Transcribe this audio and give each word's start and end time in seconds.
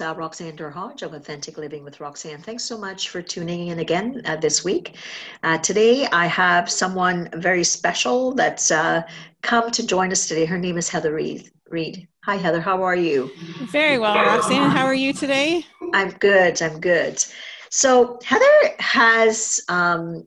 It's 0.00 0.06
uh, 0.06 0.14
Roxanne 0.14 0.56
Derhodge 0.56 1.02
of 1.02 1.12
Authentic 1.12 1.58
Living 1.58 1.84
with 1.84 2.00
Roxanne. 2.00 2.40
Thanks 2.40 2.64
so 2.64 2.78
much 2.78 3.10
for 3.10 3.20
tuning 3.20 3.66
in 3.66 3.80
again 3.80 4.22
uh, 4.24 4.36
this 4.36 4.64
week. 4.64 4.96
Uh, 5.42 5.58
today 5.58 6.06
I 6.06 6.24
have 6.24 6.70
someone 6.70 7.28
very 7.34 7.62
special 7.64 8.32
that's 8.32 8.70
uh, 8.70 9.02
come 9.42 9.70
to 9.70 9.86
join 9.86 10.10
us 10.10 10.26
today. 10.26 10.46
Her 10.46 10.56
name 10.56 10.78
is 10.78 10.88
Heather 10.88 11.12
Reid. 11.12 11.50
Reid. 11.68 12.08
Hi 12.24 12.36
Heather, 12.36 12.62
how 12.62 12.82
are 12.82 12.96
you? 12.96 13.30
Very 13.64 13.98
well, 13.98 14.14
Roxanne. 14.14 14.70
How 14.70 14.86
are 14.86 14.94
you 14.94 15.12
today? 15.12 15.66
I'm 15.92 16.12
good. 16.12 16.62
I'm 16.62 16.80
good. 16.80 17.22
So 17.68 18.18
Heather 18.24 18.74
has, 18.78 19.60
um, 19.68 20.26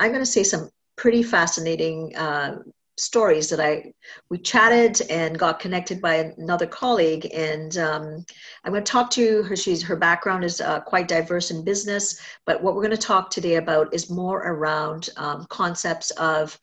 I'm 0.00 0.10
going 0.10 0.18
to 0.18 0.26
say 0.26 0.42
some 0.42 0.68
pretty 0.96 1.22
fascinating 1.22 2.16
uh, 2.16 2.58
stories 2.98 3.48
that 3.50 3.60
I 3.60 3.92
we 4.30 4.38
chatted 4.38 5.02
and 5.10 5.38
got 5.38 5.60
connected 5.60 6.00
by 6.00 6.32
another 6.38 6.66
colleague, 6.66 7.28
and 7.32 7.76
um, 7.78 8.24
I'm 8.64 8.72
going 8.72 8.84
to 8.84 8.90
talk 8.90 9.10
to 9.12 9.42
her. 9.44 9.56
She's 9.56 9.82
her 9.82 9.96
background 9.96 10.44
is 10.44 10.60
uh, 10.60 10.80
quite 10.80 11.08
diverse 11.08 11.50
in 11.50 11.64
business, 11.64 12.20
but 12.46 12.62
what 12.62 12.74
we're 12.74 12.82
going 12.82 12.96
to 12.96 12.96
talk 12.96 13.30
today 13.30 13.56
about 13.56 13.92
is 13.92 14.10
more 14.10 14.38
around 14.38 15.10
um, 15.16 15.46
concepts 15.48 16.10
of 16.12 16.58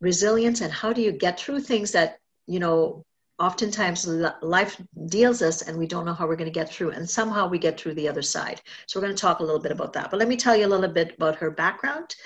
resilience 0.00 0.60
and 0.60 0.72
how 0.72 0.92
do 0.92 1.02
you 1.02 1.10
get 1.10 1.40
through 1.40 1.60
things 1.60 1.90
that 1.90 2.18
you 2.46 2.60
know 2.60 3.04
oftentimes 3.40 4.06
life 4.42 4.80
deals 5.06 5.42
us 5.42 5.62
and 5.62 5.78
we 5.78 5.86
don't 5.86 6.04
know 6.04 6.12
how 6.12 6.26
we're 6.26 6.36
going 6.36 6.52
to 6.52 6.60
get 6.60 6.68
through 6.68 6.90
and 6.90 7.08
somehow 7.08 7.46
we 7.46 7.58
get 7.58 7.78
through 7.78 7.94
the 7.94 8.08
other 8.08 8.22
side. 8.22 8.60
So 8.86 8.98
we're 8.98 9.06
going 9.06 9.16
to 9.16 9.20
talk 9.20 9.38
a 9.38 9.44
little 9.44 9.60
bit 9.60 9.70
about 9.70 9.92
that. 9.92 10.10
But 10.10 10.18
let 10.18 10.28
me 10.28 10.36
tell 10.36 10.56
you 10.56 10.66
a 10.66 10.68
little 10.68 10.88
bit 10.88 11.14
about 11.14 11.36
her 11.36 11.50
background 11.50 12.16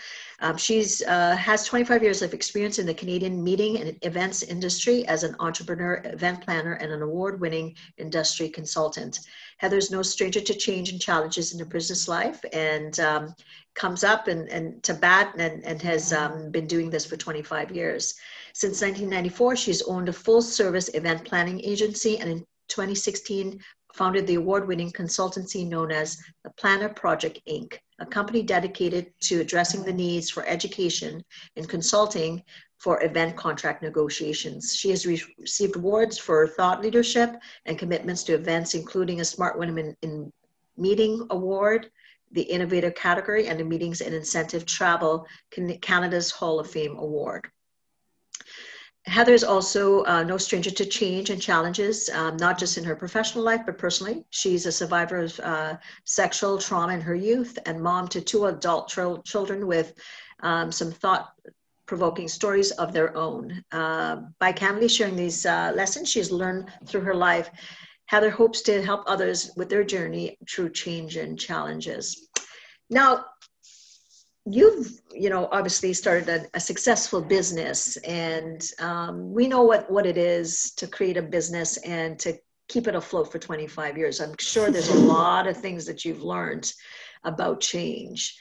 um, 0.42 0.56
she's 0.56 1.02
uh, 1.02 1.36
has 1.36 1.64
25 1.66 2.02
years 2.02 2.20
of 2.20 2.34
experience 2.34 2.80
in 2.80 2.86
the 2.86 2.92
Canadian 2.92 3.42
meeting 3.42 3.78
and 3.78 3.96
events 4.02 4.42
industry 4.42 5.06
as 5.06 5.22
an 5.22 5.36
entrepreneur, 5.38 6.02
event 6.04 6.44
planner, 6.44 6.72
and 6.74 6.90
an 6.90 7.00
award-winning 7.00 7.76
industry 7.96 8.48
consultant. 8.48 9.20
Heather's 9.58 9.92
no 9.92 10.02
stranger 10.02 10.40
to 10.40 10.54
change 10.54 10.90
and 10.90 11.00
challenges 11.00 11.52
in 11.52 11.60
her 11.60 11.64
business 11.64 12.08
life, 12.08 12.44
and 12.52 12.98
um, 12.98 13.34
comes 13.74 14.02
up 14.02 14.26
and, 14.26 14.48
and 14.48 14.82
to 14.82 14.94
bat 14.94 15.32
and, 15.38 15.64
and 15.64 15.80
has 15.80 16.12
um, 16.12 16.50
been 16.50 16.66
doing 16.66 16.90
this 16.90 17.06
for 17.06 17.16
25 17.16 17.70
years. 17.70 18.14
Since 18.52 18.82
1994, 18.82 19.54
she's 19.54 19.82
owned 19.82 20.08
a 20.08 20.12
full-service 20.12 20.90
event 20.94 21.24
planning 21.24 21.60
agency, 21.64 22.18
and 22.18 22.28
in 22.28 22.38
2016 22.66 23.60
founded 23.94 24.26
the 24.26 24.34
award-winning 24.34 24.90
consultancy 24.90 25.68
known 25.68 25.92
as 25.92 26.18
the 26.42 26.50
Planner 26.50 26.88
Protect 26.88 27.38
Inc 27.46 27.78
a 28.02 28.06
company 28.06 28.42
dedicated 28.42 29.12
to 29.20 29.40
addressing 29.40 29.84
the 29.84 29.92
needs 29.92 30.28
for 30.28 30.44
education 30.46 31.24
and 31.56 31.68
consulting 31.68 32.42
for 32.78 33.02
event 33.04 33.36
contract 33.36 33.80
negotiations. 33.80 34.74
She 34.74 34.90
has 34.90 35.06
re- 35.06 35.22
received 35.38 35.76
awards 35.76 36.18
for 36.18 36.48
thought 36.48 36.82
leadership 36.82 37.40
and 37.64 37.78
commitments 37.78 38.24
to 38.24 38.34
events, 38.34 38.74
including 38.74 39.20
a 39.20 39.24
Smart 39.24 39.56
Women 39.56 39.78
in, 39.78 39.96
in 40.02 40.32
Meeting 40.76 41.24
Award, 41.30 41.90
the 42.32 42.42
Innovator 42.42 42.90
category, 42.90 43.46
and 43.46 43.60
the 43.60 43.64
Meetings 43.64 44.00
and 44.00 44.12
Incentive 44.12 44.66
Travel 44.66 45.24
Canada's 45.80 46.32
Hall 46.32 46.58
of 46.58 46.68
Fame 46.68 46.96
Award. 46.96 47.48
Heather 49.06 49.34
is 49.34 49.42
also 49.42 50.04
uh, 50.04 50.22
no 50.22 50.36
stranger 50.38 50.70
to 50.70 50.86
change 50.86 51.30
and 51.30 51.42
challenges, 51.42 52.08
um, 52.10 52.36
not 52.36 52.56
just 52.56 52.78
in 52.78 52.84
her 52.84 52.94
professional 52.94 53.44
life, 53.44 53.62
but 53.66 53.76
personally. 53.76 54.24
She's 54.30 54.64
a 54.64 54.72
survivor 54.72 55.16
of 55.18 55.40
uh, 55.40 55.76
sexual 56.04 56.58
trauma 56.58 56.94
in 56.94 57.00
her 57.00 57.14
youth 57.14 57.58
and 57.66 57.82
mom 57.82 58.06
to 58.08 58.20
two 58.20 58.46
adult 58.46 58.88
ch- 58.88 59.24
children 59.24 59.66
with 59.66 59.94
um, 60.40 60.70
some 60.70 60.92
thought 60.92 61.32
provoking 61.86 62.28
stories 62.28 62.70
of 62.72 62.92
their 62.92 63.16
own. 63.16 63.64
Uh, 63.72 64.16
by 64.38 64.52
candidly 64.52 64.88
sharing 64.88 65.16
these 65.16 65.44
uh, 65.44 65.72
lessons 65.74 66.08
she's 66.08 66.30
learned 66.30 66.70
through 66.86 67.02
her 67.02 67.14
life, 67.14 67.50
Heather 68.06 68.30
hopes 68.30 68.62
to 68.62 68.82
help 68.82 69.02
others 69.06 69.50
with 69.56 69.68
their 69.68 69.84
journey 69.84 70.38
through 70.48 70.70
change 70.70 71.16
and 71.16 71.38
challenges. 71.38 72.28
Now, 72.88 73.24
you've 74.44 75.00
you 75.12 75.30
know 75.30 75.48
obviously 75.52 75.92
started 75.92 76.28
a, 76.28 76.46
a 76.54 76.60
successful 76.60 77.20
business 77.20 77.96
and 77.98 78.70
um, 78.80 79.32
we 79.32 79.46
know 79.46 79.62
what 79.62 79.90
what 79.90 80.06
it 80.06 80.16
is 80.16 80.72
to 80.72 80.86
create 80.86 81.16
a 81.16 81.22
business 81.22 81.76
and 81.78 82.18
to 82.18 82.36
keep 82.68 82.88
it 82.88 82.94
afloat 82.94 83.30
for 83.30 83.38
25 83.38 83.98
years. 83.98 84.20
I'm 84.20 84.34
sure 84.38 84.70
there's 84.70 84.88
a 84.88 84.94
lot 85.16 85.46
of 85.46 85.56
things 85.56 85.84
that 85.86 86.04
you've 86.04 86.22
learned 86.22 86.72
about 87.24 87.60
change. 87.60 88.36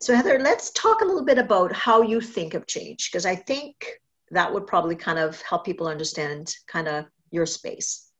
So 0.00 0.14
heather 0.14 0.38
let's 0.40 0.70
talk 0.72 1.00
a 1.00 1.04
little 1.04 1.24
bit 1.24 1.38
about 1.38 1.72
how 1.72 2.02
you 2.02 2.20
think 2.20 2.54
of 2.54 2.66
change 2.66 3.08
because 3.08 3.24
i 3.24 3.36
think 3.36 4.00
that 4.30 4.52
would 4.52 4.66
probably 4.66 4.96
kind 4.96 5.18
of 5.18 5.40
help 5.42 5.64
people 5.64 5.88
understand 5.88 6.54
kind 6.66 6.88
of 6.88 7.06
your 7.30 7.46
space. 7.46 8.10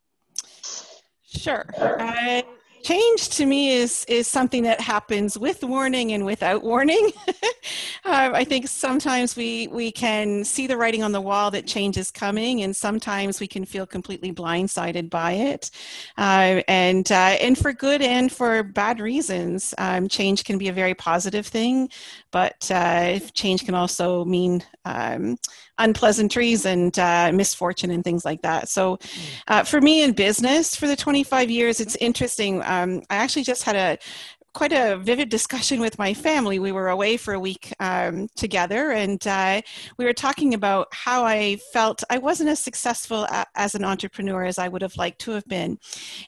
Sure. 1.24 1.64
I, 1.78 2.39
change 2.82 3.28
to 3.30 3.46
me 3.46 3.70
is 3.70 4.04
is 4.06 4.26
something 4.26 4.62
that 4.62 4.80
happens 4.80 5.38
with 5.38 5.62
warning 5.62 6.12
and 6.12 6.24
without 6.24 6.62
warning. 6.62 7.12
Um, 8.04 8.34
i 8.34 8.44
think 8.44 8.68
sometimes 8.68 9.36
we 9.36 9.68
we 9.68 9.92
can 9.92 10.44
see 10.44 10.66
the 10.66 10.76
writing 10.76 11.02
on 11.02 11.12
the 11.12 11.20
wall 11.20 11.50
that 11.50 11.66
change 11.66 11.96
is 11.96 12.10
coming 12.10 12.62
and 12.62 12.74
sometimes 12.74 13.40
we 13.40 13.46
can 13.46 13.64
feel 13.64 13.86
completely 13.86 14.32
blindsided 14.32 15.10
by 15.10 15.32
it. 15.32 15.70
Uh, 16.18 16.62
and 16.68 17.10
uh, 17.12 17.36
and 17.40 17.56
for 17.58 17.72
good 17.72 18.02
and 18.02 18.32
for 18.32 18.62
bad 18.62 19.00
reasons 19.00 19.74
um, 19.78 20.08
change 20.08 20.44
can 20.44 20.58
be 20.58 20.68
a 20.68 20.72
very 20.72 20.94
positive 20.94 21.46
thing 21.46 21.88
but 22.32 22.70
uh, 22.70 23.18
change 23.34 23.64
can 23.64 23.74
also 23.74 24.24
mean 24.24 24.62
um, 24.84 25.36
unpleasantries 25.78 26.66
and 26.66 26.98
uh, 26.98 27.30
misfortune 27.32 27.90
and 27.90 28.04
things 28.04 28.24
like 28.24 28.42
that. 28.42 28.68
So, 28.68 28.96
mm. 28.96 29.28
uh, 29.48 29.64
for 29.64 29.80
me 29.80 30.02
in 30.02 30.12
business 30.12 30.76
for 30.76 30.86
the 30.86 30.96
25 30.96 31.50
years, 31.50 31.80
it's 31.80 31.96
interesting. 31.96 32.62
Um, 32.64 33.02
I 33.10 33.16
actually 33.16 33.44
just 33.44 33.62
had 33.64 33.76
a 33.76 33.98
quite 34.52 34.72
a 34.72 34.96
vivid 34.96 35.28
discussion 35.28 35.80
with 35.80 35.98
my 35.98 36.12
family. 36.12 36.58
We 36.58 36.72
were 36.72 36.88
away 36.88 37.16
for 37.16 37.34
a 37.34 37.40
week 37.40 37.72
um, 37.78 38.28
together, 38.36 38.90
and 38.90 39.24
uh, 39.26 39.62
we 39.96 40.04
were 40.04 40.12
talking 40.12 40.54
about 40.54 40.88
how 40.92 41.24
I 41.24 41.56
felt 41.72 42.02
I 42.10 42.18
wasn't 42.18 42.50
as 42.50 42.58
successful 42.58 43.24
a- 43.24 43.46
as 43.54 43.74
an 43.74 43.84
entrepreneur 43.84 44.44
as 44.44 44.58
I 44.58 44.68
would 44.68 44.82
have 44.82 44.96
liked 44.96 45.20
to 45.20 45.30
have 45.32 45.46
been. 45.46 45.78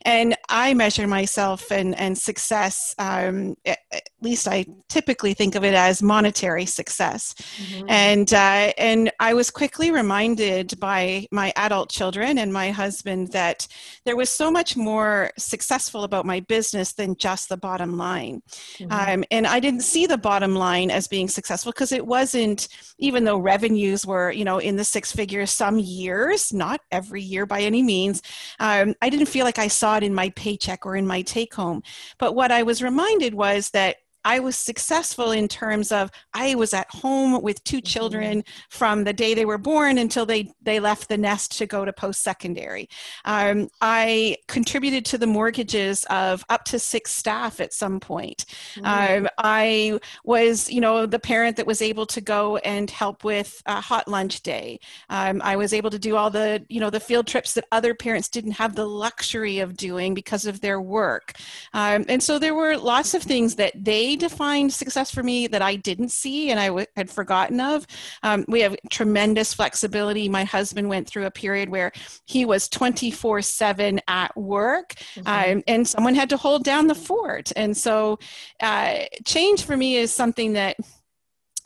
And 0.03 0.37
I 0.49 0.75
measure 0.75 1.07
myself 1.07 1.73
and, 1.73 1.99
and 1.99 2.17
success, 2.17 2.95
um, 2.99 3.57
at, 3.65 3.79
least 4.21 4.47
I 4.47 4.67
typically 4.89 5.35
think 5.35 5.57
of 5.57 5.65
it 5.65 5.75
as 5.75 6.01
monetary 6.01 6.65
success. 6.65 7.35
Mm-hmm. 7.35 7.87
And, 7.89 8.33
uh, 8.33 8.73
and 8.79 9.11
I 9.19 9.35
was 9.35 9.51
quickly 9.51 9.91
reminded 9.91 10.79
by 10.79 11.27
my 11.33 11.53
adult 11.57 11.91
children 11.91 12.39
and 12.39 12.53
my 12.53 12.71
husband 12.71 13.33
that 13.33 13.67
there 14.05 14.17
was 14.17 14.31
so 14.31 14.49
much 14.49 14.77
more 14.77 15.33
successful 15.39 16.05
about 16.05 16.25
my 16.25 16.39
business 16.39 16.93
than 16.93 17.17
just 17.17 17.49
the 17.49 17.57
bottom 17.57 17.97
line 17.97 18.12
line. 18.13 18.43
Mm-hmm. 18.79 18.93
Um, 18.93 19.25
and 19.31 19.47
I 19.47 19.61
didn't 19.61 19.83
see 19.83 20.07
the 20.07 20.19
bottom 20.19 20.55
line 20.55 20.91
as 20.91 21.07
being 21.09 21.29
successful 21.29 21.73
because 21.73 21.93
it 21.93 22.07
wasn't, 22.07 22.69
even 22.99 23.25
though 23.25 23.39
revenues 23.39 24.07
were, 24.07 24.31
you 24.31 24.45
know, 24.45 24.59
in 24.59 24.77
the 24.77 24.85
six 24.85 25.13
figures 25.13 25.51
some 25.51 25.79
years, 25.79 26.53
not 26.53 26.81
every 26.91 27.23
year 27.23 27.47
by 27.47 27.61
any 27.63 27.83
means, 27.83 28.23
um, 28.61 28.95
I 29.01 29.11
didn't 29.11 29.27
feel 29.27 29.45
like 29.45 29.59
I 29.59 29.69
saw 29.69 29.97
it 29.97 30.03
in 30.03 30.15
my 30.15 30.31
paycheck 30.31 30.87
or 30.87 30.97
in 30.97 31.07
my 31.07 31.23
take 31.23 31.55
home. 31.55 31.83
But 32.19 32.35
what 32.35 32.51
I 32.53 32.63
was 32.63 32.83
reminded 32.83 33.35
was 33.35 33.71
that 33.71 33.97
I 34.25 34.41
was 34.41 34.57
successful 34.57 35.33
in 35.33 35.49
terms 35.49 35.93
of 35.93 36.11
I 36.35 36.55
was 36.55 36.75
at 36.75 36.89
home 36.91 37.43
with 37.43 37.63
two 37.65 37.79
mm-hmm. 37.79 37.87
children 37.87 38.45
from 38.71 39.05
the 39.05 39.13
day 39.13 39.35
they 39.35 39.45
were 39.45 39.59
born 39.59 39.99
until 39.99 40.27
they, 40.27 40.53
they 40.63 40.81
left 40.81 41.09
the 41.09 41.19
nest 41.19 41.59
to 41.59 41.67
go 41.67 41.85
to 41.85 41.93
post 41.93 42.23
secondary. 42.23 42.89
Um, 43.25 43.69
I 43.81 44.37
contributed 44.49 45.05
to 45.07 45.19
the 45.19 45.27
mortgages 45.27 46.05
of 46.05 46.45
up 46.49 46.65
to 46.67 46.79
six 46.79 47.13
staff 47.13 47.61
at 47.61 47.73
some 47.73 48.01
point. 48.01 48.45
Mm-hmm. 48.75 49.25
Um, 49.25 49.29
I 49.39 49.99
was, 50.25 50.71
you 50.71 50.81
know, 50.81 51.07
the 51.07 51.19
parent 51.19 51.57
that 51.57 51.67
was 51.67 51.83
able 51.83 52.07
to 52.07 52.21
go 52.21 52.57
and 52.59 52.91
help 52.91 53.25
with 53.25 53.63
a 53.67 53.81
hot 53.81 54.09
lunch 54.09 54.43
day. 54.43 54.81
Um, 55.09 55.41
I 55.45 55.57
was 55.57 55.73
able 55.73 55.91
to 55.91 55.99
do 55.99 56.17
all 56.17 56.31
the, 56.31 56.65
you 56.69 56.81
know, 56.81 56.91
the 56.91 57.01
field 57.01 57.27
trips 57.27 57.55
that 57.55 57.65
other 57.73 57.95
parents 57.95 58.29
didn't 58.29 58.53
have 58.53 58.75
the 58.75 58.87
luxury 58.87 59.59
of 59.59 59.77
doing 59.77 60.15
because 60.15 60.47
of 60.47 60.61
their 60.61 60.81
work. 60.81 61.35
Um, 61.73 62.05
and 62.09 62.23
so 62.23 62.39
there 62.39 62.55
were 62.55 62.77
lots 62.77 63.15
of 63.15 63.23
things 63.23 63.57
that 63.57 63.73
they 63.75 64.12
they 64.13 64.17
defined 64.17 64.73
success 64.73 65.11
for 65.11 65.23
me 65.23 65.47
that 65.47 65.63
I 65.63 65.77
didn't 65.77 66.11
see 66.11 66.51
and 66.51 66.61
I 66.61 66.67
w- 66.67 66.87
had 66.97 67.09
forgotten 67.09 67.61
of. 67.61 67.87
Um, 68.23 68.45
we 68.47 68.61
have 68.61 68.77
tremendous 68.91 69.55
flexibility. 69.55 70.29
My 70.29 70.45
husband 70.45 70.89
went 70.89 71.09
through 71.09 71.25
a 71.27 71.31
period 71.31 71.71
where 71.71 71.93
he 72.27 72.45
was 72.45 72.69
24 72.69 73.43
7 73.43 74.01
at 74.09 74.37
work, 74.37 74.95
mm-hmm. 75.15 75.53
um, 75.57 75.63
and 75.67 75.89
someone 75.89 76.15
had 76.15 76.29
to 76.31 76.37
hold 76.37 76.65
down 76.65 76.89
the 76.89 76.95
fort. 76.95 77.53
And 77.57 77.77
so, 77.77 78.19
uh, 78.61 79.05
change 79.25 79.65
for 79.65 79.77
me 79.77 79.97
is 79.97 80.13
something 80.13 80.53
that 80.55 80.77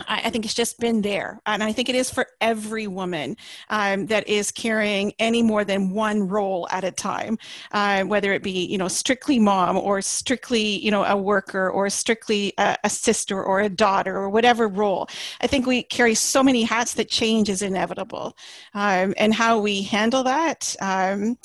I, 0.06 0.30
think 0.30 0.44
it's 0.44 0.54
just 0.54 0.78
been 0.78 1.00
there. 1.00 1.40
And 1.46 1.62
I 1.62 1.72
think 1.72 1.88
it 1.88 1.94
is 1.94 2.10
for 2.10 2.26
every 2.40 2.86
woman 2.86 3.36
um, 3.70 4.06
that 4.06 4.28
is 4.28 4.50
carrying 4.50 5.12
any 5.18 5.42
more 5.42 5.64
than 5.64 5.90
one 5.90 6.28
role 6.28 6.68
at 6.70 6.84
a 6.84 6.90
time, 6.90 7.38
uh, 7.72 8.02
whether 8.02 8.32
it 8.32 8.42
be, 8.42 8.66
you 8.66 8.76
know, 8.76 8.88
strictly 8.88 9.38
mom 9.38 9.76
or 9.78 10.02
strictly, 10.02 10.78
you 10.84 10.90
know, 10.90 11.04
a 11.04 11.16
worker 11.16 11.70
or 11.70 11.88
strictly 11.88 12.52
a, 12.58 12.76
a, 12.84 12.90
sister 12.90 13.42
or 13.42 13.60
a 13.60 13.68
daughter 13.68 14.16
or 14.16 14.28
whatever 14.28 14.68
role. 14.68 15.08
I 15.40 15.46
think 15.46 15.66
we 15.66 15.82
carry 15.82 16.14
so 16.14 16.42
many 16.42 16.62
hats 16.62 16.94
that 16.94 17.08
change 17.08 17.48
is 17.48 17.62
inevitable. 17.62 18.36
Um, 18.74 19.14
and 19.16 19.32
how 19.32 19.58
we 19.58 19.82
handle 19.82 20.24
that, 20.24 20.76
um, 20.80 21.38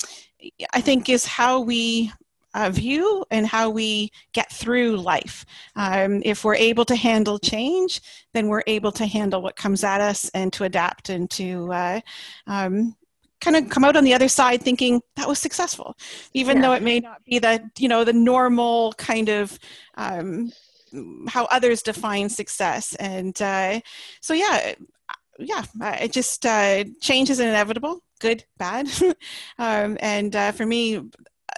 I 0.74 0.80
think, 0.80 1.08
is 1.08 1.24
how 1.24 1.60
we 1.60 2.12
uh, 2.54 2.70
view 2.70 3.24
and 3.30 3.46
how 3.46 3.70
we 3.70 4.10
get 4.32 4.50
through 4.52 4.96
life. 4.96 5.44
Um, 5.76 6.22
if 6.24 6.44
we're 6.44 6.54
able 6.54 6.84
to 6.86 6.96
handle 6.96 7.38
change, 7.38 8.00
then 8.34 8.48
we're 8.48 8.62
able 8.66 8.92
to 8.92 9.06
handle 9.06 9.42
what 9.42 9.56
comes 9.56 9.84
at 9.84 10.00
us 10.00 10.30
and 10.34 10.52
to 10.54 10.64
adapt 10.64 11.08
and 11.08 11.30
to 11.30 11.72
uh, 11.72 12.00
um, 12.46 12.96
kind 13.40 13.56
of 13.56 13.68
come 13.68 13.84
out 13.84 13.96
on 13.96 14.04
the 14.04 14.14
other 14.14 14.28
side 14.28 14.62
thinking 14.62 15.00
that 15.16 15.28
was 15.28 15.38
successful, 15.38 15.96
even 16.34 16.56
yeah. 16.56 16.62
though 16.62 16.72
it 16.74 16.82
may 16.82 17.00
not 17.00 17.24
be 17.24 17.38
the 17.38 17.68
you 17.78 17.88
know 17.88 18.04
the 18.04 18.12
normal 18.12 18.92
kind 18.94 19.28
of 19.28 19.58
um, 19.96 20.52
how 21.28 21.46
others 21.46 21.82
define 21.82 22.28
success. 22.28 22.94
And 22.96 23.40
uh, 23.40 23.80
so 24.20 24.34
yeah, 24.34 24.74
yeah, 25.38 25.64
it 26.00 26.12
just 26.12 26.46
uh, 26.46 26.84
change 27.00 27.30
is 27.30 27.40
inevitable 27.40 28.02
good, 28.22 28.44
bad. 28.56 28.88
um, 29.58 29.98
and 30.00 30.34
uh, 30.34 30.52
for 30.52 30.64
me, 30.64 31.00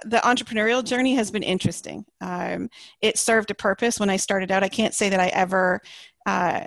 the 0.03 0.17
entrepreneurial 0.17 0.83
journey 0.83 1.15
has 1.15 1.31
been 1.31 1.43
interesting. 1.43 2.05
Um, 2.21 2.69
it 3.01 3.17
served 3.17 3.51
a 3.51 3.55
purpose 3.55 3.99
when 3.99 4.09
I 4.09 4.17
started 4.17 4.51
out. 4.51 4.63
I 4.63 4.69
can't 4.69 4.93
say 4.93 5.09
that 5.09 5.19
I 5.19 5.27
ever 5.27 5.81
uh, 6.25 6.65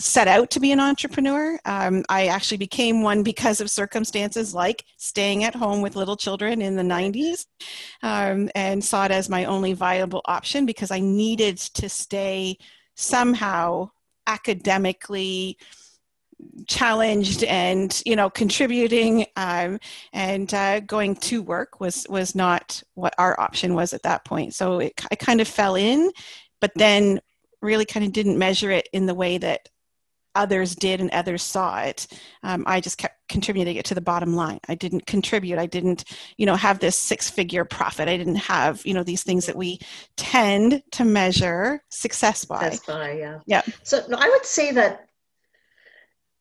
set 0.00 0.28
out 0.28 0.50
to 0.50 0.60
be 0.60 0.70
an 0.70 0.78
entrepreneur. 0.78 1.58
Um, 1.64 2.04
I 2.08 2.28
actually 2.28 2.58
became 2.58 3.02
one 3.02 3.22
because 3.22 3.60
of 3.60 3.70
circumstances 3.70 4.54
like 4.54 4.84
staying 4.96 5.44
at 5.44 5.56
home 5.56 5.82
with 5.82 5.96
little 5.96 6.16
children 6.16 6.62
in 6.62 6.76
the 6.76 6.82
90s 6.82 7.46
um, 8.02 8.48
and 8.54 8.84
saw 8.84 9.06
it 9.06 9.10
as 9.10 9.28
my 9.28 9.44
only 9.46 9.72
viable 9.72 10.22
option 10.26 10.66
because 10.66 10.90
I 10.90 11.00
needed 11.00 11.58
to 11.58 11.88
stay 11.88 12.58
somehow 12.94 13.90
academically 14.28 15.56
challenged 16.66 17.44
and 17.44 18.02
you 18.04 18.14
know 18.14 18.30
contributing 18.30 19.26
um, 19.36 19.78
and 20.12 20.52
uh, 20.54 20.80
going 20.80 21.16
to 21.16 21.42
work 21.42 21.80
was 21.80 22.06
was 22.08 22.34
not 22.34 22.82
what 22.94 23.14
our 23.18 23.38
option 23.40 23.74
was 23.74 23.92
at 23.92 24.02
that 24.02 24.24
point. 24.24 24.54
So 24.54 24.80
it, 24.80 24.92
i 25.10 25.14
kind 25.14 25.40
of 25.40 25.48
fell 25.48 25.74
in 25.74 26.10
but 26.60 26.72
then 26.74 27.20
really 27.62 27.84
kind 27.84 28.06
of 28.06 28.12
didn't 28.12 28.38
measure 28.38 28.70
it 28.70 28.88
in 28.92 29.06
the 29.06 29.14
way 29.14 29.38
that 29.38 29.68
others 30.34 30.76
did 30.76 31.00
and 31.00 31.10
others 31.10 31.42
saw 31.42 31.80
it. 31.80 32.06
Um, 32.42 32.62
i 32.66 32.80
just 32.80 32.98
kept 32.98 33.16
contributing 33.28 33.76
it 33.76 33.84
to 33.86 33.94
the 33.94 34.00
bottom 34.00 34.34
line. 34.34 34.60
I 34.68 34.74
didn't 34.74 35.06
contribute. 35.06 35.58
I 35.58 35.66
didn't 35.66 36.04
you 36.36 36.46
know 36.46 36.56
have 36.56 36.78
this 36.78 36.96
six 36.96 37.28
figure 37.28 37.64
profit. 37.64 38.08
I 38.08 38.16
didn't 38.16 38.36
have 38.36 38.84
you 38.86 38.94
know 38.94 39.02
these 39.02 39.22
things 39.22 39.46
that 39.46 39.56
we 39.56 39.80
tend 40.16 40.82
to 40.92 41.04
measure 41.04 41.82
success 41.90 42.44
by 42.44 42.58
yeah. 43.12 43.40
Yeah. 43.46 43.62
So 43.82 44.04
no, 44.08 44.16
i 44.18 44.28
would 44.28 44.44
say 44.44 44.72
that 44.72 45.07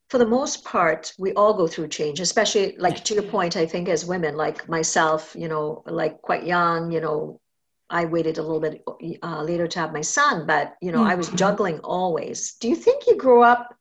for 0.09 0.17
the 0.17 0.25
most 0.25 0.63
part, 0.63 1.13
we 1.19 1.33
all 1.33 1.53
go 1.53 1.67
through 1.67 1.89
change, 1.89 2.19
especially 2.19 2.75
like 2.77 3.03
to 3.05 3.13
your 3.13 3.23
point, 3.23 3.57
I 3.57 3.65
think 3.65 3.89
as 3.89 4.05
women, 4.05 4.35
like 4.35 4.69
myself, 4.69 5.35
you 5.37 5.47
know, 5.47 5.83
like 5.85 6.21
quite 6.21 6.45
young, 6.45 6.91
you 6.91 7.01
know, 7.01 7.41
I 7.89 8.05
waited 8.05 8.37
a 8.37 8.41
little 8.41 8.59
bit 8.59 8.83
uh, 9.23 9.43
later 9.43 9.67
to 9.67 9.79
have 9.79 9.93
my 9.93 10.01
son, 10.01 10.45
but 10.45 10.75
you 10.81 10.91
know, 10.91 10.99
mm-hmm. 10.99 11.09
I 11.09 11.15
was 11.15 11.27
mm-hmm. 11.27 11.37
juggling 11.37 11.79
always. 11.79 12.53
Do 12.55 12.69
you 12.69 12.75
think 12.75 13.07
you 13.07 13.17
grew 13.17 13.43
up 13.43 13.76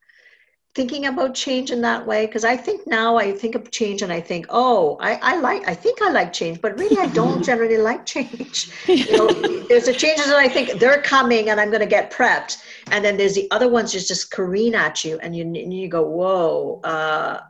thinking 0.76 1.06
about 1.06 1.34
change 1.34 1.70
in 1.70 1.81
that 1.81 2.06
way 2.06 2.26
because 2.26 2.44
i 2.44 2.55
think 2.55 2.87
now 2.87 3.17
i 3.17 3.32
think 3.32 3.55
of 3.55 3.70
change 3.70 4.02
and 4.02 4.12
i 4.12 4.20
think 4.20 4.44
oh 4.50 4.99
i, 5.00 5.14
I 5.23 5.40
like 5.40 5.67
i 5.67 5.75
think 5.75 6.02
i 6.02 6.11
like 6.11 6.34
change 6.34 6.61
but 6.61 6.78
really 6.78 6.99
i 6.99 7.06
don't 7.06 7.43
generally 7.50 7.78
like 7.78 8.05
change 8.05 8.70
you 8.87 9.11
know, 9.17 9.26
there's 9.69 9.87
the 9.87 9.94
changes 9.94 10.26
that 10.26 10.37
i 10.37 10.49
think 10.49 10.78
they're 10.78 11.00
coming 11.00 11.49
and 11.49 11.58
i'm 11.58 11.70
going 11.70 11.81
to 11.81 11.87
get 11.87 12.12
prepped 12.12 12.58
and 12.90 13.02
then 13.02 13.17
there's 13.17 13.34
the 13.34 13.50
other 13.52 13.70
ones 13.70 13.90
just 13.90 14.06
just 14.06 14.31
careen 14.31 14.75
at 14.75 15.02
you 15.02 15.19
and 15.23 15.34
you, 15.34 15.44
and 15.44 15.73
you 15.73 15.88
go 15.88 16.02
whoa 16.02 16.78
uh, 16.84 17.40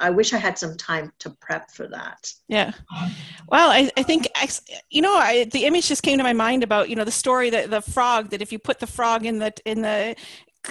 I 0.00 0.10
wish 0.10 0.32
I 0.32 0.38
had 0.38 0.56
some 0.56 0.76
time 0.76 1.12
to 1.18 1.30
prep 1.30 1.70
for 1.72 1.88
that. 1.88 2.32
Yeah. 2.46 2.72
Well, 3.48 3.70
I, 3.70 3.90
I 3.96 4.02
think, 4.04 4.28
you 4.90 5.02
know, 5.02 5.16
I, 5.16 5.44
the 5.52 5.64
image 5.64 5.88
just 5.88 6.02
came 6.02 6.18
to 6.18 6.24
my 6.24 6.32
mind 6.32 6.62
about, 6.62 6.88
you 6.88 6.94
know, 6.94 7.04
the 7.04 7.10
story 7.10 7.50
that 7.50 7.70
the 7.70 7.80
frog, 7.80 8.30
that 8.30 8.40
if 8.40 8.52
you 8.52 8.58
put 8.58 8.78
the 8.78 8.86
frog 8.86 9.26
in 9.26 9.40
the, 9.40 9.52
in 9.64 9.82
the, 9.82 10.14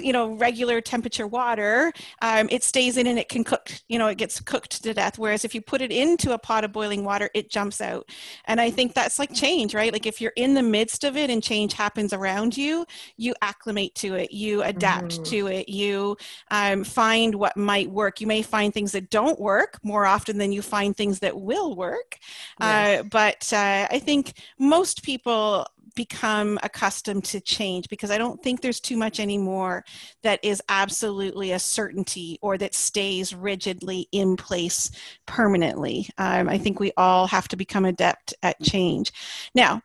you 0.02 0.14
know 0.14 0.34
regular 0.34 0.82
temperature 0.82 1.28
water 1.28 1.92
um, 2.22 2.48
it 2.52 2.64
stays 2.64 2.98
in 2.98 3.08
and 3.08 3.18
it 3.18 3.30
can 3.30 3.44
cook 3.44 3.72
you 3.88 3.98
know 3.98 4.08
it 4.08 4.18
gets 4.18 4.40
cooked 4.40 4.84
to 4.84 4.94
death. 4.94 5.18
Whereas 5.18 5.46
if 5.46 5.56
you 5.56 5.62
put 5.62 5.82
it 5.82 5.92
into 5.92 6.34
a 6.34 6.38
pot 6.38 6.64
of 6.64 6.72
boiling 6.72 7.04
water 7.04 7.30
it 7.34 7.50
jumps 7.50 7.82
out. 7.82 8.10
And 8.46 8.62
i 8.62 8.70
think 8.70 8.94
that's 8.94 9.20
like 9.20 9.34
change 9.34 9.74
right? 9.74 9.92
Like 9.92 10.06
if 10.06 10.22
you're 10.22 10.34
in 10.36 10.54
the 10.54 10.64
midst 10.64 11.04
of 11.04 11.18
it 11.18 11.30
and 11.30 11.42
change 11.42 11.74
happens 11.74 12.14
around 12.14 12.58
you 12.58 12.86
you 13.18 13.34
acclimate 13.42 13.96
to 13.96 14.16
it 14.16 14.32
you 14.32 14.64
adapt 14.64 15.14
mm-hmm. 15.14 15.24
to 15.24 15.48
it 15.48 15.70
you 15.70 16.18
um, 16.52 16.84
find 16.84 17.36
what 17.36 17.58
might 17.58 17.90
work. 17.90 18.22
You 18.22 18.28
may 18.28 18.42
find 18.42 18.74
things 18.74 18.92
that 18.92 19.10
don't 19.10 19.40
work 19.40 19.80
more 19.84 20.06
often 20.06 20.38
than 20.38 20.52
you 20.52 20.62
find 20.62 20.96
things 20.96 21.20
that 21.20 21.40
will 21.40 21.76
work. 21.76 22.18
Yes. 22.60 23.00
uh, 23.00 23.04
but 23.04 23.54
uh, 23.54 23.88
i 23.90 24.00
think 24.00 24.34
most 24.60 25.04
people 25.04 25.66
become 25.98 26.58
accustomed 26.64 27.26
to 27.26 27.42
change 27.42 27.90
because 27.90 28.12
I 28.12 28.18
don't 28.18 28.42
think 28.42 28.62
there's 28.62 28.80
too 28.80 28.96
much 28.96 29.20
anymore 29.20 29.84
that 30.24 30.40
is 30.44 30.62
absolutely 30.70 31.52
a 31.52 31.60
certainty 31.60 32.40
or 32.42 32.58
that 32.60 32.74
stays 32.74 33.36
rigidly 33.36 34.08
in 34.14 34.38
place 34.38 34.90
permanently. 35.26 36.08
Um, 36.18 36.48
I 36.48 36.58
think 36.58 36.80
we 36.80 36.94
all 36.96 37.28
have 37.28 37.50
to 37.50 37.58
become 37.58 37.84
adept 37.84 38.34
at 38.44 38.62
change. 38.62 39.12
Now, 39.54 39.82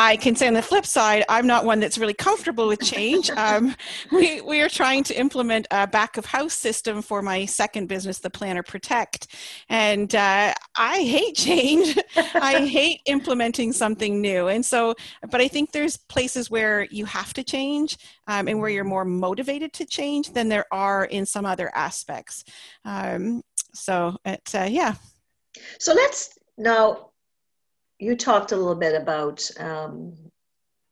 I 0.00 0.16
can 0.16 0.36
say 0.36 0.46
on 0.46 0.54
the 0.54 0.62
flip 0.62 0.86
side, 0.86 1.24
I'm 1.28 1.44
not 1.44 1.64
one 1.64 1.80
that's 1.80 1.98
really 1.98 2.14
comfortable 2.14 2.68
with 2.68 2.80
change. 2.80 3.30
Um, 3.38 3.76
we, 4.10 4.40
we 4.40 4.60
are 4.60 4.68
trying 4.68 5.04
to 5.04 5.18
implement 5.18 5.68
a 5.70 5.86
back 5.86 6.16
of 6.16 6.26
house 6.26 6.54
system 6.54 7.02
for 7.02 7.22
my 7.22 7.46
second 7.46 7.86
business, 7.86 8.18
the 8.18 8.28
Planner 8.28 8.64
Protect. 8.64 9.28
And 9.68 10.12
uh, 10.14 10.54
I 10.76 11.02
hate 11.02 11.36
change. 11.36 11.96
I 12.34 12.66
hate 12.66 13.00
implementing 13.06 13.72
something 13.72 14.20
new. 14.20 14.48
And 14.48 14.64
so, 14.64 14.94
but 15.30 15.40
I 15.40 15.46
think 15.46 15.70
there's 15.70 15.96
places 15.96 16.50
where 16.50 16.84
you 16.90 17.04
have 17.04 17.32
to 17.34 17.44
change 17.44 17.96
um, 18.26 18.48
and 18.48 18.58
where 18.58 18.70
you're 18.70 18.84
more 18.84 19.04
motivated 19.04 19.72
to 19.74 19.86
change 19.86 20.32
than 20.32 20.48
there 20.48 20.66
are 20.72 21.04
in 21.04 21.24
some 21.24 21.46
other 21.46 21.70
aspects. 21.74 22.44
Um, 22.84 23.42
so, 23.72 24.16
it, 24.24 24.50
uh, 24.52 24.66
yeah. 24.68 24.94
So 25.78 25.94
let's 25.94 26.38
now 26.56 27.07
you 27.98 28.16
talked 28.16 28.52
a 28.52 28.56
little 28.56 28.74
bit 28.74 29.00
about 29.00 29.48
um, 29.58 30.14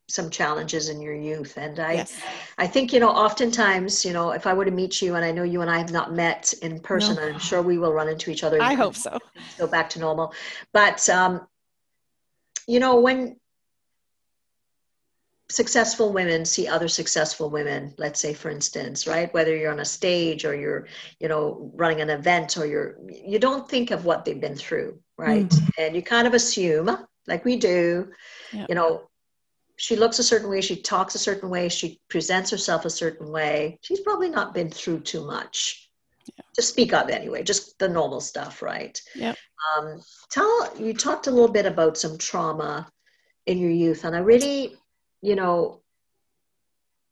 some 0.08 0.30
challenges 0.30 0.88
in 0.88 1.00
your 1.00 1.14
youth 1.14 1.56
and 1.56 1.80
i 1.80 1.94
yes. 1.94 2.20
i 2.58 2.66
think 2.66 2.92
you 2.92 3.00
know 3.00 3.08
oftentimes 3.08 4.04
you 4.04 4.12
know 4.12 4.30
if 4.30 4.46
i 4.46 4.52
were 4.52 4.64
to 4.64 4.70
meet 4.70 5.02
you 5.02 5.16
and 5.16 5.24
i 5.24 5.32
know 5.32 5.42
you 5.42 5.62
and 5.62 5.70
i 5.70 5.78
have 5.78 5.90
not 5.90 6.14
met 6.14 6.54
in 6.62 6.78
person 6.78 7.16
no. 7.16 7.22
i'm 7.22 7.38
sure 7.40 7.60
we 7.60 7.76
will 7.76 7.92
run 7.92 8.08
into 8.08 8.30
each 8.30 8.44
other 8.44 8.62
i 8.62 8.74
hope 8.74 8.94
so 8.94 9.18
go 9.58 9.66
back 9.66 9.90
to 9.90 9.98
normal 9.98 10.32
but 10.72 11.08
um 11.08 11.44
you 12.68 12.78
know 12.78 13.00
when 13.00 13.36
successful 15.48 16.12
women 16.12 16.44
see 16.44 16.68
other 16.68 16.88
successful 16.88 17.50
women 17.50 17.92
let's 17.98 18.20
say 18.20 18.32
for 18.32 18.50
instance 18.50 19.08
right 19.08 19.34
whether 19.34 19.56
you're 19.56 19.72
on 19.72 19.80
a 19.80 19.84
stage 19.84 20.44
or 20.44 20.54
you're 20.54 20.86
you 21.18 21.26
know 21.26 21.70
running 21.74 22.00
an 22.00 22.10
event 22.10 22.56
or 22.56 22.64
you're 22.64 22.96
you 23.08 23.40
don't 23.40 23.68
think 23.68 23.90
of 23.90 24.04
what 24.04 24.24
they've 24.24 24.40
been 24.40 24.56
through 24.56 25.00
right? 25.16 25.48
Mm-hmm. 25.48 25.68
And 25.78 25.96
you 25.96 26.02
kind 26.02 26.26
of 26.26 26.34
assume, 26.34 26.96
like 27.26 27.44
we 27.44 27.56
do, 27.56 28.10
you 28.52 28.74
know, 28.74 29.08
she 29.76 29.96
looks 29.96 30.18
a 30.18 30.24
certain 30.24 30.48
way, 30.48 30.60
she 30.60 30.76
talks 30.76 31.14
a 31.14 31.18
certain 31.18 31.50
way, 31.50 31.68
she 31.68 32.00
presents 32.08 32.50
herself 32.50 32.84
a 32.84 32.90
certain 32.90 33.30
way. 33.30 33.78
She's 33.82 34.00
probably 34.00 34.30
not 34.30 34.54
been 34.54 34.70
through 34.70 35.00
too 35.00 35.26
much 35.26 35.90
yeah. 36.26 36.44
to 36.54 36.62
speak 36.62 36.92
of 36.94 37.10
anyway, 37.10 37.42
just 37.42 37.78
the 37.78 37.88
normal 37.88 38.20
stuff, 38.20 38.62
right? 38.62 38.98
Yeah. 39.14 39.34
Um, 39.76 40.00
tell 40.30 40.76
you 40.78 40.94
talked 40.94 41.26
a 41.26 41.30
little 41.30 41.52
bit 41.52 41.66
about 41.66 41.98
some 41.98 42.16
trauma 42.16 42.88
in 43.46 43.58
your 43.58 43.70
youth, 43.70 44.04
and 44.04 44.16
I 44.16 44.20
really, 44.20 44.76
you 45.20 45.36
know, 45.36 45.82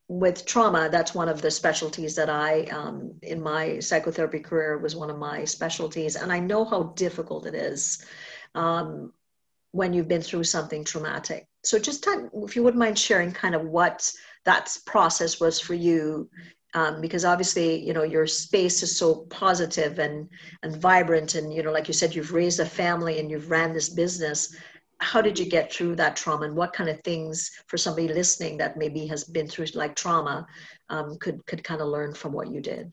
with 0.08 0.44
trauma, 0.44 0.88
that's 0.90 1.14
one 1.14 1.28
of 1.28 1.40
the 1.40 1.50
specialties 1.50 2.14
that 2.16 2.28
I, 2.28 2.64
um, 2.64 3.14
in 3.22 3.42
my 3.42 3.78
psychotherapy 3.78 4.40
career, 4.40 4.78
was 4.78 4.94
one 4.94 5.10
of 5.10 5.18
my 5.18 5.44
specialties. 5.44 6.16
And 6.16 6.32
I 6.32 6.40
know 6.40 6.64
how 6.64 6.94
difficult 6.94 7.46
it 7.46 7.54
is 7.54 8.04
um, 8.54 9.12
when 9.72 9.92
you've 9.92 10.08
been 10.08 10.22
through 10.22 10.44
something 10.44 10.84
traumatic. 10.84 11.46
So, 11.64 11.78
just 11.78 12.06
if 12.06 12.54
you 12.54 12.62
wouldn't 12.62 12.80
mind 12.80 12.98
sharing 12.98 13.32
kind 13.32 13.54
of 13.54 13.64
what 13.64 14.12
that 14.44 14.76
process 14.84 15.40
was 15.40 15.58
for 15.58 15.74
you 15.74 16.28
um, 16.74 17.00
because 17.00 17.24
obviously 17.24 17.84
you 17.84 17.92
know 17.92 18.02
your 18.02 18.26
space 18.26 18.82
is 18.82 18.96
so 18.96 19.26
positive 19.30 19.98
and 19.98 20.28
and 20.62 20.76
vibrant 20.76 21.34
and 21.34 21.52
you 21.52 21.62
know 21.62 21.72
like 21.72 21.88
you 21.88 21.94
said 21.94 22.14
you've 22.14 22.32
raised 22.32 22.60
a 22.60 22.66
family 22.66 23.20
and 23.20 23.30
you've 23.30 23.50
ran 23.50 23.72
this 23.72 23.88
business 23.88 24.54
how 25.04 25.20
did 25.20 25.38
you 25.38 25.44
get 25.44 25.72
through 25.72 25.94
that 25.94 26.16
trauma 26.16 26.46
and 26.46 26.56
what 26.56 26.72
kind 26.72 26.88
of 26.88 27.00
things 27.02 27.50
for 27.66 27.76
somebody 27.76 28.08
listening 28.08 28.56
that 28.56 28.76
maybe 28.76 29.06
has 29.06 29.24
been 29.24 29.46
through 29.46 29.66
like 29.74 29.94
trauma 29.94 30.46
um, 30.88 31.16
could 31.18 31.44
could 31.46 31.62
kind 31.62 31.80
of 31.80 31.88
learn 31.88 32.14
from 32.14 32.32
what 32.32 32.50
you 32.50 32.60
did 32.60 32.92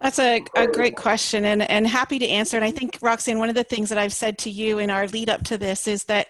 that's 0.00 0.18
a, 0.18 0.44
a 0.54 0.66
great 0.66 0.94
question 0.94 1.46
and, 1.46 1.62
and 1.62 1.86
happy 1.86 2.18
to 2.18 2.28
answer. 2.28 2.58
And 2.58 2.64
I 2.66 2.70
think, 2.70 2.98
Roxanne, 3.00 3.38
one 3.38 3.48
of 3.48 3.54
the 3.54 3.64
things 3.64 3.88
that 3.88 3.96
I've 3.96 4.12
said 4.12 4.36
to 4.38 4.50
you 4.50 4.78
in 4.78 4.90
our 4.90 5.06
lead 5.08 5.30
up 5.30 5.42
to 5.44 5.56
this 5.56 5.88
is 5.88 6.04
that 6.04 6.28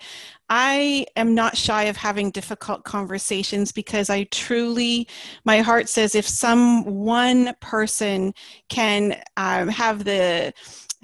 I 0.49 1.06
am 1.16 1.35
not 1.35 1.56
shy 1.56 1.85
of 1.85 1.97
having 1.97 2.30
difficult 2.30 2.85
conversations 2.85 3.73
because 3.73 4.09
I 4.09 4.25
truly, 4.25 5.09
my 5.45 5.62
heart 5.62 5.88
says 5.88 6.14
if 6.14 6.28
some 6.28 6.85
one 6.85 7.54
person 7.61 8.35
can 8.68 9.21
um, 9.37 9.66
have 9.66 10.04
the 10.04 10.52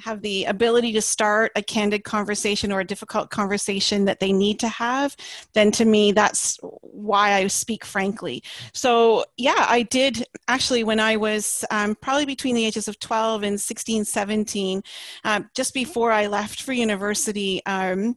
have 0.04 0.22
the 0.22 0.44
ability 0.44 0.92
to 0.92 1.02
start 1.02 1.52
a 1.56 1.62
candid 1.62 2.04
conversation 2.04 2.72
or 2.72 2.80
a 2.80 2.84
difficult 2.84 3.30
conversation 3.30 4.04
that 4.04 4.20
they 4.20 4.32
need 4.32 4.58
to 4.60 4.68
have, 4.68 5.16
then 5.52 5.70
to 5.72 5.84
me, 5.84 6.12
that's 6.12 6.58
why 6.80 7.34
I 7.34 7.46
speak 7.46 7.84
frankly. 7.84 8.42
So, 8.72 9.24
yeah, 9.36 9.66
I 9.68 9.82
did 9.82 10.26
actually 10.48 10.84
when 10.84 11.00
I 11.00 11.16
was 11.16 11.64
um, 11.70 11.94
probably 11.96 12.26
between 12.26 12.54
the 12.54 12.64
ages 12.64 12.88
of 12.88 12.98
12 12.98 13.42
and 13.42 13.60
16, 13.60 14.04
17, 14.04 14.82
uh, 15.24 15.40
just 15.54 15.74
before 15.74 16.12
I 16.12 16.26
left 16.26 16.62
for 16.62 16.72
university. 16.72 17.64
Um, 17.66 18.16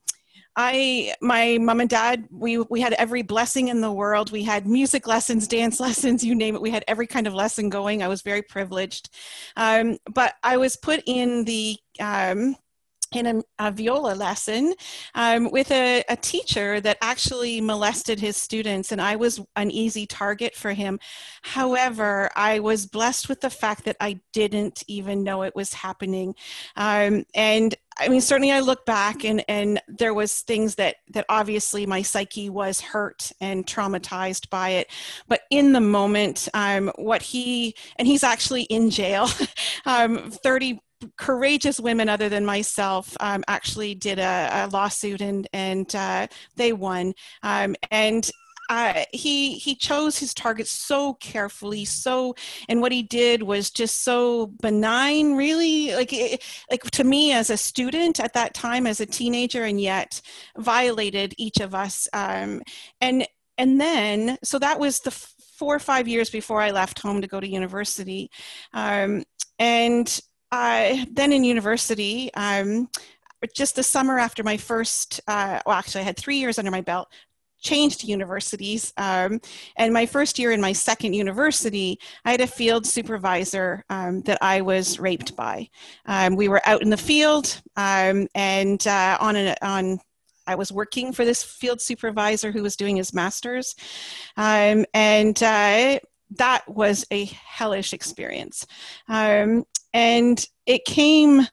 I, 0.56 1.16
my 1.22 1.58
mom 1.60 1.82
and 1.82 1.90
dad, 1.90 2.28
we, 2.32 2.60
we 2.60 2.80
had 2.82 2.94
every 2.94 3.22
blessing 3.24 3.68
in 3.68 3.82
the 3.82 3.92
world. 3.92 4.32
We 4.32 4.44
had 4.44 4.66
music 4.66 5.08
lessons, 5.08 5.48
dance 5.48 5.80
lessons, 5.82 6.24
you 6.24 6.36
name 6.36 6.56
it. 6.56 6.62
We 6.62 6.72
had 6.72 6.86
every 6.88 7.08
kind 7.08 7.28
of 7.28 7.34
lesson 7.34 7.70
going. 7.70 8.02
I 8.02 8.08
was 8.08 8.22
very 8.22 8.42
privileged. 8.42 9.10
Um, 9.58 9.98
but 10.12 10.36
I 10.44 10.58
was 10.58 10.76
put 10.78 11.04
in 11.06 11.44
the, 11.46 11.78
um, 12.00 12.56
in 13.16 13.26
a, 13.28 13.42
a, 13.60 13.72
viola 13.72 14.14
lesson 14.14 14.74
um, 15.14 15.52
with 15.52 15.72
a, 15.72 16.04
a, 16.10 16.16
teacher 16.16 16.80
that 16.82 16.98
actually 17.02 17.62
molested 17.62 18.20
his 18.20 18.38
students, 18.38 18.92
and 18.92 19.02
I 19.02 19.16
was 19.16 19.42
an 19.56 19.72
easy 19.72 20.06
target 20.06 20.56
for 20.56 20.74
him. 20.74 21.00
However, 21.42 22.30
I 22.36 22.60
was 22.60 22.86
blessed 22.86 23.30
with 23.30 23.42
the 23.42 23.50
fact 23.50 23.86
that 23.86 23.98
I 24.00 24.20
didn't 24.34 24.84
even 24.88 25.24
know 25.24 25.44
it 25.44 25.56
was 25.56 25.74
happening. 25.74 26.36
Um, 26.76 27.26
and 27.34 27.76
I 27.98 28.10
mean, 28.10 28.20
certainly 28.20 28.52
I 28.52 28.60
look 28.60 28.86
back 28.86 29.24
and, 29.24 29.44
and 29.48 29.82
there 29.88 30.14
was 30.14 30.42
things 30.42 30.76
that, 30.76 30.98
that 31.12 31.26
obviously 31.30 31.86
my 31.86 32.02
psyche 32.02 32.50
was 32.50 32.82
hurt 32.82 33.32
and 33.40 33.66
traumatized 33.66 34.50
by 34.50 34.72
it. 34.72 34.92
But 35.30 35.42
in 35.50 35.72
the 35.72 35.80
moment, 35.80 36.50
um, 36.54 36.92
what 36.98 37.22
he, 37.22 37.74
and 37.98 38.06
he's 38.06 38.24
actually 38.24 38.64
in 38.64 38.90
jail, 38.90 39.30
um, 39.86 40.30
30 40.30 40.82
courageous 41.18 41.80
women 41.80 42.10
other 42.10 42.30
than 42.30 42.46
myself 42.46 43.16
um, 43.20 43.44
actually 43.48 43.96
did 43.96 44.20
a, 44.20 44.50
a, 44.52 44.68
lawsuit 44.68 45.22
and 45.22 45.48
and 45.54 45.94
uh, 45.96 46.28
they 46.56 46.74
won. 46.74 47.14
Um, 47.44 47.76
and 47.92 48.30
uh, 48.70 49.04
he 49.14 49.54
he 49.54 49.76
chose 49.76 50.18
his 50.18 50.34
targets 50.34 50.72
so 50.72 51.14
carefully 51.16 51.86
so 51.86 52.34
and 52.68 52.82
what 52.82 52.92
he 52.92 53.04
did 53.04 53.44
was 53.44 53.70
just 53.70 54.04
so 54.04 54.48
benign 54.62 55.36
really. 55.36 55.94
Like 55.94 56.14
it, 56.14 56.44
like 56.72 56.84
to 56.92 57.04
me 57.04 57.32
as 57.32 57.50
a 57.50 57.58
student 57.58 58.20
at 58.20 58.34
that 58.34 58.54
time 58.54 58.88
as 58.88 59.00
a 59.00 59.06
teenager 59.06 59.64
and 59.64 59.80
yet 59.80 60.22
violated 60.58 61.36
each 61.38 61.60
of 61.60 61.76
us 61.76 62.08
um, 62.14 62.62
and 63.02 63.28
and 63.58 63.80
then 63.80 64.38
so 64.44 64.60
that 64.60 64.80
was 64.80 65.00
the 65.02 65.12
four 65.12 65.74
or 65.74 65.80
five 65.80 66.06
years 66.06 66.30
before 66.30 66.62
i 66.62 66.72
left 66.72 67.00
home 67.00 67.22
to 67.22 67.28
go 67.28 67.40
to 67.40 67.48
university. 67.48 68.30
Um, 68.74 69.24
and 69.60 70.20
uh, 70.56 71.06
then 71.12 71.34
in 71.34 71.44
university, 71.44 72.34
um, 72.36 72.90
just 73.54 73.76
the 73.76 73.84
summer 73.84 74.18
after 74.18 74.44
my 74.44 74.58
first, 74.58 75.20
uh, 75.28 75.60
well, 75.66 75.76
actually, 75.76 76.02
I 76.02 76.06
had 76.06 76.18
three 76.18 76.38
years 76.38 76.58
under 76.58 76.72
my 76.72 76.82
belt, 76.82 77.10
changed 77.60 78.04
universities. 78.04 78.94
Um, 78.96 79.42
and 79.76 79.94
my 79.94 80.06
first 80.06 80.40
year 80.40 80.52
in 80.52 80.62
my 80.62 80.72
second 80.72 81.14
university, 81.14 82.00
I 82.24 82.32
had 82.32 82.42
a 82.42 82.48
field 82.48 82.86
supervisor 82.86 83.84
um, 83.90 84.22
that 84.22 84.38
I 84.42 84.62
was 84.62 84.98
raped 85.00 85.36
by. 85.36 85.70
Um, 86.06 86.36
we 86.36 86.48
were 86.48 86.62
out 86.66 86.82
in 86.82 86.90
the 86.90 86.98
field 86.98 87.62
um, 87.76 88.28
and 88.34 88.86
uh, 88.88 89.18
on 89.20 89.36
an, 89.36 89.56
on 89.62 90.00
I 90.48 90.56
was 90.56 90.72
working 90.72 91.12
for 91.12 91.26
this 91.26 91.44
field 91.44 91.82
supervisor 91.82 92.52
who 92.52 92.62
was 92.62 92.76
doing 92.76 92.96
his 92.96 93.14
master's. 93.14 93.76
Um, 94.38 94.86
and 94.94 95.42
uh, 95.42 96.00
that 96.38 96.64
was 96.68 97.06
a 97.12 97.26
hellish 97.26 97.94
experience. 97.94 98.66
Um, 99.08 99.66
and 99.96 100.46
it 100.66 100.84
came 100.84 101.48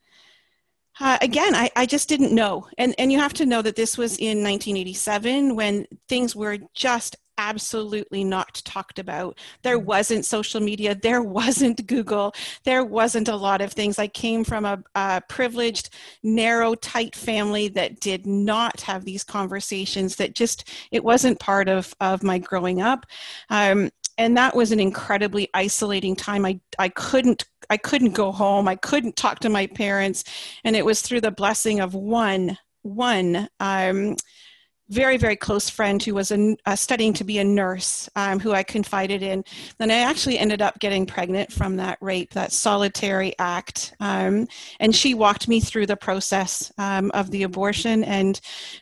uh, 1.00 1.18
again 1.22 1.54
I, 1.54 1.70
I 1.74 1.86
just 1.86 2.08
didn't 2.08 2.34
know. 2.34 2.68
And 2.76 2.94
and 2.98 3.10
you 3.10 3.18
have 3.18 3.32
to 3.34 3.46
know 3.46 3.62
that 3.62 3.76
this 3.76 3.96
was 3.96 4.18
in 4.18 4.42
1987 4.42 5.56
when 5.56 5.86
things 6.08 6.36
were 6.36 6.58
just 6.74 7.16
absolutely 7.38 8.24
not 8.24 8.60
talked 8.64 8.98
about. 8.98 9.38
There 9.62 9.78
mm. 9.78 9.84
wasn't 9.84 10.24
social 10.24 10.60
media. 10.60 10.94
There 10.94 11.22
wasn't 11.22 11.86
google. 11.86 12.34
There 12.64 12.84
wasn't 12.84 13.28
a 13.28 13.36
lot 13.36 13.60
of 13.60 13.72
things. 13.72 13.98
I 13.98 14.08
came 14.08 14.44
from 14.44 14.64
a, 14.64 14.82
a 14.94 15.22
privileged 15.28 15.90
narrow 16.22 16.74
tight 16.74 17.16
family 17.16 17.68
that 17.68 18.00
did 18.00 18.26
not 18.26 18.82
have 18.82 19.04
these 19.04 19.24
conversations 19.24 20.16
that 20.16 20.34
just 20.34 20.68
it 20.90 21.04
wasn't 21.04 21.40
part 21.40 21.68
of 21.68 21.94
of 22.00 22.22
my 22.22 22.38
growing 22.38 22.82
up. 22.82 23.06
Um, 23.50 23.90
and 24.18 24.36
that 24.36 24.54
was 24.54 24.72
an 24.72 24.80
incredibly 24.80 25.48
isolating 25.54 26.16
time. 26.16 26.44
I 26.44 26.60
i 26.78 26.88
couldn't 26.88 27.44
i 27.70 27.76
couldn't 27.76 28.12
go 28.12 28.32
home. 28.32 28.68
I 28.68 28.76
couldn't 28.76 29.16
talk 29.16 29.40
to 29.40 29.48
my 29.48 29.66
parents. 29.66 30.24
And 30.64 30.76
it 30.76 30.84
was 30.84 31.02
through 31.02 31.22
the 31.22 31.30
blessing 31.30 31.80
of 31.80 31.94
one 31.94 32.58
one 32.82 33.48
um, 33.60 34.16
very 34.88 35.16
very 35.16 35.36
close 35.36 35.70
friend 35.70 36.02
who 36.02 36.14
was 36.14 36.30
a, 36.32 36.54
uh, 36.66 36.76
studying 36.76 37.14
to 37.14 37.24
be 37.24 37.38
a 37.38 37.44
nurse 37.44 38.10
um, 38.14 38.38
who 38.38 38.52
i 38.52 38.62
confided 38.62 39.22
in. 39.22 39.42
Then 39.78 39.90
i 39.90 39.98
actually 39.98 40.38
ended 40.38 40.60
up 40.60 40.78
getting 40.80 41.06
pregnant 41.06 41.50
from 41.50 41.76
that 41.76 41.98
rape 42.00 42.34
that 42.34 42.52
solitary 42.52 43.32
act. 43.38 43.94
Um, 44.00 44.46
and 44.80 44.94
she 44.94 45.14
walked 45.14 45.48
me 45.48 45.60
through 45.60 45.86
the 45.86 45.96
process 45.96 46.70
um, 46.78 47.10
of 47.12 47.30
the 47.30 47.44
abortion. 47.44 48.04
And 48.04 48.38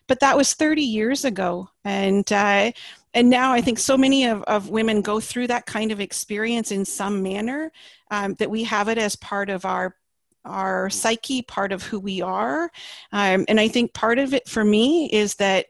but 0.09 0.21
that 0.21 0.37
was 0.37 0.55
30 0.55 0.83
years 0.83 1.25
ago. 1.25 1.69
And 1.85 2.31
uh, 2.33 2.73
and 3.15 3.29
now 3.29 3.53
I 3.53 3.61
think 3.61 3.79
so 3.79 3.97
many 3.97 4.27
of, 4.27 4.43
of 4.45 4.71
women 4.71 5.03
go 5.03 5.21
through 5.21 5.49
that 5.49 5.67
kind 5.67 5.93
of 5.93 6.01
experience 6.01 6.71
in 6.71 6.85
some 6.85 7.23
manner 7.23 7.73
um, 8.11 8.35
that 8.35 8.51
we 8.51 8.65
have 8.65 8.89
it 8.89 8.99
as 8.99 9.17
part 9.17 9.51
of 9.51 9.65
our 9.65 9.97
our 10.45 10.89
psyche, 10.89 11.43
part 11.43 11.71
of 11.71 11.83
who 11.83 12.01
we 12.01 12.23
are. 12.23 12.71
Um, 13.13 13.45
and 13.49 13.61
I 13.61 13.69
think 13.69 13.93
part 13.93 14.19
of 14.19 14.33
it 14.33 14.49
for 14.49 14.65
me 14.65 15.07
is 15.11 15.35
that 15.35 15.67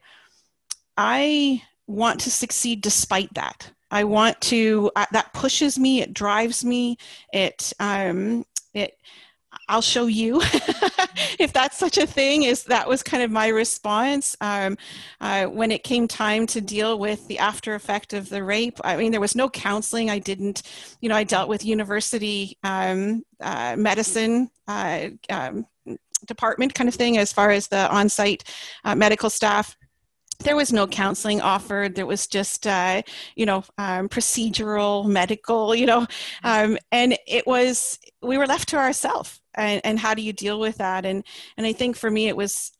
I 0.96 1.62
want 1.88 2.20
to 2.20 2.30
succeed 2.30 2.80
despite 2.80 3.34
that. 3.34 3.72
I 3.90 4.04
want 4.04 4.40
to, 4.42 4.92
uh, 4.94 5.06
that 5.10 5.32
pushes 5.32 5.76
me, 5.78 6.00
it 6.02 6.14
drives 6.14 6.64
me, 6.64 6.98
it, 7.32 7.72
um, 7.80 8.44
it, 8.72 8.96
I'll 9.70 9.80
show 9.80 10.06
you 10.06 10.40
if 11.38 11.52
that's 11.52 11.78
such 11.78 11.96
a 11.96 12.06
thing. 12.06 12.42
Is 12.42 12.64
that 12.64 12.88
was 12.88 13.04
kind 13.04 13.22
of 13.22 13.30
my 13.30 13.48
response 13.48 14.36
um, 14.40 14.76
uh, 15.20 15.46
when 15.46 15.70
it 15.70 15.84
came 15.84 16.08
time 16.08 16.46
to 16.48 16.60
deal 16.60 16.98
with 16.98 17.26
the 17.28 17.38
after 17.38 17.76
effect 17.76 18.12
of 18.12 18.28
the 18.28 18.42
rape. 18.42 18.80
I 18.82 18.96
mean, 18.96 19.12
there 19.12 19.20
was 19.20 19.36
no 19.36 19.48
counseling. 19.48 20.10
I 20.10 20.18
didn't, 20.18 20.62
you 21.00 21.08
know, 21.08 21.14
I 21.14 21.22
dealt 21.22 21.48
with 21.48 21.64
university 21.64 22.58
um, 22.64 23.22
uh, 23.40 23.76
medicine. 23.78 24.50
Uh, 24.66 25.10
um, 25.30 25.66
department 26.26 26.74
kind 26.74 26.88
of 26.88 26.94
thing 26.94 27.16
as 27.16 27.32
far 27.32 27.50
as 27.50 27.68
the 27.68 27.90
on-site 27.90 28.44
uh, 28.84 28.94
medical 28.94 29.30
staff 29.30 29.74
there 30.40 30.56
was 30.56 30.72
no 30.72 30.86
counseling 30.86 31.40
offered 31.40 31.94
there 31.94 32.06
was 32.06 32.26
just 32.26 32.66
uh, 32.66 33.00
you 33.36 33.46
know 33.46 33.64
um, 33.78 34.06
procedural 34.08 35.06
medical 35.06 35.74
you 35.74 35.86
know 35.86 36.06
um, 36.44 36.76
and 36.92 37.16
it 37.26 37.46
was 37.46 37.98
we 38.22 38.36
were 38.36 38.46
left 38.46 38.68
to 38.68 38.76
ourselves 38.76 39.39
and, 39.54 39.80
and 39.84 39.98
how 39.98 40.14
do 40.14 40.22
you 40.22 40.32
deal 40.32 40.60
with 40.60 40.78
that? 40.78 41.04
And 41.04 41.24
and 41.56 41.66
i 41.66 41.72
think 41.72 41.96
for 41.96 42.10
me 42.10 42.28
it 42.28 42.36
was 42.36 42.72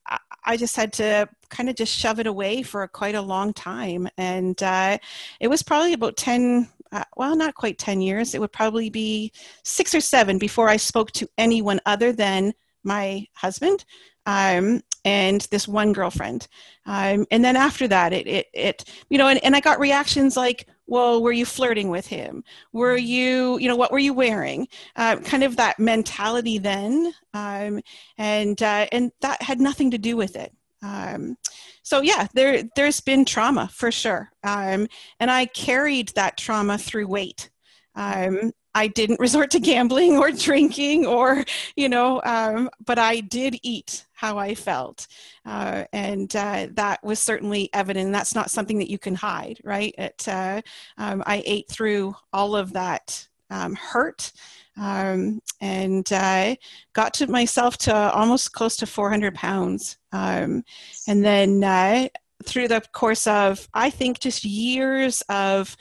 i 0.45 0.57
just 0.57 0.77
had 0.77 0.93
to 0.95 1.29
kind 1.49 1.69
of 1.69 1.77
just 1.77 1.97
shove 1.97 2.19
it 2.21 2.27
away 2.27 2.62
for 2.62 2.87
quite 2.89 3.15
a 3.15 3.23
long 3.23 3.53
time. 3.53 4.09
And 4.17 4.61
uh, 4.62 4.99
it 5.41 5.49
was 5.49 5.62
probably 5.62 5.93
about 5.93 6.17
10 6.17 6.69
uh, 6.93 7.05
well 7.17 7.37
not 7.37 7.55
quite 7.55 7.79
10 7.79 8.00
years. 8.00 8.35
It 8.35 8.41
would 8.41 8.53
probably 8.53 8.91
be 8.91 9.33
six 9.65 9.95
or 9.95 10.00
seven 10.00 10.39
before 10.39 10.69
i 10.69 10.77
spoke 10.77 11.12
to 11.12 11.29
anyone 11.39 11.81
other 11.87 12.12
than 12.12 12.53
my 12.83 13.27
husband 13.35 13.85
um, 14.27 14.83
and 15.05 15.41
this 15.50 15.67
one 15.67 15.93
girlfriend. 15.93 16.47
Um, 16.87 17.27
and 17.31 17.45
then 17.45 17.57
after 17.57 17.89
that, 17.89 18.12
it, 18.12 18.27
it, 18.27 18.47
it 18.53 18.85
you 19.09 19.19
know, 19.19 19.29
and, 19.29 19.43
and 19.45 19.57
I 19.57 19.61
got 19.61 19.81
reactions 19.81 20.37
like, 20.37 20.69
well, 20.90 21.23
were 21.23 21.32
you 21.32 21.47
flirting 21.47 21.88
with 21.88 22.06
him? 22.06 22.44
Were 22.73 22.97
you, 22.97 23.59
you 23.59 23.68
know, 23.68 23.76
what 23.76 23.92
were 23.92 23.99
you 23.99 24.12
wearing? 24.12 24.68
Uh, 24.97 25.16
kind 25.16 25.42
of 25.42 25.56
that 25.56 25.78
mentality 25.78 26.59
then. 26.59 27.12
Um, 27.32 27.80
and, 28.18 28.61
uh, 28.62 28.87
and 28.92 29.12
that 29.23 29.40
had 29.40 29.61
nothing 29.61 29.92
to 29.92 29.99
do 29.99 30.16
with 30.16 30.37
it. 30.37 30.52
Um, 30.82 31.37
so 31.82 32.00
yeah, 32.00 32.26
there 32.35 32.62
there's 32.76 33.00
been 33.00 33.25
trauma 33.25 33.68
for 33.73 33.90
sure, 33.90 34.30
um, 34.44 34.87
and 35.18 35.30
I 35.30 35.47
carried 35.47 36.09
that 36.11 36.38
trauma 36.38 36.78
through 36.78 37.09
weight. 37.09 37.50
Um, 37.94 38.52
I 38.75 38.87
didn't 38.87 39.21
resort 39.21 39.50
to 39.53 39.61
gambling 39.61 40.17
or 40.19 40.31
drinking 40.31 41.07
or, 41.07 41.45
you 41.77 41.89
know, 41.89 42.21
um, 42.25 42.71
but 42.85 42.99
I 42.99 43.21
did 43.21 43.59
eat 43.62 44.07
how 44.12 44.39
I 44.39 44.55
felt. 44.55 45.07
Uh, 45.45 45.85
and 45.93 46.35
uh, 46.37 46.69
that 46.73 47.03
was 47.03 47.19
certainly 47.19 47.71
evident. 47.73 48.12
That's 48.12 48.35
not 48.35 48.50
something 48.50 48.79
that 48.79 48.91
you 48.91 48.99
can 48.99 49.15
hide, 49.15 49.61
right? 49.65 49.95
It, 49.99 50.29
uh, 50.29 50.62
um, 50.99 51.23
I 51.27 51.43
ate 51.47 51.69
through 51.69 52.15
all 52.33 52.55
of 52.55 52.73
that 52.75 53.27
um, 53.50 53.75
hurt 53.75 54.33
um, 54.81 55.43
and 55.61 56.09
I 56.11 56.57
got 56.95 57.12
to 57.15 57.27
myself 57.27 57.77
to 57.79 57.95
almost 57.95 58.53
close 58.53 58.77
to 58.79 58.87
400 58.87 59.35
pounds. 59.35 59.99
Um, 60.12 60.65
and 61.07 61.25
then 61.25 61.62
uh, 61.62 62.09
through 62.45 62.69
the 62.69 62.83
course 62.93 63.27
of, 63.27 63.69
I 63.75 63.91
think, 63.91 64.21
just 64.21 64.45
years 64.45 65.23
of 65.29 65.77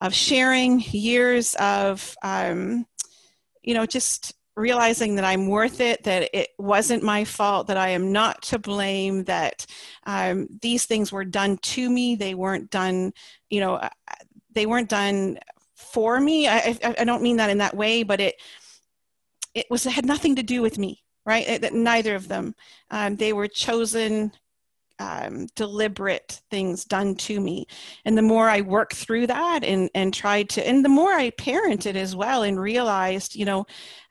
of 0.00 0.14
sharing, 0.14 0.80
years 0.90 1.54
of, 1.54 2.14
um, 2.22 2.86
you 3.62 3.74
know, 3.74 3.86
just 3.86 4.34
realizing 4.56 5.16
that 5.16 5.24
I'm 5.24 5.48
worth 5.48 5.80
it, 5.80 6.04
that 6.04 6.30
it 6.32 6.48
wasn't 6.58 7.02
my 7.02 7.24
fault, 7.24 7.66
that 7.66 7.76
I 7.76 7.90
am 7.90 8.10
not 8.10 8.42
to 8.42 8.58
blame, 8.58 9.24
that 9.24 9.66
um, 10.04 10.48
these 10.62 10.86
things 10.86 11.12
were 11.12 11.24
done 11.24 11.58
to 11.58 11.90
me. 11.90 12.16
They 12.16 12.34
weren't 12.34 12.70
done, 12.70 13.12
you 13.50 13.60
know, 13.60 13.74
uh, 13.74 13.88
they 14.52 14.64
weren't 14.64 14.88
done 14.88 15.38
for 15.74 16.18
me. 16.20 16.48
I, 16.48 16.78
I, 16.82 16.94
I 17.00 17.04
don't 17.04 17.22
mean 17.22 17.36
that 17.36 17.50
in 17.50 17.58
that 17.58 17.76
way, 17.76 18.02
but 18.02 18.20
it, 18.20 18.36
it 19.54 19.66
was, 19.68 19.84
it 19.84 19.92
had 19.92 20.06
nothing 20.06 20.36
to 20.36 20.42
do 20.42 20.62
with 20.62 20.78
me, 20.78 21.02
right? 21.26 21.60
That 21.60 21.74
neither 21.74 22.14
of 22.14 22.28
them. 22.28 22.54
Um, 22.90 23.16
they 23.16 23.34
were 23.34 23.48
chosen 23.48 24.32
um, 24.98 25.46
deliberate 25.54 26.40
things 26.50 26.84
done 26.84 27.14
to 27.16 27.40
me. 27.40 27.66
And 28.04 28.16
the 28.16 28.22
more 28.22 28.48
I 28.48 28.60
worked 28.60 28.94
through 28.94 29.26
that 29.28 29.64
and, 29.64 29.90
and 29.94 30.12
tried 30.12 30.48
to, 30.50 30.66
and 30.66 30.84
the 30.84 30.88
more 30.88 31.12
I 31.12 31.30
parented 31.30 31.96
as 31.96 32.16
well 32.16 32.42
and 32.42 32.58
realized, 32.58 33.34
you 33.34 33.44
know, 33.44 33.66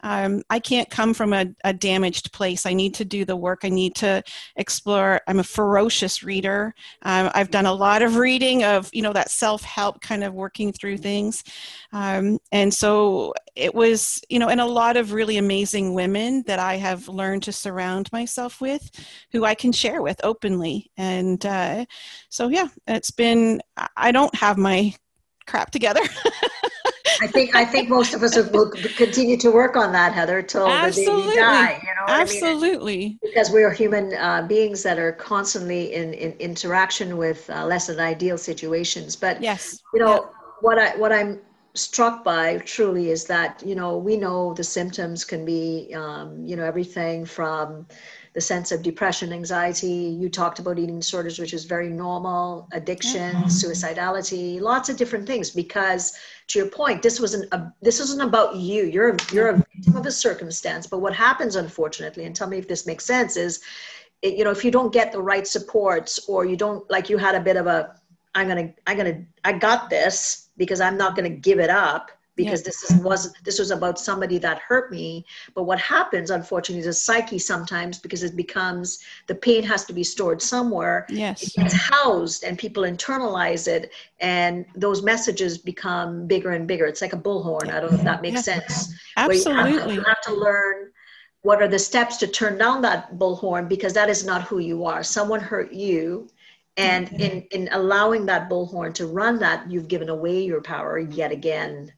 um, 0.06 0.44
I 0.52 0.60
can't 0.60 0.90
come 0.90 1.16
from 1.16 1.34
a, 1.34 1.48
a, 1.64 1.74
damaged 1.74 2.32
place. 2.32 2.68
I 2.68 2.74
need 2.74 2.94
to 2.96 3.06
do 3.06 3.26
the 3.26 3.36
work. 3.36 3.62
I 3.64 3.70
need 3.70 3.96
to 3.96 4.22
explore. 4.56 5.20
I'm 5.28 5.40
a 5.40 5.44
ferocious 5.44 6.22
reader. 6.22 6.76
Um, 7.02 7.32
I've 7.34 7.50
done 7.50 7.66
a 7.66 7.74
lot 7.74 8.04
of 8.04 8.18
reading 8.18 8.64
of, 8.64 8.90
you 8.94 9.02
know, 9.02 9.14
that 9.14 9.32
self 9.32 9.64
help 9.64 10.02
kind 10.02 10.24
of 10.24 10.36
working 10.36 10.72
through 10.72 10.98
things. 10.98 11.44
Um, 11.92 12.38
and 12.52 12.72
so 12.72 13.34
it 13.56 13.74
was, 13.74 14.22
you 14.30 14.38
know, 14.38 14.50
and 14.50 14.62
a 14.62 14.66
lot 14.66 14.96
of 14.96 15.12
really 15.12 15.38
amazing 15.38 15.96
women 15.96 16.44
that 16.46 16.60
I 16.60 16.76
have 16.76 17.08
learned 17.08 17.44
to 17.44 17.52
surround 17.52 18.12
myself 18.12 18.62
with 18.62 18.92
who 19.32 19.44
I 19.44 19.56
can 19.56 19.72
share 19.72 20.04
with 20.04 20.20
openly. 20.24 20.75
And 20.98 21.46
uh, 21.46 21.86
so, 22.30 22.48
yeah, 22.48 22.68
it's 22.88 23.12
been, 23.12 23.62
I 23.98 24.12
don't 24.12 24.34
have 24.36 24.58
my 24.58 24.94
crap 25.46 25.72
together. 25.72 26.02
I 27.22 27.28
think 27.28 27.56
I 27.56 27.64
think 27.64 27.90
most 27.90 28.14
of 28.14 28.24
us 28.24 28.36
will 28.52 28.72
continue 28.98 29.38
to 29.38 29.50
work 29.52 29.78
on 29.78 29.92
that, 29.94 30.14
Heather, 30.14 30.42
till 30.42 30.68
Absolutely. 30.68 31.16
the 31.16 31.22
day 31.22 31.28
we 31.28 31.36
die. 31.36 31.82
You 31.82 31.96
know, 31.96 32.14
Absolutely, 32.14 32.94
I 32.94 32.98
mean? 32.98 33.20
because 33.22 33.52
we 33.52 33.64
are 33.64 33.72
human 33.72 34.14
uh, 34.16 34.42
beings 34.48 34.84
that 34.84 35.00
are 35.00 35.14
constantly 35.14 35.94
in, 35.94 36.14
in 36.14 36.34
interaction 36.40 37.18
with 37.18 37.50
uh, 37.50 37.66
less 37.66 37.88
than 37.88 38.00
ideal 38.00 38.38
situations. 38.38 39.16
But 39.16 39.42
yes, 39.42 39.80
you 39.94 40.02
know 40.02 40.14
yeah. 40.14 40.30
what 40.62 40.80
I 40.80 40.98
what 40.98 41.12
I'm 41.12 41.40
struck 41.74 42.24
by 42.24 42.58
truly 42.60 43.10
is 43.10 43.26
that 43.26 43.62
you 43.66 43.76
know 43.76 43.98
we 43.98 44.18
know 44.18 44.54
the 44.54 44.64
symptoms 44.64 45.24
can 45.24 45.46
be 45.46 45.94
um, 45.96 46.46
you 46.46 46.56
know 46.56 46.64
everything 46.64 47.26
from 47.26 47.86
the 48.36 48.42
sense 48.42 48.74
of 48.74 48.84
depression, 48.84 49.32
anxiety. 49.32 49.88
You 49.88 50.30
talked 50.30 50.60
about 50.60 50.78
eating 50.78 51.00
disorders, 51.00 51.40
which 51.40 51.54
is 51.54 51.64
very 51.64 51.90
normal, 51.90 52.68
addiction, 52.74 53.32
mm-hmm. 53.34 53.46
suicidality, 53.46 54.60
lots 54.60 54.90
of 54.90 54.98
different 54.98 55.26
things. 55.26 55.50
Because 55.50 56.14
to 56.48 56.60
your 56.60 56.68
point, 56.68 57.02
this 57.02 57.20
wasn't 57.20 57.52
a, 57.54 57.74
this 57.82 58.00
wasn't 58.00 58.22
about 58.22 58.58
you. 58.58 58.84
You're 58.84 59.16
a, 59.16 59.18
you're 59.32 59.50
a 59.50 59.66
victim 59.74 59.96
of 59.96 60.06
a 60.06 60.12
circumstance. 60.12 60.86
But 60.86 61.00
what 61.00 61.16
happens, 61.16 61.56
unfortunately, 61.56 62.26
and 62.26 62.36
tell 62.36 62.50
me 62.50 62.58
if 62.58 62.68
this 62.68 62.86
makes 62.86 63.06
sense, 63.06 63.38
is 63.38 63.62
it, 64.22 64.36
you 64.36 64.44
know 64.44 64.52
if 64.52 64.66
you 64.66 64.72
don't 64.72 64.92
get 64.92 65.12
the 65.12 65.22
right 65.22 65.48
supports 65.48 66.20
or 66.28 66.46
you 66.46 66.58
don't 66.58 66.90
like 66.90 67.10
you 67.10 67.18
had 67.18 67.36
a 67.36 67.40
bit 67.40 67.58
of 67.58 67.68
a 67.68 67.96
I'm 68.34 68.48
gonna 68.48 68.74
I'm 68.88 68.98
gonna 68.98 69.24
I 69.44 69.54
got 69.54 69.90
this 69.90 70.50
because 70.58 70.82
I'm 70.82 70.98
not 70.98 71.16
gonna 71.16 71.30
give 71.30 71.60
it 71.60 71.70
up 71.70 72.12
because 72.36 72.62
yeah. 72.62 72.66
this 72.66 72.84
is, 72.84 73.02
was 73.02 73.34
this 73.44 73.60
was 73.60 73.72
about 73.72 74.00
somebody 74.00 74.38
that 74.40 74.60
hurt 74.60 74.92
me. 74.92 75.26
But 75.54 75.64
what 75.64 75.80
happens 75.80 76.30
unfortunately 76.30 76.82
is 76.82 76.88
a 76.88 76.94
psyche 76.94 77.40
sometimes 77.40 77.98
because 78.00 78.24
it 78.24 78.36
becomes 78.36 79.00
the 79.28 79.36
pain 79.36 79.64
has 79.64 79.86
to 79.86 79.94
be 79.94 80.04
stored 80.04 80.42
somewhere. 80.42 81.06
Yes. 81.10 81.44
It 81.44 81.62
gets 81.62 81.74
housed 81.74 82.44
and 82.44 82.58
people 82.58 82.84
internalize 82.84 83.68
it 83.68 83.92
and 84.20 84.66
those 84.76 85.02
messages 85.02 85.58
become 85.58 86.28
bigger 86.28 86.52
and 86.52 86.68
bigger. 86.68 86.86
It's 86.86 87.02
like 87.02 87.14
a 87.14 87.18
bullhorn. 87.18 87.70
I 87.70 87.80
don't 87.80 87.92
know 87.92 87.98
if 87.98 88.04
that 88.04 88.22
makes 88.22 88.48
yeah. 88.48 88.60
sense. 88.60 88.94
Absolutely 89.18 89.54
you 89.74 89.80
have, 89.80 89.88
to, 89.88 89.94
you 89.94 90.02
have 90.02 90.22
to 90.22 90.34
learn 90.34 90.92
what 91.42 91.62
are 91.62 91.68
the 91.68 91.80
steps 91.80 92.18
to 92.18 92.28
turn 92.28 92.58
down 92.58 92.82
that 92.82 93.18
bullhorn 93.18 93.70
because 93.70 93.94
that 93.94 94.10
is 94.10 94.26
not 94.26 94.42
who 94.44 94.60
you 94.60 94.84
are. 94.86 95.04
Someone 95.04 95.40
hurt 95.40 95.72
you 95.72 96.28
and 96.78 97.10
in 97.14 97.42
in 97.52 97.70
allowing 97.72 98.26
that 98.26 98.50
bullhorn 98.50 98.94
to 98.94 99.08
run 99.08 99.40
that 99.40 99.70
you've 99.72 99.88
given 99.88 100.10
away 100.10 100.44
your 100.44 100.62
power 100.62 101.00
yet 101.00 101.32
again 101.32 101.92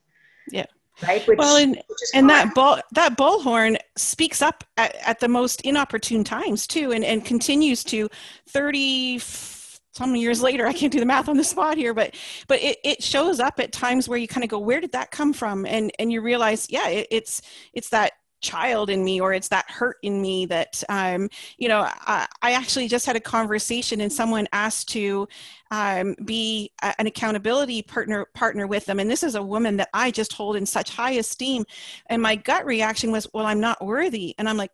yeah. 0.51 0.65
Right. 1.03 1.27
Which, 1.27 1.37
well, 1.37 1.57
and, 1.57 1.79
and 2.15 2.27
that 2.31 2.55
bull 2.55 2.79
that 2.93 3.17
bullhorn 3.17 3.77
speaks 3.95 4.41
up 4.41 4.63
at, 4.77 4.95
at 5.05 5.19
the 5.19 5.27
most 5.27 5.61
inopportune 5.61 6.23
times 6.23 6.65
too, 6.65 6.91
and, 6.91 7.05
and 7.05 7.23
continues 7.23 7.83
to 7.85 8.09
thirty 8.49 9.19
some 9.19 10.15
years 10.15 10.41
later. 10.41 10.65
I 10.65 10.73
can't 10.73 10.91
do 10.91 10.99
the 10.99 11.05
math 11.05 11.29
on 11.29 11.37
the 11.37 11.43
spot 11.43 11.77
here, 11.77 11.93
but 11.93 12.15
but 12.47 12.63
it, 12.63 12.79
it 12.83 13.03
shows 13.03 13.39
up 13.39 13.59
at 13.59 13.71
times 13.71 14.09
where 14.09 14.17
you 14.17 14.27
kind 14.27 14.43
of 14.43 14.49
go, 14.49 14.57
where 14.57 14.81
did 14.81 14.93
that 14.93 15.11
come 15.11 15.33
from? 15.33 15.67
And 15.67 15.91
and 15.99 16.11
you 16.11 16.21
realize, 16.21 16.67
yeah, 16.69 16.87
it, 16.87 17.07
it's 17.11 17.43
it's 17.73 17.89
that 17.89 18.13
child 18.41 18.89
in 18.89 19.03
me 19.03 19.19
or 19.19 19.33
it's 19.33 19.47
that 19.47 19.69
hurt 19.69 19.97
in 20.03 20.21
me 20.21 20.45
that 20.45 20.83
um, 20.89 21.29
you 21.57 21.67
know 21.67 21.81
I, 21.81 22.27
I, 22.41 22.51
actually 22.51 22.87
just 22.87 23.05
had 23.05 23.15
a 23.15 23.19
conversation 23.19 24.01
and 24.01 24.11
someone 24.11 24.47
asked 24.53 24.89
to 24.89 25.27
um, 25.71 26.15
be 26.23 26.71
a, 26.83 26.93
an 26.99 27.07
accountability 27.07 27.81
partner 27.81 28.25
partner 28.33 28.67
with 28.67 28.85
them. 28.85 28.99
And 28.99 29.09
this 29.09 29.23
is 29.23 29.35
a 29.35 29.41
woman 29.41 29.77
that 29.77 29.89
i 29.93 30.11
just 30.11 30.33
hold 30.33 30.55
in 30.55 30.65
such 30.65 30.91
high 30.91 31.11
esteem. 31.11 31.65
And 32.07 32.21
my 32.21 32.35
gut 32.35 32.65
reaction 32.65 33.11
was 33.11 33.27
well 33.33 33.45
i'm 33.45 33.59
not 33.59 33.83
worthy. 33.83 34.35
And 34.37 34.47
i'm 34.47 34.57
like 34.57 34.71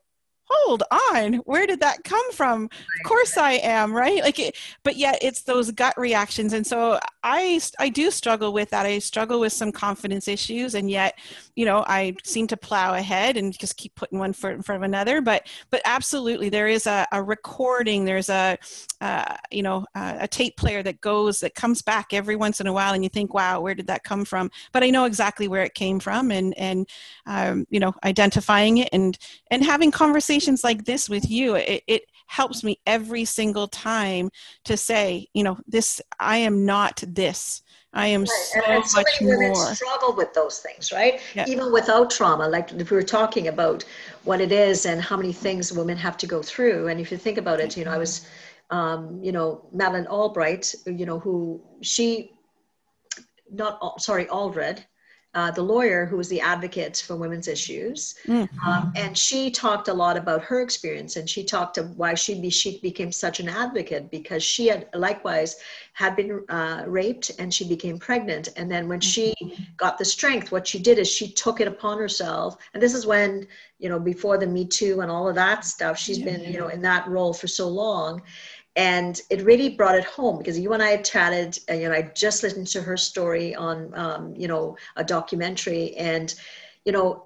hold 0.53 0.83
on 1.13 1.35
where 1.45 1.67
did 1.67 1.79
that 1.79 2.03
come 2.03 2.31
from? 2.31 2.65
Of 2.65 3.09
course 3.09 3.37
i 3.37 3.53
am 3.53 3.93
right? 3.93 4.21
Like 4.21 4.39
it, 4.39 4.57
but 4.83 4.95
yet 4.95 5.19
it's 5.21 5.43
those 5.43 5.71
gut 5.71 5.97
reactions 5.97 6.53
and 6.53 6.65
so 6.65 6.99
i 7.23 7.59
i 7.79 7.89
do 7.89 8.11
struggle 8.11 8.53
with 8.53 8.69
that. 8.69 8.85
I 8.85 8.99
struggle 8.99 9.39
with 9.39 9.53
some 9.53 9.71
confidence 9.71 10.27
issues 10.27 10.75
and 10.75 10.89
yet 10.89 11.17
you 11.55 11.65
know 11.65 11.83
i 11.87 12.15
seem 12.23 12.47
to 12.47 12.57
plow 12.57 12.93
ahead 12.93 13.37
and 13.37 13.57
just 13.57 13.77
keep 13.77 13.95
putting 13.95 14.19
one 14.19 14.33
foot 14.33 14.53
in 14.53 14.61
front 14.61 14.77
of 14.77 14.83
another 14.83 15.21
but 15.21 15.47
but 15.69 15.81
absolutely 15.85 16.49
there 16.49 16.67
is 16.67 16.87
a, 16.87 17.05
a 17.11 17.21
recording 17.21 18.05
there's 18.05 18.29
a 18.29 18.57
uh, 19.01 19.35
you 19.51 19.63
know 19.63 19.85
a, 19.95 20.17
a 20.21 20.27
tape 20.27 20.55
player 20.57 20.81
that 20.83 21.01
goes 21.01 21.39
that 21.39 21.55
comes 21.55 21.81
back 21.81 22.13
every 22.13 22.35
once 22.35 22.61
in 22.61 22.67
a 22.67 22.73
while 22.73 22.93
and 22.93 23.03
you 23.03 23.09
think 23.09 23.33
wow 23.33 23.59
where 23.59 23.75
did 23.75 23.87
that 23.87 24.03
come 24.03 24.25
from? 24.25 24.49
But 24.71 24.83
i 24.83 24.89
know 24.89 25.05
exactly 25.05 25.47
where 25.47 25.63
it 25.63 25.73
came 25.73 25.99
from 25.99 26.31
and 26.31 26.57
and 26.57 26.87
um, 27.25 27.65
you 27.69 27.79
know 27.79 27.93
identifying 28.03 28.77
it 28.77 28.89
and 28.93 29.17
and 29.51 29.63
having 29.63 29.91
conversations 29.91 30.42
conversations 30.43 30.63
like 30.63 30.85
this 30.85 31.09
with 31.09 31.29
you, 31.29 31.55
it, 31.55 31.83
it 31.87 32.03
helps 32.27 32.63
me 32.63 32.79
every 32.85 33.25
single 33.25 33.67
time 33.67 34.29
to 34.65 34.77
say, 34.77 35.27
you 35.33 35.43
know, 35.43 35.57
this, 35.67 36.01
I 36.19 36.37
am 36.37 36.65
not 36.65 37.03
this. 37.07 37.61
I 37.95 38.07
am 38.07 38.21
right. 38.21 38.29
so, 38.29 38.61
and 38.65 38.85
so 38.85 38.99
much 38.99 39.21
many 39.21 39.33
women 39.33 39.51
more. 39.51 39.75
struggle 39.75 40.15
with 40.15 40.33
those 40.33 40.59
things, 40.59 40.91
right? 40.91 41.21
Yeah. 41.35 41.45
Even 41.47 41.71
without 41.71 42.09
trauma, 42.09 42.47
like 42.47 42.71
if 42.71 42.89
we 42.89 42.97
were 42.97 43.03
talking 43.03 43.49
about 43.49 43.85
what 44.23 44.41
it 44.41 44.51
is 44.51 44.87
and 44.87 44.99
how 44.99 45.15
many 45.15 45.31
things 45.31 45.71
women 45.71 45.97
have 45.97 46.17
to 46.17 46.27
go 46.27 46.41
through. 46.41 46.87
And 46.87 46.99
if 46.99 47.11
you 47.11 47.17
think 47.17 47.37
about 47.37 47.59
it, 47.59 47.77
you 47.77 47.85
know, 47.85 47.91
I 47.91 47.97
was, 47.99 48.27
um, 48.71 49.19
you 49.21 49.31
know, 49.31 49.67
Madeleine 49.71 50.07
Albright, 50.07 50.73
you 50.87 51.05
know, 51.05 51.19
who 51.19 51.61
she, 51.81 52.31
not 53.51 54.01
sorry, 54.01 54.25
Allred, 54.25 54.83
uh, 55.35 55.49
the 55.51 55.61
lawyer 55.61 56.05
who 56.05 56.17
was 56.17 56.29
the 56.29 56.39
advocate 56.39 57.03
for 57.05 57.15
women's 57.15 57.47
issues. 57.47 58.15
Mm-hmm. 58.27 58.67
Um, 58.67 58.93
and 58.95 59.17
she 59.17 59.49
talked 59.49 59.87
a 59.87 59.93
lot 59.93 60.15
about 60.15 60.43
her 60.43 60.61
experience 60.61 61.15
and 61.15 61.27
she 61.27 61.43
talked 61.43 61.77
of 61.77 61.97
why 61.97 62.13
she, 62.13 62.39
be, 62.39 62.49
she 62.49 62.79
became 62.79 63.11
such 63.11 63.39
an 63.39 63.49
advocate 63.49 64.11
because 64.11 64.43
she 64.43 64.67
had 64.67 64.89
likewise 64.93 65.55
had 65.93 66.15
been 66.15 66.43
uh, 66.49 66.83
raped 66.87 67.31
and 67.39 67.53
she 67.53 67.67
became 67.67 67.97
pregnant. 67.97 68.49
And 68.57 68.71
then 68.71 68.87
when 68.87 68.99
she 68.99 69.33
mm-hmm. 69.41 69.63
got 69.77 69.97
the 69.97 70.05
strength, 70.05 70.51
what 70.51 70.67
she 70.67 70.79
did 70.79 70.99
is 70.99 71.09
she 71.09 71.31
took 71.31 71.59
it 71.61 71.67
upon 71.67 71.97
herself. 71.97 72.57
And 72.73 72.81
this 72.81 72.93
is 72.93 73.05
when, 73.07 73.47
you 73.79 73.89
know, 73.89 73.99
before 73.99 74.37
the 74.37 74.47
Me 74.47 74.65
Too 74.65 75.01
and 75.01 75.09
all 75.09 75.27
of 75.27 75.35
that 75.35 75.65
stuff, 75.65 75.97
she's 75.97 76.19
yeah. 76.19 76.25
been, 76.25 76.43
you 76.51 76.59
know, 76.59 76.67
in 76.67 76.81
that 76.83 77.07
role 77.07 77.33
for 77.33 77.47
so 77.47 77.67
long 77.67 78.21
and 78.75 79.21
it 79.29 79.41
really 79.43 79.69
brought 79.69 79.95
it 79.95 80.03
home 80.05 80.37
because 80.37 80.59
you 80.59 80.73
and 80.73 80.81
I 80.81 80.91
had 80.91 81.05
chatted. 81.05 81.59
And, 81.67 81.81
you 81.81 81.89
know, 81.89 81.95
I 81.95 82.01
just 82.15 82.43
listened 82.43 82.67
to 82.67 82.81
her 82.81 82.97
story 82.97 83.53
on, 83.55 83.93
um, 83.97 84.35
you 84.35 84.47
know, 84.47 84.77
a 84.95 85.03
documentary, 85.03 85.95
and 85.95 86.33
you 86.85 86.91
know, 86.91 87.23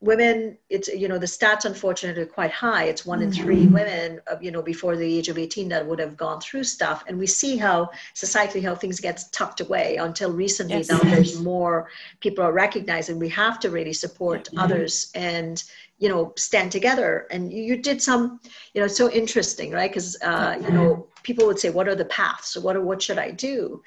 women 0.00 0.58
it's 0.68 0.88
you 0.88 1.08
know 1.08 1.18
the 1.18 1.24
stats 1.26 1.64
unfortunately 1.64 2.22
are 2.22 2.26
quite 2.26 2.50
high 2.50 2.84
it's 2.84 3.06
one 3.06 3.22
in 3.22 3.30
three 3.32 3.64
Mm-hmm. 3.64 3.72
women 3.72 4.20
you 4.42 4.50
know 4.50 4.60
before 4.60 4.94
the 4.94 5.18
age 5.18 5.28
of 5.28 5.38
18 5.38 5.68
that 5.70 5.86
would 5.86 5.98
have 5.98 6.18
gone 6.18 6.38
through 6.38 6.64
stuff 6.64 7.02
and 7.08 7.18
we 7.18 7.26
see 7.26 7.56
how 7.56 7.88
societally 8.14 8.62
how 8.62 8.74
things 8.74 9.00
get 9.00 9.24
tucked 9.32 9.62
away 9.62 9.96
until 9.96 10.30
recently 10.30 10.76
Yes. 10.76 10.90
now 10.90 10.98
there's 10.98 11.40
more 11.40 11.88
people 12.20 12.44
are 12.44 12.52
recognizing 12.52 13.18
we 13.18 13.30
have 13.30 13.58
to 13.60 13.70
really 13.70 13.94
support 13.94 14.50
Mm-hmm. 14.52 14.58
others 14.58 15.10
and 15.14 15.64
you 15.98 16.08
know 16.08 16.32
stand 16.36 16.70
together 16.70 17.26
and 17.30 17.52
you, 17.52 17.62
you 17.62 17.76
did 17.76 18.02
some 18.02 18.40
you 18.74 18.80
know 18.80 18.86
it's 18.86 18.96
so 18.96 19.10
interesting 19.10 19.70
right 19.72 19.90
because 19.90 20.16
uh, 20.22 20.58
you 20.60 20.70
know 20.70 21.06
people 21.22 21.46
would 21.46 21.58
say 21.58 21.70
what 21.70 21.88
are 21.88 21.94
the 21.94 22.04
paths 22.06 22.48
so 22.50 22.60
what 22.60 22.76
are, 22.76 22.82
what 22.82 23.00
should 23.00 23.18
i 23.18 23.30
do 23.30 23.82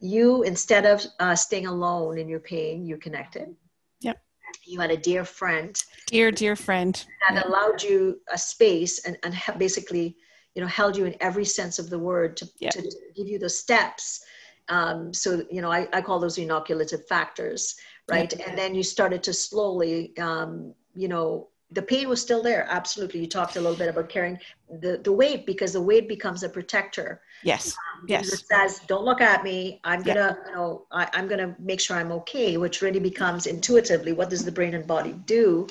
you 0.00 0.42
instead 0.44 0.86
of 0.86 1.04
uh, 1.20 1.34
staying 1.34 1.66
alone 1.66 2.18
in 2.18 2.28
your 2.28 2.40
pain 2.40 2.86
you 2.86 2.96
connected 2.96 3.54
Yep. 4.00 4.16
you 4.64 4.80
had 4.80 4.90
a 4.90 4.96
dear 4.96 5.24
friend 5.24 5.76
Dear, 6.06 6.30
dear 6.30 6.56
friend. 6.56 7.04
that 7.28 7.44
allowed 7.46 7.82
you 7.82 8.20
a 8.32 8.38
space 8.38 9.04
and, 9.04 9.18
and 9.24 9.34
basically 9.58 10.16
you 10.54 10.62
know 10.62 10.68
held 10.68 10.96
you 10.96 11.04
in 11.04 11.14
every 11.20 11.44
sense 11.44 11.78
of 11.78 11.90
the 11.90 11.98
word 11.98 12.36
to, 12.38 12.48
Yeah. 12.58 12.70
to 12.70 12.82
give 13.14 13.28
you 13.28 13.38
the 13.38 13.50
steps 13.50 14.24
um, 14.68 15.12
so 15.12 15.42
you 15.50 15.60
know 15.60 15.70
I, 15.70 15.88
I 15.92 16.00
call 16.00 16.18
those 16.18 16.38
inoculative 16.38 17.06
factors 17.06 17.76
right? 18.08 18.32
And 18.46 18.56
then 18.56 18.74
you 18.74 18.82
started 18.82 19.22
to 19.24 19.32
slowly 19.32 20.16
um, 20.18 20.74
you 20.94 21.08
know 21.08 21.48
the 21.70 21.82
pain 21.82 22.08
was 22.08 22.20
still 22.20 22.42
there 22.42 22.66
absolutely. 22.70 23.20
You 23.20 23.26
talked 23.26 23.56
a 23.56 23.60
little 23.60 23.76
bit 23.76 23.88
about 23.88 24.08
carrying 24.08 24.38
the, 24.80 25.00
the 25.04 25.12
weight 25.12 25.44
because 25.44 25.74
the 25.74 25.82
weight 25.82 26.08
becomes 26.08 26.42
a 26.42 26.48
protector. 26.48 27.20
Yes. 27.42 27.76
because 28.06 28.30
Yes. 28.30 28.40
it 28.40 28.46
says 28.46 28.80
don't 28.86 29.04
look 29.04 29.20
at 29.20 29.44
me. 29.44 29.80
I'm 29.84 30.02
gonna 30.02 30.38
you 30.46 30.54
know 30.54 30.86
I, 30.90 31.08
i'm 31.12 31.28
gonna 31.28 31.54
make 31.58 31.80
sure 31.80 31.96
i'm 31.96 32.12
okay 32.12 32.56
which 32.56 32.80
really 32.82 33.00
becomes 33.00 33.46
intuitively 33.46 34.12
what 34.12 34.30
does 34.30 34.44
the 34.44 34.52
brain 34.52 34.74
and 34.74 34.86
body 34.86 35.12
do? 35.26 35.66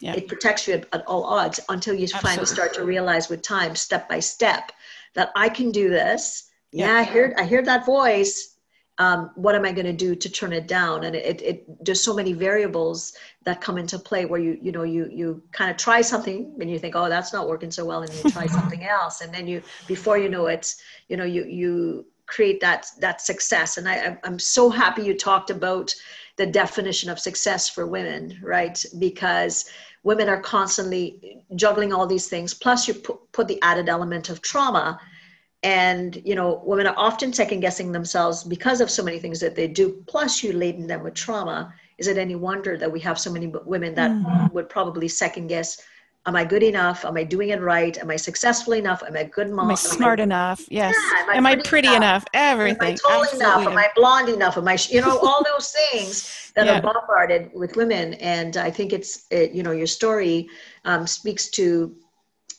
Yeah. 0.00 0.14
it 0.14 0.28
protects 0.28 0.66
you 0.66 0.74
at, 0.74 0.86
at 0.94 1.06
all 1.06 1.24
odds 1.24 1.60
until 1.68 1.94
you 1.94 2.08
finally 2.08 2.46
start 2.46 2.72
to 2.74 2.84
realize 2.84 3.28
with 3.28 3.42
time 3.42 3.76
step 3.76 4.08
by 4.08 4.20
step 4.20 4.72
that 5.14 5.30
i 5.36 5.48
can 5.48 5.70
do 5.70 5.90
this 5.90 6.49
Yeah. 6.72 6.86
yeah, 6.86 6.98
i 7.00 7.02
hear 7.04 7.34
i 7.38 7.44
hear 7.44 7.62
that 7.62 7.84
voice. 7.86 8.56
Um, 8.98 9.30
what 9.34 9.54
am 9.54 9.64
i 9.64 9.72
going 9.72 9.86
to 9.86 9.94
do 9.94 10.14
to 10.14 10.28
turn 10.28 10.52
it 10.52 10.68
down? 10.68 11.04
And 11.04 11.16
it, 11.16 11.40
it 11.40 11.84
there's 11.84 12.02
so 12.02 12.14
many 12.14 12.34
variables 12.34 13.14
that 13.44 13.62
come 13.62 13.78
into 13.78 13.98
play 13.98 14.26
where 14.26 14.40
you 14.40 14.58
you 14.60 14.72
know 14.72 14.82
you 14.82 15.08
you 15.10 15.42
kind 15.52 15.70
of 15.70 15.76
try 15.78 16.02
something 16.02 16.54
and 16.60 16.70
you 16.70 16.78
think 16.78 16.94
oh 16.96 17.08
that's 17.08 17.32
not 17.32 17.48
working 17.48 17.70
so 17.70 17.84
well 17.86 18.02
and 18.02 18.12
you 18.12 18.24
try 18.24 18.46
something 18.46 18.84
else. 18.84 19.22
And 19.22 19.32
then 19.32 19.46
you 19.46 19.62
before 19.86 20.18
you 20.18 20.28
know 20.28 20.46
it 20.48 20.74
you 21.08 21.16
know 21.16 21.24
you 21.24 21.44
you 21.44 22.04
create 22.26 22.60
that 22.60 22.86
that 23.00 23.20
success. 23.22 23.78
And 23.78 23.88
I, 23.88 23.96
I'm- 24.04 24.18
i'm 24.24 24.38
so 24.38 24.68
happy 24.70 25.02
you 25.02 25.16
talked 25.16 25.50
about 25.50 25.94
the 26.36 26.46
definition 26.46 27.08
of 27.10 27.18
success 27.18 27.68
for 27.68 27.86
women 27.86 28.38
right? 28.42 28.84
Because 28.98 29.64
women 30.02 30.28
are 30.28 30.40
constantly 30.40 31.42
juggling 31.56 31.92
all 31.92 32.06
these 32.06 32.28
things. 32.28 32.54
Plus 32.54 32.86
you 32.88 32.94
put, 32.94 33.32
put 33.32 33.48
the 33.48 33.60
added 33.62 33.88
element 33.88 34.28
of 34.30 34.40
trauma 34.42 34.98
and 35.62 36.20
you 36.24 36.34
know 36.34 36.62
women 36.64 36.86
are 36.86 36.94
often 36.96 37.32
second 37.32 37.60
guessing 37.60 37.92
themselves 37.92 38.44
because 38.44 38.80
of 38.80 38.90
so 38.90 39.02
many 39.02 39.18
things 39.18 39.40
that 39.40 39.54
they 39.54 39.68
do 39.68 40.02
plus 40.06 40.42
you 40.42 40.52
laden 40.52 40.86
them 40.86 41.02
with 41.02 41.14
trauma 41.14 41.72
is 41.98 42.06
it 42.06 42.16
any 42.16 42.34
wonder 42.34 42.78
that 42.78 42.90
we 42.90 42.98
have 43.00 43.18
so 43.18 43.30
many 43.30 43.52
women 43.66 43.94
that 43.94 44.10
would 44.52 44.68
probably 44.70 45.06
second 45.06 45.48
guess 45.48 45.78
am 46.26 46.34
i 46.34 46.44
good 46.44 46.62
enough 46.62 47.04
am 47.04 47.16
i 47.16 47.22
doing 47.22 47.50
it 47.50 47.60
right 47.60 47.98
am 47.98 48.10
i 48.10 48.16
successful 48.16 48.72
enough 48.72 49.02
am 49.06 49.14
i 49.16 49.24
good 49.24 49.50
mom 49.50 49.66
Am 49.66 49.70
I 49.70 49.72
Am 49.72 49.76
smart 49.76 50.20
enough? 50.20 50.66
Yes. 50.70 50.94
Yeah, 51.12 51.20
am 51.22 51.30
I 51.30 51.34
Am 51.34 51.46
I 51.46 51.54
pretty 51.56 51.68
pretty 51.68 51.88
enough? 51.88 51.96
enough? 52.02 52.24
Everything. 52.32 52.88
Am 52.88 52.94
I 52.94 52.96
tall 52.96 53.22
enough? 53.36 53.66
Am 53.66 53.76
I 53.76 53.88
blonde 53.94 54.28
enough? 54.30 54.56
Am 54.56 54.66
I, 54.66 54.76
sh- 54.76 54.90
you 54.92 55.00
know, 55.02 55.18
all 55.18 55.42
those 55.44 55.74
things 55.90 56.52
that 56.56 56.66
Yeah. 56.66 56.78
are 56.78 56.82
bombarded 56.82 57.50
with 57.54 57.76
women. 57.76 58.14
And 58.14 58.56
I 58.56 58.70
think 58.70 58.92
it's, 58.92 59.26
it, 59.30 59.52
you 59.52 59.62
know, 59.62 59.72
your 59.72 59.86
story 59.86 60.48
um, 60.84 61.06
speaks 61.06 61.48
to 61.50 61.94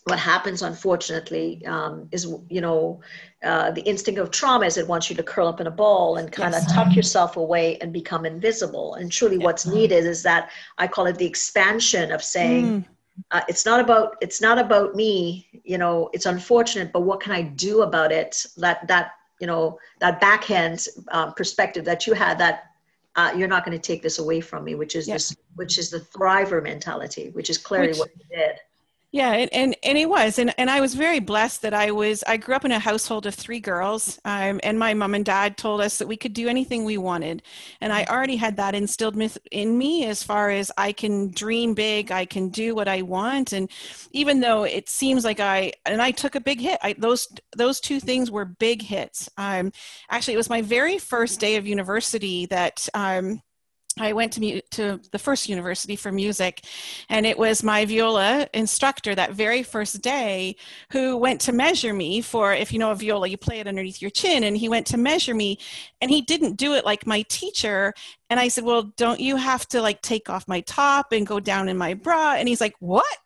what 0.06 0.18
happens, 0.18 0.62
unfortunately, 0.64 1.64
um, 1.68 2.08
is, 2.12 2.26
you 2.50 2.60
know, 2.62 3.02
uh, 3.44 3.70
the 3.72 3.82
instinct 3.82 4.20
of 4.20 4.32
trauma 4.32 4.66
is 4.66 4.78
it 4.78 4.88
wants 4.88 5.10
you 5.10 5.16
to 5.16 5.24
curl 5.24 5.48
up 5.48 5.60
in 5.62 5.68
a 5.68 5.72
ball 5.72 6.18
and 6.18 6.32
kind 6.32 6.56
of 6.56 6.62
Yes. 6.64 6.74
tuck 6.74 6.96
yourself 6.96 7.38
away 7.38 7.78
and 7.80 7.94
become 7.94 8.26
invisible. 8.26 8.96
And 8.96 9.12
truly, 9.12 9.38
what's 9.38 9.66
needed 9.66 10.06
is 10.06 10.24
that 10.24 10.50
I 10.80 10.88
call 10.88 11.06
it 11.06 11.18
the 11.18 11.26
expansion 11.26 12.12
of 12.12 12.24
saying, 12.24 12.66
Mm, 12.66 12.86
uh, 13.32 13.42
it's 13.48 13.66
not 13.66 13.80
about 13.80 14.16
it's 14.22 14.42
not 14.42 14.58
about 14.58 14.96
me 14.96 15.48
you 15.64 15.78
know 15.78 16.10
it's 16.14 16.26
unfortunate 16.26 16.92
but 16.92 17.02
what 17.02 17.20
can 17.20 17.32
i 17.34 17.42
do 17.42 17.82
about 17.84 18.12
it 18.12 18.46
that 18.58 18.88
that 18.88 19.12
you 19.40 19.46
know 19.46 19.78
that 20.00 20.20
backhand 20.20 20.88
um, 21.10 21.34
perspective 21.34 21.84
that 21.86 22.08
you 22.08 22.14
had 22.14 22.38
that 22.40 22.72
uh, 23.18 23.32
you're 23.36 23.48
not 23.50 23.64
going 23.66 23.78
to 23.78 23.82
take 23.92 24.02
this 24.02 24.18
away 24.18 24.42
from 24.42 24.64
me 24.64 24.74
which 24.76 24.96
is 24.96 25.08
Yeah. 25.08 25.16
this 25.16 25.36
which 25.56 25.78
is 25.78 25.90
the 25.92 26.00
thriver 26.00 26.64
mentality 26.64 27.30
which 27.32 27.50
is 27.50 27.58
clearly 27.58 27.90
Which- 27.90 28.00
what 28.00 28.10
you 28.18 28.26
did 28.38 28.56
Yeah, 29.14 29.34
and, 29.34 29.54
and 29.54 29.76
and 29.84 29.98
it 29.98 30.06
was, 30.10 30.40
and 30.40 30.54
and 30.58 30.70
I 30.70 30.80
was 30.80 30.96
very 30.96 31.20
blessed 31.20 31.64
that 31.64 31.74
I 31.74 31.92
was. 31.92 32.24
I 32.28 32.38
grew 32.38 32.56
up 32.56 32.64
in 32.64 32.72
a 32.72 32.80
household 32.80 33.26
of 33.26 33.36
three 33.36 33.60
girls, 33.60 34.18
um, 34.24 34.62
and 34.64 34.80
my 34.80 34.94
mom 34.94 35.14
and 35.16 35.26
dad 35.26 35.58
told 35.58 35.82
us 35.82 35.98
that 35.98 36.08
we 36.08 36.16
could 36.16 36.32
do 36.32 36.48
anything 36.48 36.86
we 36.86 36.98
wanted, 36.98 37.44
and 37.82 37.92
I 37.92 38.06
already 38.06 38.38
had 38.38 38.56
that 38.56 38.74
instilled 38.74 39.22
in 39.52 39.78
me 39.78 40.06
as 40.06 40.24
far 40.24 40.50
as 40.50 40.72
I 40.78 40.94
can 40.94 41.30
dream 41.32 41.74
big, 41.74 42.10
I 42.10 42.24
can 42.24 42.48
do 42.50 42.74
what 42.74 42.88
I 42.88 43.02
want, 43.02 43.52
and 43.52 43.70
even 44.14 44.40
though 44.40 44.64
it 44.64 44.88
seems 44.88 45.26
like 45.26 45.42
I 45.42 45.74
and 45.86 46.02
I 46.02 46.12
took 46.12 46.36
a 46.36 46.40
big 46.42 46.62
hit, 46.62 46.80
I, 46.82 46.94
those 46.94 47.28
those 47.58 47.82
two 47.82 48.00
things 48.00 48.32
were 48.32 48.46
big 48.46 48.82
hits. 48.82 49.30
Um, 49.38 49.74
actually, 50.10 50.36
it 50.36 50.38
was 50.38 50.50
my 50.50 50.62
very 50.62 50.98
first 50.98 51.42
day 51.42 51.58
of 51.58 51.68
university 51.68 52.46
that. 52.46 52.88
Um, 52.94 53.42
I 54.00 54.14
went 54.14 54.34
to 54.34 54.62
to 54.62 55.00
the 55.12 55.20
first 55.20 55.50
university 55.50 55.96
for 55.96 56.12
music, 56.12 56.64
and 57.10 57.26
it 57.26 57.38
was 57.38 57.64
my 57.64 57.86
viola 57.86 58.48
instructor 58.54 59.14
that 59.16 59.34
very 59.34 59.64
first 59.64 60.02
day 60.02 60.56
who 60.92 61.18
went 61.18 61.42
to 61.42 61.52
measure 61.52 61.94
me 61.94 62.22
for 62.22 62.54
if 62.54 62.72
you 62.72 62.80
know 62.80 62.92
a 62.92 62.96
viola, 62.96 63.28
you 63.28 63.38
play 63.38 63.60
it 63.60 63.68
underneath 63.68 64.02
your 64.02 64.12
chin, 64.12 64.44
and 64.44 64.58
he 64.58 64.70
went 64.70 64.88
to 64.88 64.98
measure 64.98 65.34
me, 65.34 65.58
and 66.02 66.10
he 66.10 66.22
didn't 66.22 66.56
do 66.56 66.74
it 66.74 66.86
like 66.86 67.06
my 67.06 67.24
teacher. 67.24 67.94
And 68.30 68.40
I 68.40 68.48
said, 68.48 68.64
"Well, 68.64 68.94
don't 68.98 69.20
you 69.20 69.36
have 69.36 69.68
to 69.70 69.82
like 69.82 70.02
take 70.02 70.30
off 70.30 70.48
my 70.48 70.62
top 70.62 71.12
and 71.12 71.28
go 71.28 71.40
down 71.40 71.68
in 71.70 71.78
my 71.78 71.94
bra?" 71.94 72.36
And 72.36 72.48
he's 72.48 72.62
like, 72.62 72.76
"What?" 72.80 73.18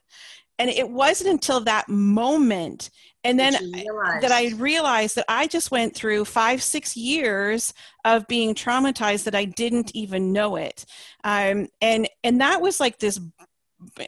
And 0.57 0.69
it 0.69 0.89
wasn't 0.89 1.31
until 1.31 1.59
that 1.61 1.89
moment, 1.89 2.89
and 3.25 3.39
then 3.39 3.53
That 3.53 4.21
that 4.21 4.31
I 4.31 4.49
realized 4.55 5.15
that 5.15 5.25
I 5.27 5.47
just 5.47 5.71
went 5.71 5.95
through 5.95 6.25
five, 6.25 6.61
six 6.61 6.95
years 6.95 7.73
of 8.05 8.27
being 8.27 8.53
traumatized 8.55 9.23
that 9.25 9.35
I 9.35 9.45
didn't 9.45 9.95
even 9.95 10.31
know 10.31 10.55
it. 10.55 10.85
Um, 11.23 11.67
and 11.81 12.07
and 12.23 12.39
that 12.41 12.61
was 12.61 12.79
like 12.79 12.99
this 12.99 13.19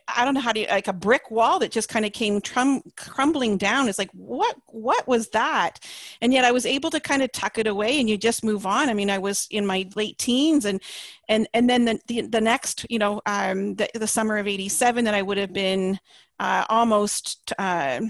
I 0.07 0.25
don't 0.25 0.33
know 0.33 0.41
how 0.41 0.53
to 0.53 0.65
like 0.69 0.87
a 0.87 0.93
brick 0.93 1.29
wall 1.29 1.59
that 1.59 1.71
just 1.71 1.89
kind 1.89 2.05
of 2.05 2.13
came 2.13 2.41
trum, 2.41 2.81
crumbling 2.95 3.57
down. 3.57 3.87
It's 3.89 3.99
like 3.99 4.09
what 4.13 4.55
what 4.67 5.07
was 5.07 5.29
that? 5.29 5.79
And 6.21 6.33
yet 6.33 6.45
I 6.45 6.51
was 6.51 6.65
able 6.65 6.89
to 6.91 6.99
kind 6.99 7.21
of 7.21 7.31
tuck 7.31 7.57
it 7.57 7.67
away 7.67 7.99
and 7.99 8.09
you 8.09 8.17
just 8.17 8.43
move 8.43 8.65
on. 8.65 8.89
I 8.89 8.93
mean, 8.93 9.09
I 9.09 9.17
was 9.17 9.47
in 9.51 9.65
my 9.65 9.87
late 9.95 10.17
teens 10.17 10.65
and 10.65 10.81
and 11.27 11.47
and 11.53 11.69
then 11.69 11.85
the 11.85 11.99
the, 12.07 12.21
the 12.21 12.41
next 12.41 12.85
you 12.89 12.99
know 12.99 13.21
um, 13.25 13.75
the 13.75 13.89
the 13.93 14.07
summer 14.07 14.37
of 14.37 14.47
'87 14.47 15.05
that 15.05 15.13
I 15.13 15.21
would 15.21 15.37
have 15.37 15.53
been 15.53 15.99
uh, 16.39 16.65
almost 16.69 17.53
uh, 17.57 18.01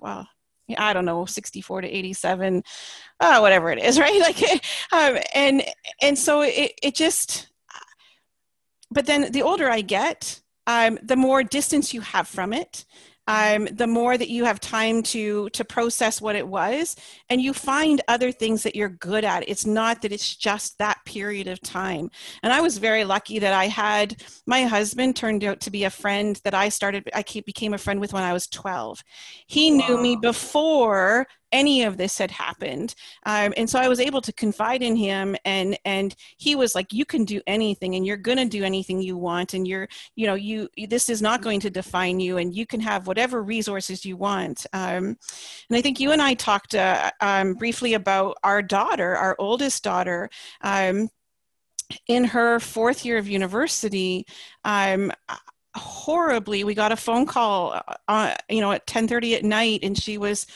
well 0.00 0.26
I 0.76 0.92
don't 0.92 1.04
know, 1.04 1.26
64 1.26 1.82
to 1.82 1.88
87, 1.88 2.64
uh, 3.20 3.38
whatever 3.38 3.70
it 3.70 3.78
is, 3.78 3.98
right? 4.00 4.20
Like, 4.20 4.42
um, 4.92 5.18
and 5.34 5.62
and 6.02 6.18
so 6.18 6.40
it 6.40 6.72
it 6.82 6.94
just, 6.94 7.48
but 8.90 9.06
then 9.06 9.30
the 9.30 9.42
older 9.42 9.70
I 9.70 9.82
get, 9.82 10.40
um, 10.66 10.98
the 11.02 11.16
more 11.16 11.44
distance 11.44 11.94
you 11.94 12.00
have 12.00 12.26
from 12.26 12.52
it, 12.52 12.84
um, 13.26 13.66
the 13.72 13.86
more 13.86 14.16
that 14.16 14.28
you 14.28 14.44
have 14.44 14.60
time 14.60 15.02
to 15.02 15.48
to 15.50 15.64
process 15.64 16.20
what 16.20 16.36
it 16.36 16.46
was, 16.46 16.96
and 17.28 17.40
you 17.40 17.52
find 17.52 18.00
other 18.08 18.30
things 18.30 18.62
that 18.62 18.76
you're 18.76 18.88
good 18.88 19.24
at. 19.24 19.48
It's 19.48 19.66
not 19.66 20.02
that 20.02 20.12
it's 20.12 20.36
just 20.36 20.78
that 20.78 20.98
period 21.04 21.48
of 21.48 21.60
time. 21.60 22.10
And 22.42 22.52
I 22.52 22.60
was 22.60 22.78
very 22.78 23.04
lucky 23.04 23.38
that 23.38 23.52
I 23.52 23.66
had 23.66 24.22
my 24.46 24.62
husband 24.62 25.16
turned 25.16 25.44
out 25.44 25.60
to 25.60 25.70
be 25.70 25.84
a 25.84 25.90
friend 25.90 26.40
that 26.44 26.54
I 26.54 26.68
started. 26.68 27.08
I 27.14 27.24
became 27.44 27.74
a 27.74 27.78
friend 27.78 28.00
with 28.00 28.12
when 28.12 28.22
I 28.22 28.32
was 28.32 28.46
12. 28.46 29.02
He 29.46 29.70
knew 29.70 30.00
me 30.00 30.16
before 30.16 31.26
any 31.52 31.82
of 31.84 31.96
this 31.96 32.18
had 32.18 32.30
happened. 32.30 32.94
Um, 33.24 33.54
and 33.56 33.68
so 33.68 33.78
i 33.78 33.88
was 33.88 34.00
able 34.00 34.20
to 34.20 34.32
confide 34.32 34.82
in 34.82 34.96
him 34.96 35.36
and 35.44 35.78
and 35.84 36.14
he 36.36 36.54
was 36.54 36.74
like 36.74 36.92
you 36.92 37.04
can 37.04 37.24
do 37.24 37.40
anything 37.46 37.94
and 37.94 38.06
you're 38.06 38.16
going 38.16 38.38
to 38.38 38.44
do 38.44 38.64
anything 38.64 39.00
you 39.00 39.16
want 39.16 39.54
and 39.54 39.66
you're 39.66 39.88
you 40.14 40.26
know 40.26 40.34
you 40.34 40.68
this 40.88 41.08
is 41.08 41.22
not 41.22 41.42
going 41.42 41.60
to 41.60 41.70
define 41.70 42.20
you 42.20 42.38
and 42.38 42.54
you 42.54 42.66
can 42.66 42.80
have 42.80 43.06
whatever 43.06 43.42
resources 43.42 44.04
you 44.04 44.16
want. 44.16 44.66
Um, 44.72 45.16
and 45.68 45.72
i 45.72 45.80
think 45.80 46.00
you 46.00 46.12
and 46.12 46.22
i 46.22 46.34
talked 46.34 46.74
uh, 46.74 47.10
um, 47.20 47.54
briefly 47.54 47.94
about 47.94 48.36
our 48.42 48.62
daughter 48.62 49.16
our 49.16 49.36
oldest 49.38 49.82
daughter 49.82 50.30
um, 50.62 51.08
in 52.08 52.24
her 52.24 52.58
fourth 52.60 53.04
year 53.04 53.18
of 53.18 53.28
university. 53.28 54.26
Um, 54.64 55.12
horribly 55.76 56.64
we 56.64 56.74
got 56.74 56.90
a 56.90 56.96
phone 56.96 57.26
call 57.26 57.78
uh, 58.08 58.34
you 58.48 58.62
know 58.62 58.72
at 58.72 58.86
10:30 58.86 59.34
at 59.34 59.44
night 59.44 59.80
and 59.82 59.98
she 59.98 60.16
was 60.16 60.46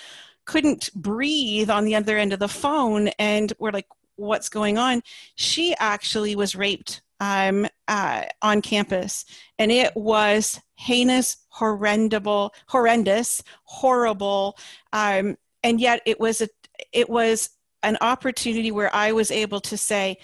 couldn't 0.44 0.90
breathe 0.94 1.70
on 1.70 1.84
the 1.84 1.94
other 1.94 2.18
end 2.18 2.32
of 2.32 2.38
the 2.38 2.48
phone 2.48 3.08
and 3.18 3.52
we're 3.58 3.70
like 3.70 3.86
what's 4.20 4.48
going 4.48 4.78
on? 4.78 5.02
She 5.34 5.74
actually 5.78 6.36
was 6.36 6.54
raped 6.54 7.02
um, 7.20 7.66
uh, 7.88 8.24
on 8.42 8.62
campus, 8.62 9.24
and 9.58 9.72
it 9.72 9.94
was 9.96 10.60
heinous, 10.76 11.38
horrendous, 11.48 12.50
horrendous, 12.68 13.42
horrible, 13.64 14.56
um, 14.92 15.36
and 15.62 15.80
yet 15.80 16.00
it 16.06 16.20
was 16.20 16.40
a 16.40 16.48
it 16.92 17.10
was 17.10 17.50
an 17.82 17.96
opportunity 18.00 18.70
where 18.70 18.94
I 18.94 19.12
was 19.12 19.30
able 19.30 19.60
to 19.60 19.76
say, 19.76 20.18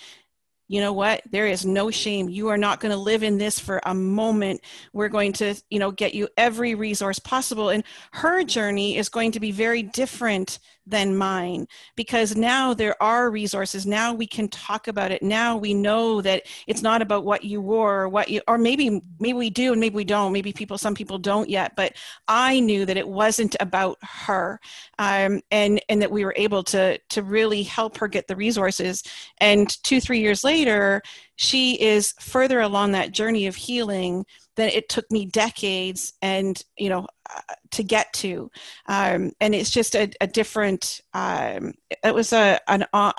you 0.68 0.81
know 0.81 0.92
what? 0.92 1.22
There 1.31 1.46
is 1.46 1.64
no 1.64 1.90
shame. 1.90 2.29
You 2.29 2.48
are 2.48 2.59
not 2.59 2.81
going 2.81 2.92
to 2.92 2.98
live 2.98 3.22
in 3.22 3.38
this 3.38 3.59
for 3.59 3.81
a 3.87 3.94
moment. 3.94 4.61
We're 4.92 5.09
going 5.09 5.33
to 5.35 5.55
you 5.70 5.79
know 5.79 5.90
get 5.90 6.14
you 6.14 6.29
every 6.37 6.74
resource 6.74 7.18
possible. 7.18 7.68
And 7.68 7.85
her 8.12 8.42
journey 8.42 8.96
is 8.96 9.09
going 9.09 9.33
to 9.33 9.40
be 9.40 9.52
very 9.52 9.83
different 9.83 10.59
than 10.87 11.16
mine. 11.16 11.66
Because 11.96 12.37
now 12.37 12.72
there 12.75 13.01
are 13.03 13.31
resources. 13.31 13.87
Now 13.87 14.14
we 14.14 14.27
can 14.27 14.49
talk 14.49 14.88
about 14.88 15.11
it. 15.11 15.22
Now 15.22 15.57
we 15.57 15.75
know 15.75 16.20
that 16.22 16.42
it's 16.66 16.83
not 16.83 17.03
about 17.03 17.25
what 17.25 17.44
you 17.44 17.61
wore 17.61 18.03
or 18.03 18.09
what 18.09 18.29
you 18.29 18.40
or 18.46 18.59
maybe 18.59 19.03
maybe 19.18 19.38
we 19.38 19.51
do 19.51 19.72
and 19.72 19.81
maybe 19.81 19.96
we 19.96 20.05
don't. 20.05 20.33
Maybe 20.33 20.53
people 20.53 20.79
some 20.79 20.94
people 20.94 21.18
don't 21.18 21.49
yet. 21.49 21.75
But 21.77 21.94
i 22.29 22.61
knew 22.61 22.85
that 22.87 22.96
it 22.96 23.09
wasn't 23.09 23.57
about 23.61 23.99
her 24.03 24.61
um, 24.99 25.40
and 25.51 25.81
and 25.88 26.01
that 26.03 26.11
we 26.11 26.25
were 26.25 26.35
able 26.37 26.62
to 26.64 26.99
to 27.11 27.22
really 27.22 27.62
help 27.62 27.99
her 27.99 28.09
get 28.09 28.29
the 28.29 28.37
resources. 28.37 29.03
And 29.38 29.68
two 29.83 30.01
three 30.01 30.20
years 30.20 30.44
later 30.44 31.03
she 31.37 31.81
is 31.81 32.14
further 32.18 32.61
along 32.61 32.92
that 32.92 33.12
journey 33.12 33.46
of 33.46 33.57
healing 33.57 34.25
than 34.57 34.71
it 34.71 34.88
took 34.88 35.11
me 35.11 35.27
decades 35.27 36.14
and 36.23 36.62
you 36.77 36.88
know 36.88 37.07
uh, 37.31 37.55
to 37.71 37.83
get 37.83 38.12
to. 38.14 38.51
Um, 38.87 39.33
and 39.40 39.55
it's 39.55 39.71
just 39.71 39.95
a, 39.95 40.11
a 40.21 40.27
different 40.27 41.01
um, 41.14 41.75
it 42.03 42.14
was 42.14 42.33
a 42.33 42.59
an 42.69 42.85
uh, 42.92 43.12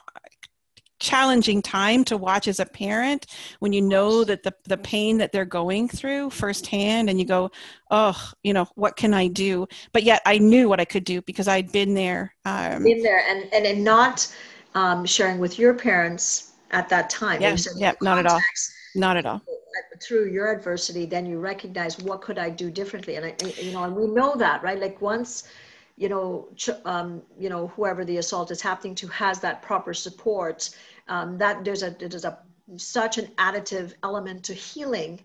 challenging 1.00 1.62
time 1.62 2.04
to 2.04 2.18
watch 2.18 2.48
as 2.48 2.60
a 2.60 2.66
parent 2.66 3.28
when 3.60 3.72
you 3.72 3.82
know 3.82 4.24
that 4.24 4.42
the, 4.42 4.52
the 4.66 4.78
pain 4.78 5.20
that 5.20 5.32
they're 5.32 5.46
going 5.46 5.88
through 5.88 6.28
firsthand 6.32 7.08
and 7.08 7.20
you 7.20 7.26
go 7.26 7.52
oh 7.92 8.32
you 8.44 8.52
know 8.52 8.68
what 8.74 8.96
can 8.96 9.14
i 9.14 9.28
do? 9.28 9.68
But 9.94 10.04
yet 10.04 10.22
i 10.26 10.40
knew 10.40 10.68
what 10.68 10.80
i 10.80 10.86
could 10.86 11.04
do 11.04 11.22
because 11.22 11.48
i'd 11.48 11.72
been 11.72 11.94
there 11.94 12.34
um, 12.46 12.84
been 12.84 13.04
there 13.04 13.24
and 13.30 13.48
and, 13.54 13.66
and 13.66 13.84
not 13.84 14.34
um, 14.74 15.06
sharing 15.06 15.40
with 15.40 15.58
your 15.58 15.74
parents 15.74 16.52
at 16.72 16.90
that 16.90 17.10
time. 17.10 17.42
Yeah, 17.42 17.56
yeah 17.78 17.94
not 18.02 18.20
at 18.20 18.26
all. 18.26 18.42
not 18.96 19.18
at 19.18 19.26
all 19.26 19.42
through 20.02 20.32
your 20.32 20.52
adversity, 20.52 21.06
then 21.06 21.26
you 21.26 21.40
recognize 21.40 21.98
what 22.00 22.22
could 22.22 22.38
I 22.38 22.50
do 22.50 22.70
differently, 22.70 23.16
and 23.16 23.26
I, 23.26 23.36
you 23.62 23.72
know, 23.72 23.84
and 23.84 23.96
we 23.96 24.08
know 24.08 24.36
that, 24.36 24.64
right? 24.64 24.80
Like 24.80 25.02
once, 25.02 25.44
you 25.96 26.10
know, 26.10 26.50
um, 26.86 27.22
you 27.40 27.50
know, 27.50 27.68
whoever 27.68 28.06
the 28.06 28.18
assault 28.18 28.52
is 28.52 28.62
happening 28.62 28.96
to 28.96 29.08
has 29.08 29.40
that 29.40 29.62
proper 29.62 29.94
support, 29.94 30.70
um, 31.08 31.38
that 31.38 31.64
there's 31.66 31.84
a 31.84 31.92
there's 32.00 32.26
a 32.26 32.40
such 32.76 33.18
an 33.18 33.28
additive 33.38 33.94
element 34.04 34.44
to 34.46 34.54
healing, 34.54 35.20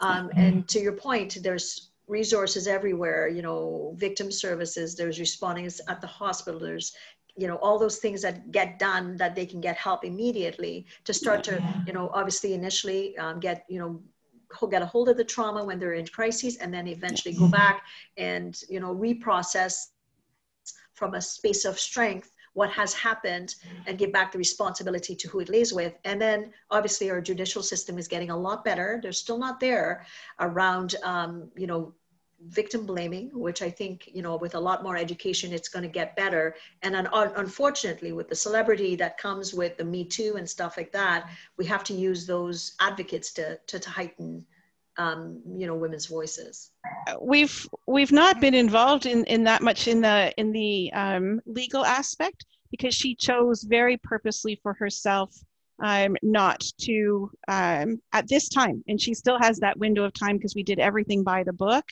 um, 0.00 0.28
mm-hmm. 0.28 0.38
and 0.38 0.68
to 0.68 0.80
your 0.80 0.92
point, 0.92 1.38
there's 1.42 1.90
resources 2.06 2.66
everywhere. 2.66 3.28
You 3.28 3.42
know, 3.42 3.94
victim 3.96 4.30
services. 4.30 4.94
There's 4.94 5.18
responding 5.18 5.66
at 5.66 6.00
the 6.00 6.06
hospital. 6.06 6.60
There's 6.60 6.94
you 7.38 7.46
know 7.46 7.56
all 7.56 7.78
those 7.78 7.98
things 7.98 8.20
that 8.22 8.50
get 8.50 8.78
done 8.78 9.16
that 9.16 9.34
they 9.34 9.46
can 9.46 9.60
get 9.60 9.76
help 9.76 10.04
immediately 10.04 10.84
to 11.04 11.14
start 11.14 11.44
to 11.44 11.62
you 11.86 11.92
know 11.92 12.10
obviously 12.12 12.52
initially 12.52 13.16
um, 13.18 13.38
get 13.38 13.64
you 13.68 13.78
know 13.78 14.00
get 14.70 14.82
a 14.82 14.86
hold 14.86 15.08
of 15.08 15.16
the 15.16 15.24
trauma 15.24 15.62
when 15.64 15.78
they're 15.78 15.94
in 15.94 16.06
crises 16.06 16.56
and 16.56 16.72
then 16.74 16.88
eventually 16.88 17.34
go 17.34 17.48
back 17.48 17.82
and 18.16 18.62
you 18.68 18.80
know 18.80 18.94
reprocess 18.94 19.88
from 20.94 21.14
a 21.14 21.20
space 21.20 21.64
of 21.64 21.78
strength 21.78 22.32
what 22.54 22.70
has 22.70 22.92
happened 22.92 23.54
and 23.86 23.98
give 23.98 24.12
back 24.12 24.32
the 24.32 24.38
responsibility 24.38 25.14
to 25.14 25.28
who 25.28 25.38
it 25.38 25.48
lays 25.48 25.72
with. 25.72 25.94
And 26.04 26.20
then 26.20 26.52
obviously 26.72 27.08
our 27.08 27.20
judicial 27.20 27.62
system 27.62 27.98
is 27.98 28.08
getting 28.08 28.30
a 28.30 28.36
lot 28.36 28.64
better. 28.64 28.98
They're 29.00 29.12
still 29.12 29.38
not 29.38 29.60
there 29.60 30.04
around 30.40 30.96
um, 31.04 31.50
you 31.56 31.68
know 31.68 31.94
victim 32.46 32.86
blaming, 32.86 33.30
which 33.32 33.62
I 33.62 33.70
think, 33.70 34.08
you 34.12 34.22
know, 34.22 34.36
with 34.36 34.54
a 34.54 34.60
lot 34.60 34.82
more 34.82 34.96
education, 34.96 35.52
it's 35.52 35.68
going 35.68 35.82
to 35.82 35.88
get 35.88 36.14
better. 36.16 36.54
And 36.82 36.94
un- 36.94 37.08
unfortunately, 37.12 38.12
with 38.12 38.28
the 38.28 38.36
celebrity 38.36 38.94
that 38.96 39.18
comes 39.18 39.52
with 39.52 39.76
the 39.76 39.84
Me 39.84 40.04
Too 40.04 40.34
and 40.36 40.48
stuff 40.48 40.76
like 40.76 40.92
that, 40.92 41.28
we 41.56 41.66
have 41.66 41.84
to 41.84 41.94
use 41.94 42.26
those 42.26 42.74
advocates 42.80 43.32
to, 43.34 43.58
to, 43.66 43.78
to 43.78 43.90
heighten, 43.90 44.44
um, 44.98 45.40
you 45.56 45.66
know, 45.66 45.74
women's 45.74 46.06
voices. 46.06 46.70
We've 47.20 47.66
we've 47.86 48.12
not 48.12 48.40
been 48.40 48.54
involved 48.54 49.06
in, 49.06 49.24
in 49.24 49.44
that 49.44 49.62
much 49.62 49.88
in 49.88 50.00
the 50.00 50.32
in 50.36 50.52
the 50.52 50.92
um, 50.92 51.40
legal 51.46 51.84
aspect 51.84 52.44
because 52.70 52.94
she 52.94 53.14
chose 53.14 53.62
very 53.62 53.96
purposely 53.96 54.60
for 54.62 54.74
herself 54.74 55.34
um, 55.80 56.16
not 56.22 56.64
to 56.78 57.30
um, 57.48 58.00
at 58.12 58.28
this 58.28 58.48
time. 58.48 58.82
And 58.88 59.00
she 59.00 59.14
still 59.14 59.38
has 59.38 59.58
that 59.58 59.78
window 59.78 60.04
of 60.04 60.12
time 60.12 60.36
because 60.36 60.54
we 60.54 60.62
did 60.62 60.78
everything 60.78 61.22
by 61.22 61.42
the 61.44 61.52
book. 61.52 61.84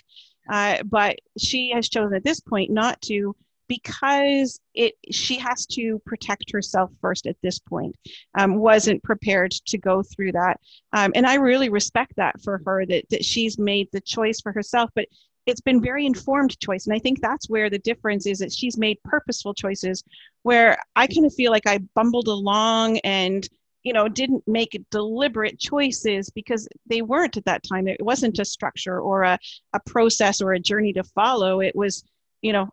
Uh, 0.48 0.82
but 0.84 1.16
she 1.38 1.70
has 1.70 1.88
chosen 1.88 2.14
at 2.14 2.24
this 2.24 2.40
point 2.40 2.70
not 2.70 3.00
to 3.02 3.34
because 3.68 4.60
it 4.74 4.94
she 5.10 5.38
has 5.38 5.66
to 5.66 6.00
protect 6.06 6.52
herself 6.52 6.90
first 7.00 7.26
at 7.26 7.36
this 7.42 7.58
point. 7.58 7.96
Um, 8.38 8.56
wasn't 8.56 9.02
prepared 9.02 9.52
to 9.66 9.78
go 9.78 10.02
through 10.02 10.32
that. 10.32 10.60
Um, 10.92 11.12
and 11.14 11.26
i 11.26 11.34
really 11.34 11.68
respect 11.68 12.12
that 12.16 12.40
for 12.42 12.60
her 12.64 12.86
that, 12.86 13.04
that 13.10 13.24
she's 13.24 13.58
made 13.58 13.88
the 13.92 14.00
choice 14.00 14.40
for 14.40 14.52
herself 14.52 14.90
but 14.94 15.06
it's 15.46 15.60
been 15.60 15.80
very 15.80 16.06
informed 16.06 16.58
choice. 16.60 16.86
And 16.86 16.94
i 16.94 16.98
think 16.98 17.20
that's 17.20 17.48
where 17.48 17.70
the 17.70 17.78
difference 17.78 18.26
is 18.26 18.38
that 18.38 18.52
she's 18.52 18.76
made 18.78 18.98
purposeful 19.04 19.54
choices 19.54 20.04
where 20.42 20.78
i 20.94 21.06
kind 21.06 21.26
of 21.26 21.34
feel 21.34 21.50
like 21.50 21.66
i 21.66 21.78
bumbled 21.94 22.28
along 22.28 22.98
and 22.98 23.48
you 23.86 23.92
know 23.92 24.08
didn't 24.08 24.42
make 24.48 24.76
deliberate 24.90 25.60
choices 25.60 26.28
because 26.28 26.66
they 26.86 27.02
weren't 27.02 27.36
at 27.36 27.44
that 27.44 27.62
time. 27.62 27.86
It 27.86 28.04
wasn't 28.04 28.40
a 28.40 28.44
structure 28.44 29.00
or 29.00 29.22
a, 29.22 29.38
a 29.74 29.80
process 29.86 30.40
or 30.40 30.52
a 30.52 30.58
journey 30.58 30.92
to 30.94 31.04
follow. 31.04 31.60
It 31.60 31.76
was 31.76 32.02
you 32.42 32.52
know 32.52 32.68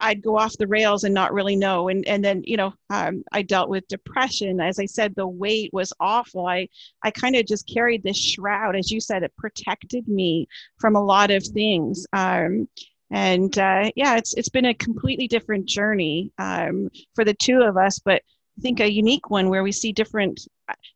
i'd 0.00 0.22
go 0.22 0.36
off 0.36 0.56
the 0.56 0.66
rails 0.66 1.02
and 1.02 1.12
not 1.12 1.32
really 1.32 1.56
know. 1.56 1.88
And 1.88 2.06
and 2.06 2.24
then 2.24 2.42
you 2.46 2.56
know 2.56 2.72
um, 2.90 3.24
i 3.32 3.42
dealt 3.42 3.70
with 3.70 3.88
depression. 3.88 4.60
As 4.60 4.78
i 4.78 4.86
said 4.86 5.16
the 5.16 5.26
weight 5.26 5.70
was 5.72 5.92
awful. 5.98 6.46
I 6.46 6.68
i 7.02 7.10
kind 7.10 7.34
of 7.34 7.44
just 7.44 7.68
carried 7.68 8.04
this 8.04 8.16
shroud 8.16 8.76
as 8.76 8.92
you 8.92 9.00
said 9.00 9.24
it 9.24 9.36
protected 9.36 10.06
me 10.06 10.46
from 10.78 10.94
a 10.94 11.04
lot 11.04 11.32
of 11.32 11.44
things. 11.44 12.06
Um, 12.12 12.68
and 13.10 13.58
uh, 13.58 13.90
yeah 13.96 14.16
it's 14.16 14.32
it's 14.34 14.48
been 14.48 14.66
a 14.66 14.74
completely 14.74 15.26
different 15.26 15.66
journey 15.66 16.30
um, 16.38 16.88
for 17.16 17.24
the 17.24 17.34
two 17.34 17.62
of 17.62 17.76
us 17.76 17.98
but 17.98 18.22
think 18.60 18.80
a 18.80 18.90
unique 18.90 19.30
one 19.30 19.48
where 19.48 19.62
we 19.62 19.72
see 19.72 19.92
different 19.92 20.46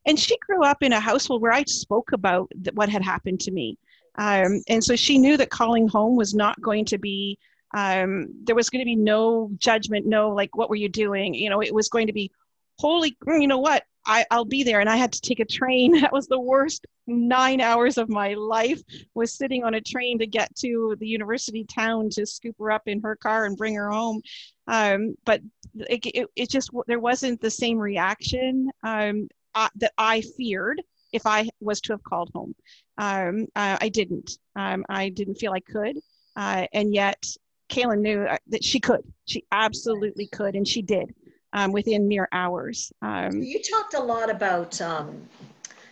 and 0.05 0.19
she 0.19 0.37
grew 0.39 0.63
up 0.63 0.81
in 0.81 0.93
a 0.93 0.99
household 0.99 1.41
where 1.41 1.51
i 1.51 1.63
spoke 1.63 2.11
about 2.13 2.49
what 2.73 2.89
had 2.89 3.03
happened 3.03 3.39
to 3.41 3.51
me. 3.51 3.77
Um, 4.17 4.61
and 4.69 4.81
so 4.81 4.95
she 4.95 5.17
knew 5.17 5.35
that 5.35 5.49
calling 5.49 5.89
home 5.89 6.15
was 6.15 6.33
not 6.33 6.61
going 6.61 6.85
to 6.85 6.97
be 6.97 7.37
um, 7.73 8.29
there 8.45 8.55
was 8.55 8.69
going 8.69 8.79
to 8.79 8.85
be 8.85 8.95
no 8.95 9.49
judgment 9.57 10.05
no 10.05 10.29
like 10.29 10.55
what 10.55 10.69
were 10.69 10.77
you 10.77 10.87
doing? 10.87 11.33
You 11.33 11.49
know 11.49 11.61
it 11.61 11.73
was 11.73 11.89
going 11.89 12.07
to 12.07 12.13
be 12.13 12.31
holy 12.79 13.17
you 13.27 13.47
know 13.47 13.57
what 13.57 13.83
I, 14.05 14.25
i'll 14.31 14.45
be 14.45 14.63
there. 14.63 14.79
And 14.79 14.89
i 14.89 14.95
had 14.95 15.11
to 15.13 15.21
take 15.21 15.39
a 15.39 15.45
train. 15.45 15.99
That 16.05 16.13
was 16.13 16.27
the 16.27 16.39
worst 16.39 16.85
nine 17.07 17.61
hours 17.61 17.97
of 17.97 18.09
my 18.09 18.33
life 18.33 18.81
was 19.13 19.33
sitting 19.33 19.63
on 19.63 19.75
a 19.75 19.81
train 19.81 20.19
to 20.19 20.27
get 20.27 20.55
to 20.57 20.95
the 20.99 21.07
university 21.07 21.63
town 21.63 22.09
to 22.11 22.25
scoop 22.25 22.55
her 22.59 22.71
up 22.71 22.83
in 22.87 23.01
her 23.01 23.15
car 23.15 23.45
and 23.45 23.57
bring 23.57 23.75
her 23.75 23.89
home. 23.89 24.21
Um, 24.67 25.15
but 25.25 25.41
it, 25.75 26.05
it, 26.05 26.27
it, 26.35 26.49
just 26.49 26.71
there 26.87 26.99
wasn't 26.99 27.41
the 27.41 27.49
same 27.49 27.77
reaction 27.77 28.69
um, 28.83 29.27
uh, 29.53 29.69
that 29.75 29.93
i 29.97 30.21
feared 30.21 30.81
if 31.13 31.25
i 31.25 31.47
was 31.59 31.81
to 31.81 31.93
have 31.93 32.03
called 32.03 32.29
home. 32.33 32.55
Um, 32.97 33.47
i 33.55 33.89
didn't. 33.89 34.37
Um, 34.55 34.85
i 34.89 35.09
didn't 35.09 35.35
feel 35.35 35.53
i 35.53 35.59
could. 35.59 35.97
Uh, 36.35 36.67
and 36.73 36.93
yet 36.93 37.25
kaylin 37.69 38.01
knew 38.01 38.21
uh, 38.23 38.37
that 38.47 38.63
she 38.63 38.79
could. 38.79 39.01
She 39.25 39.45
absolutely 39.51 40.27
could 40.27 40.55
and 40.55 40.67
she 40.67 40.81
did 40.81 41.13
um, 41.55 41.71
within 41.71 42.07
mere 42.07 42.27
hours. 42.31 42.91
Um, 43.01 43.41
you 43.41 43.61
talked 43.61 43.93
a 43.93 43.99
lot 43.99 44.29
about, 44.29 44.79
um, 44.81 45.27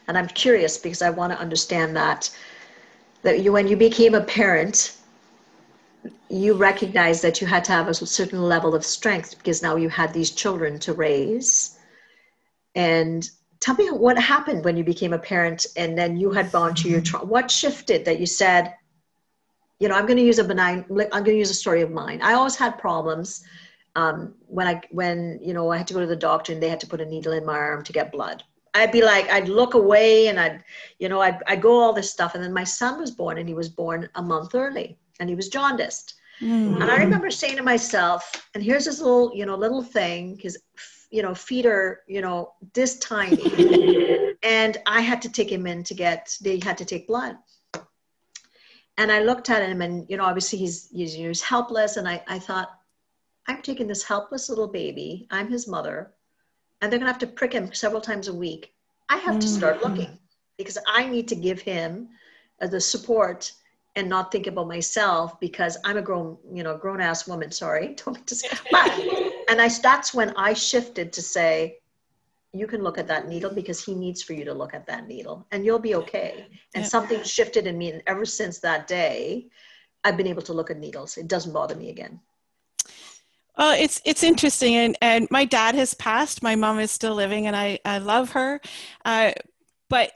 and 0.08 0.18
I'm 0.18 0.28
curious 0.28 0.78
because 0.78 1.02
I 1.02 1.10
want 1.10 1.34
to 1.34 1.40
understand 1.40 1.96
that 1.96 2.30
that 3.24 3.40
you 3.40 3.54
when 3.54 3.70
you 3.70 3.78
became 3.78 4.14
a 4.14 4.22
parent, 4.22 4.98
you 6.30 6.54
recognized 6.54 7.24
that 7.24 7.40
you 7.40 7.48
had 7.48 7.64
to 7.64 7.72
have 7.72 7.88
a 7.88 7.94
certain 7.94 8.44
level 8.44 8.76
of 8.76 8.84
strength 8.84 9.38
because 9.38 9.64
now 9.64 9.78
you 9.78 9.88
had 9.88 10.14
these 10.14 10.32
children 10.32 10.78
to 10.80 10.92
raise. 10.92 11.80
And 12.76 13.28
tell 13.62 13.76
me 13.76 13.88
what 13.88 14.20
happened 14.20 14.66
when 14.66 14.76
you 14.76 14.84
became 14.84 15.14
a 15.14 15.18
parent 15.18 15.66
and 15.78 15.98
then 15.98 16.18
you 16.18 16.32
had 16.32 16.52
gone 16.52 16.76
to 16.76 16.90
your 16.90 17.00
tra- 17.00 17.24
what 17.24 17.50
shifted 17.50 18.04
that 18.04 18.20
you 18.20 18.26
said 18.26 18.74
you 19.80 19.88
know 19.88 19.96
i'm 19.96 20.06
going 20.06 20.18
to 20.18 20.24
use 20.24 20.38
a 20.38 20.44
benign 20.44 20.84
i'm 20.90 21.24
going 21.24 21.38
to 21.38 21.38
use 21.38 21.50
a 21.50 21.54
story 21.54 21.82
of 21.82 21.90
mine 21.90 22.20
i 22.22 22.34
always 22.34 22.58
had 22.58 22.78
problems 22.78 23.46
um, 23.96 24.34
when 24.48 24.68
I 24.68 24.82
when 24.92 25.40
you 25.42 25.54
know 25.54 25.72
I 25.72 25.78
had 25.78 25.88
to 25.88 25.94
go 25.94 26.00
to 26.00 26.08
the 26.08 26.16
doctor 26.16 26.54
and 26.54 26.62
they 26.62 26.70
had 26.70 26.80
to 26.82 26.88
put 26.88 27.02
a 27.02 27.06
needle 27.06 27.34
in 27.34 27.46
my 27.46 27.58
arm 27.58 27.84
to 27.84 27.94
get 27.94 28.12
blood. 28.12 28.44
I'd 28.76 28.92
be 28.92 29.04
like, 29.04 29.30
I'd 29.30 29.50
look 29.50 29.76
away 29.76 30.30
and 30.30 30.40
I'd, 30.40 30.64
you 30.98 31.08
know, 31.08 31.22
I'd, 31.22 31.38
I'd 31.46 31.62
go 31.62 31.80
all 31.80 31.94
this 31.94 32.10
stuff. 32.10 32.34
And 32.34 32.44
then 32.44 32.52
my 32.52 32.64
son 32.64 33.00
was 33.00 33.12
born 33.12 33.38
and 33.38 33.48
he 33.48 33.54
was 33.54 33.70
born 33.70 34.10
a 34.16 34.22
month 34.22 34.56
early 34.56 34.98
and 35.20 35.30
he 35.30 35.36
was 35.36 35.50
jaundiced. 35.50 36.16
Mm-hmm. 36.42 36.82
And 36.82 36.92
I 36.92 36.98
remember 36.98 37.30
saying 37.30 37.58
to 37.58 37.64
myself, 37.64 38.50
and 38.56 38.64
here's 38.64 38.86
this 38.86 39.00
little, 39.00 39.32
you 39.36 39.46
know, 39.46 39.56
little 39.56 39.84
thing, 39.84 40.36
because, 40.36 40.58
you 41.12 41.22
know, 41.22 41.36
feet 41.36 41.66
are, 41.66 42.02
you 42.08 42.22
know, 42.22 42.54
this 42.74 42.98
tiny. 42.98 44.36
and 44.44 44.78
I 44.86 45.02
had 45.02 45.22
to 45.22 45.30
take 45.30 45.52
him 45.52 45.68
in 45.68 45.84
to 45.84 45.94
get. 45.94 46.36
They 46.42 46.60
had 46.60 46.78
to 46.80 46.86
take 46.86 47.08
blood. 47.08 47.38
And 48.98 49.12
I 49.12 49.22
looked 49.22 49.50
at 49.50 49.68
him, 49.68 49.82
and 49.82 50.06
you 50.10 50.18
know, 50.18 50.26
obviously 50.26 50.60
he's 50.60 50.90
he's, 50.90 51.14
he's 51.14 51.42
helpless, 51.42 51.98
and 51.98 52.08
I 52.08 52.24
I 52.28 52.38
thought, 52.38 52.78
I'm 53.48 53.62
taking 53.62 53.88
this 53.88 54.04
helpless 54.04 54.50
little 54.50 54.68
baby. 54.68 55.28
I'm 55.32 55.50
his 55.50 55.68
mother, 55.68 56.12
and 56.82 56.92
they're 56.92 57.00
gonna 57.00 57.12
have 57.12 57.20
to 57.20 57.28
prick 57.28 57.54
him 57.54 57.74
several 57.74 58.02
times 58.02 58.28
a 58.28 58.34
week. 58.34 58.74
I 59.10 59.18
have 59.18 59.32
mm-hmm. 59.32 59.40
to 59.40 59.48
start 59.48 59.82
mm-hmm. 59.82 59.90
looking 59.90 60.20
because 60.58 60.78
I 60.88 61.08
need 61.08 61.28
to 61.30 61.36
give 61.36 61.62
him 61.62 62.10
uh, 62.62 62.68
the 62.68 62.80
support 62.80 63.52
and 63.96 64.10
not 64.10 64.32
think 64.32 64.48
about 64.48 64.68
myself 64.68 65.40
because 65.40 65.78
I'm 65.84 65.98
a 65.98 66.02
grown, 66.02 66.38
you 66.52 66.64
know, 66.64 66.78
grown 66.78 67.02
ass 67.02 67.28
woman. 67.28 67.52
Sorry, 67.52 67.96
don't 68.06 68.16
mean 68.16 68.24
to 68.26 68.36
say. 68.36 68.50
But, 68.72 68.92
and 69.50 69.62
I 69.62 69.68
that's 69.70 70.14
when 70.14 70.32
I 70.36 70.54
shifted 70.54 71.14
to 71.14 71.22
say, 71.22 71.78
you 72.54 72.68
can 72.68 72.84
look 72.84 72.98
at 72.98 73.08
that 73.08 73.28
needle 73.28 73.52
because 73.52 73.84
he 73.84 73.96
needs 73.96 74.22
for 74.22 74.34
you 74.34 74.46
to 74.46 74.54
look 74.54 74.74
at 74.74 74.86
that 74.88 75.08
needle, 75.08 75.46
and 75.52 75.66
you'll 75.66 75.80
be 75.80 75.96
okay. 75.96 76.48
And 76.76 76.84
yeah. 76.84 76.90
something 76.90 77.24
shifted 77.24 77.68
in 77.68 77.78
me, 77.78 77.92
and 77.92 78.04
ever 78.08 78.26
since 78.26 78.60
that 78.60 78.88
day, 78.88 79.48
I've 80.04 80.18
been 80.18 80.28
able 80.28 80.44
to 80.44 80.54
look 80.54 80.70
at 80.70 80.78
needles. 80.78 81.18
It 81.18 81.28
doesn't 81.28 81.54
bother 81.54 81.76
me 81.76 81.90
again. 81.90 82.20
Well, 83.58 83.80
it's 83.80 84.02
it's 84.04 84.24
interesting, 84.24 84.76
and 84.76 84.98
and 85.02 85.28
my 85.30 85.46
dad 85.46 85.76
has 85.76 85.94
passed. 85.94 86.42
My 86.42 86.56
mom 86.56 86.80
is 86.80 86.92
still 86.92 87.14
living, 87.16 87.46
and 87.48 87.56
I 87.56 87.80
I 87.86 88.00
love 88.00 88.32
her. 88.32 88.60
Uh, 89.06 89.32
but 89.90 90.12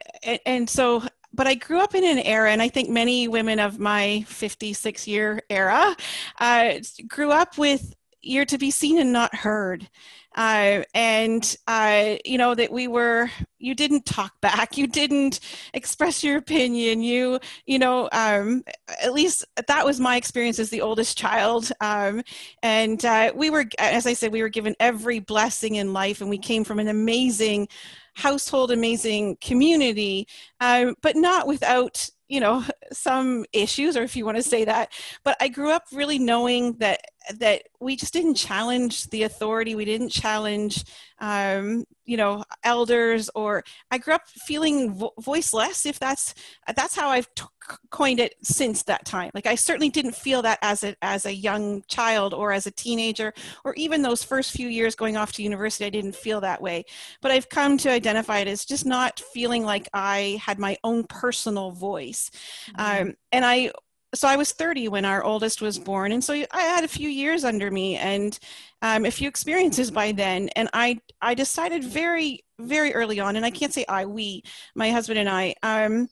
and 0.45 0.69
so 0.69 1.03
but 1.33 1.45
I 1.47 1.55
grew 1.55 1.79
up 1.79 1.93
in 1.93 2.03
an 2.03 2.19
era, 2.19 2.51
and 2.51 2.61
I 2.61 2.69
think 2.69 2.89
many 2.89 3.27
women 3.27 3.59
of 3.59 3.79
my 3.79 4.23
56 4.27 5.07
year 5.07 5.43
era 5.49 5.95
uh, 6.39 6.73
grew 7.07 7.31
up 7.31 7.57
with 7.59 7.93
you're 8.21 8.45
to 8.45 8.57
be 8.57 8.71
seen 8.71 8.99
and 8.99 9.13
not 9.13 9.33
heard. 9.35 9.89
Uh, 10.35 10.83
and 10.93 11.55
uh, 11.67 12.15
you 12.23 12.37
know 12.37 12.53
that 12.53 12.71
we 12.71 12.87
were 12.87 13.29
you 13.57 13.73
didn't 13.73 14.05
talk 14.05 14.33
back. 14.41 14.77
You 14.77 14.85
didn't 14.85 15.39
express 15.73 16.23
your 16.23 16.37
opinion. 16.37 17.01
You 17.01 17.39
you 17.65 17.79
know 17.79 18.07
um, 18.11 18.63
at 19.01 19.13
least 19.13 19.45
that 19.67 19.85
was 19.85 19.99
my 19.99 20.15
experience 20.15 20.59
as 20.59 20.69
the 20.69 20.81
oldest 20.81 21.17
child. 21.17 21.71
Um, 21.81 22.21
and 22.61 23.03
uh, 23.03 23.31
we 23.35 23.49
were 23.49 23.65
as 23.79 24.05
i 24.05 24.13
said 24.13 24.31
we 24.31 24.41
were 24.41 24.49
given 24.49 24.75
every 24.79 25.19
blessing 25.19 25.75
in 25.75 25.93
life 25.93 26.21
and 26.21 26.29
we 26.29 26.37
came 26.37 26.63
from 26.63 26.79
an 26.79 26.87
amazing 26.87 27.67
household 28.15 28.71
amazing 28.71 29.37
community 29.41 30.27
um, 30.59 30.95
but 31.01 31.15
not 31.15 31.47
without 31.47 32.09
you 32.27 32.39
know 32.39 32.63
some 32.91 33.45
issues 33.53 33.95
or 33.97 34.03
if 34.03 34.15
you 34.15 34.25
want 34.25 34.37
to 34.37 34.43
say 34.43 34.65
that. 34.65 34.91
But 35.23 35.37
i 35.41 35.47
grew 35.47 35.71
up 35.71 35.83
really 35.91 36.19
knowing 36.19 36.73
that 36.77 37.01
that 37.39 37.63
we 37.79 37.95
just 37.95 38.13
didn't 38.13 38.35
challenge 38.35 39.07
the 39.09 39.23
authority. 39.23 39.75
We 39.75 39.85
didn't 39.85 40.09
challenge 40.09 40.85
um, 41.19 41.83
you 42.05 42.17
know 42.17 42.43
elders 42.63 43.29
or 43.35 43.63
i 43.91 43.97
grew 43.97 44.13
up 44.13 44.27
feeling 44.27 44.93
vo- 44.95 45.13
voiceless 45.19 45.85
if 45.85 45.99
that's 45.99 46.33
that's 46.75 46.95
how 46.95 47.09
i've 47.09 47.27
t- 47.35 47.43
coined 47.89 48.19
it 48.19 48.35
since 48.43 48.83
that 48.83 49.05
time 49.05 49.31
like 49.33 49.45
i 49.45 49.55
certainly 49.55 49.89
didn't 49.89 50.15
feel 50.15 50.41
that 50.41 50.59
as 50.61 50.83
a 50.83 50.95
as 51.01 51.25
a 51.25 51.33
young 51.33 51.83
child 51.87 52.33
or 52.33 52.51
as 52.51 52.65
a 52.67 52.71
teenager 52.71 53.33
or 53.65 53.73
even 53.75 54.01
those 54.01 54.23
first 54.23 54.51
few 54.51 54.67
years 54.67 54.95
going 54.95 55.17
off 55.17 55.31
to 55.31 55.43
university 55.43 55.85
i 55.85 55.89
didn't 55.89 56.15
feel 56.15 56.41
that 56.41 56.61
way 56.61 56.83
but 57.21 57.31
i've 57.31 57.49
come 57.49 57.77
to 57.77 57.89
identify 57.89 58.39
it 58.39 58.47
as 58.47 58.65
just 58.65 58.85
not 58.85 59.19
feeling 59.33 59.63
like 59.63 59.87
i 59.93 60.39
had 60.41 60.59
my 60.59 60.77
own 60.83 61.03
personal 61.05 61.71
voice 61.71 62.31
mm-hmm. 62.77 63.07
um, 63.09 63.13
and 63.31 63.45
i 63.45 63.71
so 64.15 64.27
I 64.27 64.35
was 64.35 64.51
30 64.51 64.87
when 64.87 65.05
our 65.05 65.23
oldest 65.23 65.61
was 65.61 65.77
born, 65.77 66.11
and 66.11 66.23
so 66.23 66.33
I 66.33 66.61
had 66.61 66.83
a 66.83 66.87
few 66.87 67.09
years 67.09 67.43
under 67.43 67.69
me 67.69 67.97
and 67.97 68.37
um, 68.81 69.05
a 69.05 69.11
few 69.11 69.27
experiences 69.27 69.91
by 69.91 70.11
then. 70.11 70.49
And 70.55 70.69
I 70.73 70.99
I 71.21 71.33
decided 71.33 71.83
very 71.83 72.43
very 72.59 72.93
early 72.93 73.19
on, 73.19 73.35
and 73.35 73.45
I 73.45 73.51
can't 73.51 73.73
say 73.73 73.85
I 73.87 74.05
we 74.05 74.43
my 74.75 74.91
husband 74.91 75.19
and 75.19 75.29
I 75.29 75.55
um, 75.61 76.07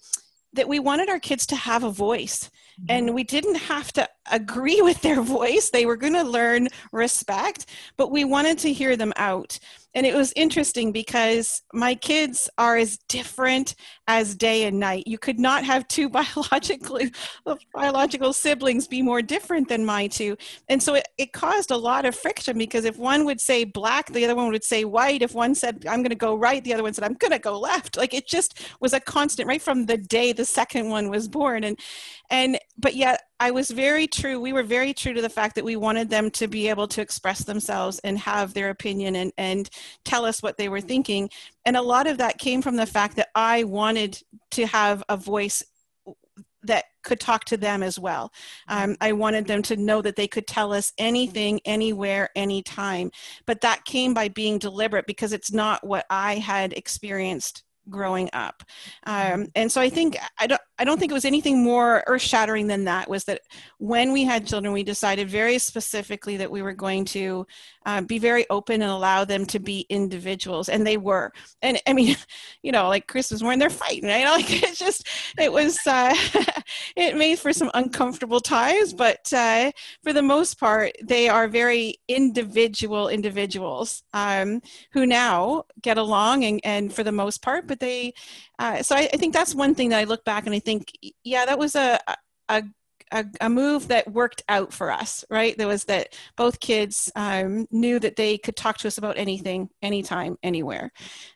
that 0.56 0.68
we 0.68 0.80
wanted 0.80 1.10
our 1.10 1.20
kids 1.20 1.46
to 1.48 1.56
have 1.56 1.84
a 1.84 1.91
voice, 1.91 2.50
and 2.90 3.14
we 3.14 3.24
didn't 3.24 3.56
have 3.56 3.92
to 3.94 4.08
agree 4.32 4.82
with 4.82 5.02
their 5.02 5.22
voice. 5.22 5.70
They 5.70 5.86
were 5.86 5.98
going 5.98 6.14
to 6.14 6.24
learn 6.24 6.68
respect, 6.92 7.68
but 7.98 8.12
we 8.12 8.24
wanted 8.24 8.58
to 8.60 8.74
hear 8.74 8.96
them 8.96 9.14
out 9.16 9.60
and 9.96 10.06
it 10.06 10.14
was 10.14 10.34
interesting 10.36 10.92
because 10.92 11.62
my 11.74 11.96
kids 11.96 12.50
are 12.58 12.76
as 12.76 12.98
different 13.08 13.76
as 14.08 14.36
day 14.36 14.66
and 14.66 14.78
night. 14.78 15.08
You 15.08 15.18
could 15.18 15.40
not 15.40 15.64
have 15.64 15.88
two 15.88 16.10
biological 16.36 17.00
biological 17.74 18.34
siblings 18.34 18.88
be 18.88 19.02
more 19.02 19.22
different 19.22 19.70
than 19.70 19.86
my 19.86 20.08
two. 20.08 20.36
And 20.68 20.84
so 20.84 20.96
it, 20.96 21.08
it 21.18 21.32
caused 21.32 21.72
a 21.72 21.78
lot 21.78 22.06
of 22.06 22.14
friction 22.14 22.58
because 22.58 22.84
if 22.84 22.98
one 22.98 23.24
would 23.24 23.40
say 23.40 23.64
black, 23.64 24.12
the 24.12 24.26
other 24.26 24.36
one 24.36 24.52
would 24.52 24.66
say 24.66 24.84
white. 24.84 25.22
If 25.22 25.34
one 25.34 25.56
said, 25.56 25.86
I'm 25.88 26.02
going 26.02 26.10
to 26.10 26.16
go 26.16 26.36
right, 26.36 26.62
the 26.62 26.74
other 26.74 26.84
one 26.84 26.94
said, 26.94 27.06
I'm 27.06 27.14
going 27.14 27.32
to 27.32 27.40
go 27.40 27.58
left. 27.58 27.96
Like 27.96 28.14
it 28.14 28.28
just 28.28 28.60
was 28.82 28.92
a 28.92 29.00
constant 29.00 29.48
right 29.48 29.62
from 29.62 29.86
the 29.86 29.98
day 29.98 30.34
the 30.34 30.46
second 30.46 30.90
one 30.90 31.10
was 31.10 31.30
born. 31.30 31.64
And, 31.64 31.80
and, 32.30 32.58
but 32.78 32.96
yet 32.96 33.22
I 33.40 33.52
was 33.52 33.70
very 33.70 34.08
true. 34.08 34.40
We 34.40 34.54
were 34.54 34.64
very 34.64 34.94
true 34.94 35.14
to 35.14 35.22
the 35.22 35.30
fact 35.30 35.56
that 35.56 35.66
we 35.66 35.76
wanted 35.76 36.10
them 36.10 36.32
to 36.32 36.48
be 36.48 36.70
able 36.70 36.88
to 36.90 37.02
express 37.02 37.44
themselves 37.44 38.00
and 38.00 38.18
have 38.20 38.54
their 38.54 38.70
opinion 38.70 39.16
and, 39.16 39.32
and 39.38 39.70
tell 40.04 40.26
us 40.26 40.42
what 40.42 40.58
they 40.58 40.70
were 40.70 40.82
thinking. 40.82 41.30
And 41.66 41.76
a 41.76 41.82
lot 41.82 42.08
of 42.08 42.18
that 42.20 42.38
came 42.38 42.62
from 42.62 42.76
the 42.76 42.86
fact 42.86 43.16
that 43.18 43.30
I 43.36 43.64
wanted 43.64 44.22
to 44.52 44.66
have 44.68 45.04
a 45.10 45.18
voice 45.18 45.64
that 46.64 46.86
could 47.04 47.20
talk 47.20 47.46
to 47.46 47.58
them 47.58 47.84
as 47.84 48.00
well. 48.00 48.32
Um, 48.68 48.96
I 49.00 49.12
wanted 49.12 49.46
them 49.46 49.62
to 49.64 49.78
know 49.78 50.02
that 50.02 50.16
they 50.16 50.28
could 50.28 50.48
tell 50.48 50.74
us 50.74 50.94
anything, 50.98 51.60
anywhere, 51.66 52.30
anytime. 52.36 53.12
But 53.46 53.62
that 53.62 53.86
came 53.86 54.14
by 54.14 54.30
being 54.30 54.58
deliberate 54.58 55.06
because 55.06 55.34
it's 55.34 55.52
not 55.52 55.86
what 55.86 56.06
I 56.10 56.36
had 56.36 56.74
experienced 56.74 57.64
growing 57.89 58.30
up. 58.34 58.63
Um, 59.06 59.48
and 59.56 59.71
so 59.71 59.82
i 59.82 59.89
think 59.89 60.17
i 60.39 60.48
don't 60.48 60.62
i 60.80 60.84
don't 60.84 61.00
think 61.00 61.12
it 61.12 61.13
was 61.13 61.26
anything 61.26 61.63
more 61.63 62.04
earth 62.08 62.21
shattering 62.21 62.67
than 62.67 62.86
that 62.86 63.10
was 63.10 63.24
that 63.26 63.41
when 63.78 64.12
we 64.12 64.24
had 64.24 64.48
children 64.48 64.74
we 64.74 64.84
decided 64.84 65.30
very 65.30 65.58
specifically 65.58 66.38
that 66.38 66.52
we 66.52 66.62
were 66.62 66.74
going 66.74 67.06
to 67.06 67.45
uh, 67.86 68.02
be 68.02 68.17
very 68.17 68.45
open 68.50 68.82
and 68.82 68.91
allow 68.91 69.24
them 69.24 69.45
to 69.45 69.60
be 69.60 69.86
individuals 69.89 70.69
and 70.69 70.86
they 70.86 70.98
were. 70.98 71.32
And 71.62 71.80
i 71.88 71.93
mean 71.93 72.15
you 72.63 72.71
know 72.71 72.88
like 72.88 73.08
Christmas 73.08 73.41
morning 73.41 73.60
they're 73.60 73.69
fighting 73.69 74.10
right? 74.10 74.26
Like 74.36 74.63
it's 74.63 74.80
just 74.80 75.08
it 75.38 75.52
was 75.52 75.80
uh, 75.88 76.13
it 76.95 77.15
made 77.15 77.39
for 77.39 77.54
some 77.54 77.71
uncomfortable 77.74 78.41
times 78.41 78.93
but 78.93 79.32
uh, 79.32 79.71
for 80.04 80.12
the 80.12 80.21
most 80.21 80.60
part 80.60 80.91
they 81.02 81.30
are 81.30 81.48
very 81.48 81.95
individual 82.08 83.08
individuals 83.08 84.04
um, 84.13 84.62
who 84.91 85.06
now 85.06 85.63
get 85.82 85.98
along 85.98 86.43
and, 86.43 86.60
and 86.63 86.93
for 86.93 87.04
the 87.04 87.12
most 87.12 87.41
part 87.41 87.67
they 87.80 88.14
uh, 88.60 88.82
so 88.82 88.96
I, 88.96 89.10
I, 89.14 89.18
think 89.18 89.34
that's 89.34 89.56
one 89.56 89.76
thing 89.76 89.90
that 89.90 90.00
I 90.00 90.04
look 90.06 90.24
back 90.26 90.46
and 90.46 90.56
I 90.56 90.60
think 90.60 90.92
yeah 91.24 91.46
that 91.46 91.60
was 91.60 91.76
a 91.76 92.00
a 92.50 92.64
a, 93.12 93.26
a, 93.42 93.50
move 93.50 93.88
that 93.90 94.12
worked 94.12 94.44
out 94.50 94.74
for 94.74 94.92
us, 94.92 95.24
right? 95.30 95.58
There 95.58 95.68
was 95.68 95.86
that 95.86 96.16
both 96.36 96.60
kids 96.60 97.12
um, 97.16 97.68
knew 97.72 98.00
that 98.00 98.16
they 98.16 98.38
could 98.38 98.56
talk 98.56 98.78
to 98.80 98.88
us 98.88 98.98
about 98.98 99.18
anything, 99.18 99.70
anytime, 99.82 100.38
anywhere. 100.44 100.92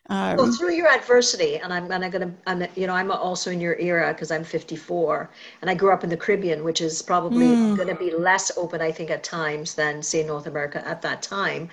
Um, 0.08 0.36
well, 0.36 0.52
through 0.52 0.74
your 0.74 0.88
adversity, 0.88 1.56
and 1.56 1.72
I'm, 1.72 1.90
and 1.90 2.04
I'm 2.04 2.10
gonna, 2.10 2.34
I'm, 2.46 2.66
you 2.74 2.86
know, 2.86 2.94
I'm 2.94 3.10
also 3.10 3.50
in 3.50 3.60
your 3.60 3.78
era 3.78 4.12
because 4.12 4.30
I'm 4.30 4.44
54, 4.44 5.30
and 5.60 5.70
I 5.70 5.74
grew 5.74 5.92
up 5.92 6.04
in 6.04 6.10
the 6.10 6.16
Caribbean, 6.16 6.64
which 6.64 6.80
is 6.80 7.02
probably 7.02 7.46
mm. 7.46 7.76
going 7.76 7.88
to 7.88 7.94
be 7.94 8.14
less 8.14 8.50
open, 8.56 8.80
I 8.80 8.92
think, 8.92 9.10
at 9.10 9.22
times 9.22 9.74
than 9.74 10.02
say 10.02 10.24
North 10.24 10.46
America 10.46 10.86
at 10.86 11.02
that 11.02 11.22
time. 11.22 11.68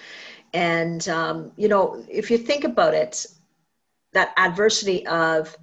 And 0.53 1.07
um, 1.09 1.51
you 1.57 1.67
know, 1.67 2.03
if 2.07 2.31
you 2.31 2.37
think 2.37 2.63
about 2.63 2.93
it, 2.93 3.25
that 4.17 4.33
adversity 4.35 5.05
of 5.05 5.55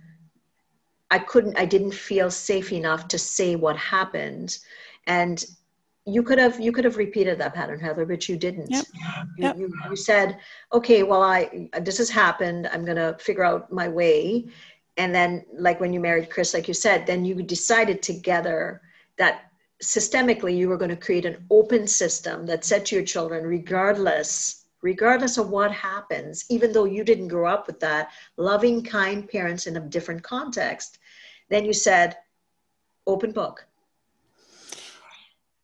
I 1.11 1.19
couldn't, 1.19 1.59
I 1.59 1.64
didn't 1.64 1.93
feel 1.93 2.31
safe 2.31 2.73
enough 2.73 3.09
to 3.09 3.19
say 3.19 3.57
what 3.57 3.77
happened. 3.77 4.59
And 5.07 5.45
you 6.07 6.23
could 6.23 6.38
have, 6.38 6.61
you 6.61 6.71
could 6.71 6.85
have 6.85 6.97
repeated 6.97 7.38
that 7.38 7.55
pattern, 7.55 7.81
Heather, 7.81 8.07
but 8.07 8.29
you 8.29 8.37
didn't. 8.37 8.71
Yep. 8.71 8.85
You, 9.38 9.45
yep. 9.45 9.59
You, 9.59 9.75
you 9.90 9.97
said, 9.97 10.38
okay, 10.73 11.03
well, 11.03 11.23
I, 11.23 11.69
this 11.81 11.99
has 11.99 12.11
happened. 12.11 12.69
I'm 12.73 12.85
going 12.85 12.97
to 12.97 13.17
figure 13.21 13.45
out 13.45 13.73
my 13.73 13.88
way. 13.88 14.47
And 14.97 15.12
then 15.12 15.45
like 15.53 15.81
when 15.81 15.93
you 15.93 15.99
married 15.99 16.31
Chris, 16.31 16.55
like 16.55 16.69
you 16.69 16.75
said, 16.75 17.07
then 17.07 17.25
you 17.25 17.43
decided 17.43 18.03
together 18.03 18.83
that 19.19 19.51
systemically 19.83 20.57
you 20.57 20.69
were 20.69 20.79
going 20.79 20.90
to 20.90 21.07
create 21.07 21.27
an 21.27 21.45
open 21.51 21.88
system 21.88 22.47
that 22.47 22.64
said 22.64 22.87
to 22.87 22.95
your 22.95 23.05
children, 23.05 23.45
regardless 23.45 24.63
regardless 24.85 25.38
of 25.38 25.49
what 25.49 25.73
happens, 25.73 26.44
even 26.51 26.70
though 26.70 26.85
you 26.85 27.03
didn't 27.03 27.29
grow 27.29 27.50
up 27.50 27.67
with 27.67 27.81
that, 27.81 28.11
loving, 28.37 28.85
kind 28.85 29.27
parents 29.27 29.67
in 29.67 29.79
a 29.79 29.81
different 29.81 30.23
context, 30.23 30.98
then 31.48 31.65
you 31.65 31.73
said, 31.73 32.19
open 33.06 33.33
book. 33.33 33.67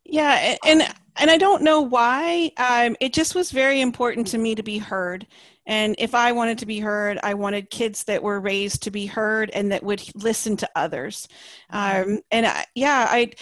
Yeah, 0.06 0.56
and 0.66 0.82
and 1.16 1.30
I 1.30 1.36
don't 1.36 1.62
know 1.62 1.82
why. 1.82 2.50
Um, 2.56 2.96
it 2.98 3.12
just 3.12 3.34
was 3.34 3.52
very 3.52 3.82
important 3.82 4.26
to 4.28 4.38
me 4.38 4.54
to 4.54 4.62
be 4.62 4.78
heard. 4.78 5.26
And 5.66 5.94
if 5.98 6.14
I 6.14 6.32
wanted 6.32 6.58
to 6.58 6.66
be 6.66 6.80
heard, 6.80 7.18
I 7.22 7.34
wanted 7.34 7.70
kids 7.70 8.04
that 8.04 8.22
were 8.22 8.40
raised 8.40 8.82
to 8.84 8.90
be 8.90 9.04
heard 9.04 9.50
and 9.50 9.70
that 9.70 9.82
would 9.82 10.02
listen 10.14 10.56
to 10.56 10.70
others. 10.74 11.28
Um, 11.68 12.20
and 12.30 12.46
I, 12.46 12.64
yeah, 12.74 13.06
I 13.08 13.32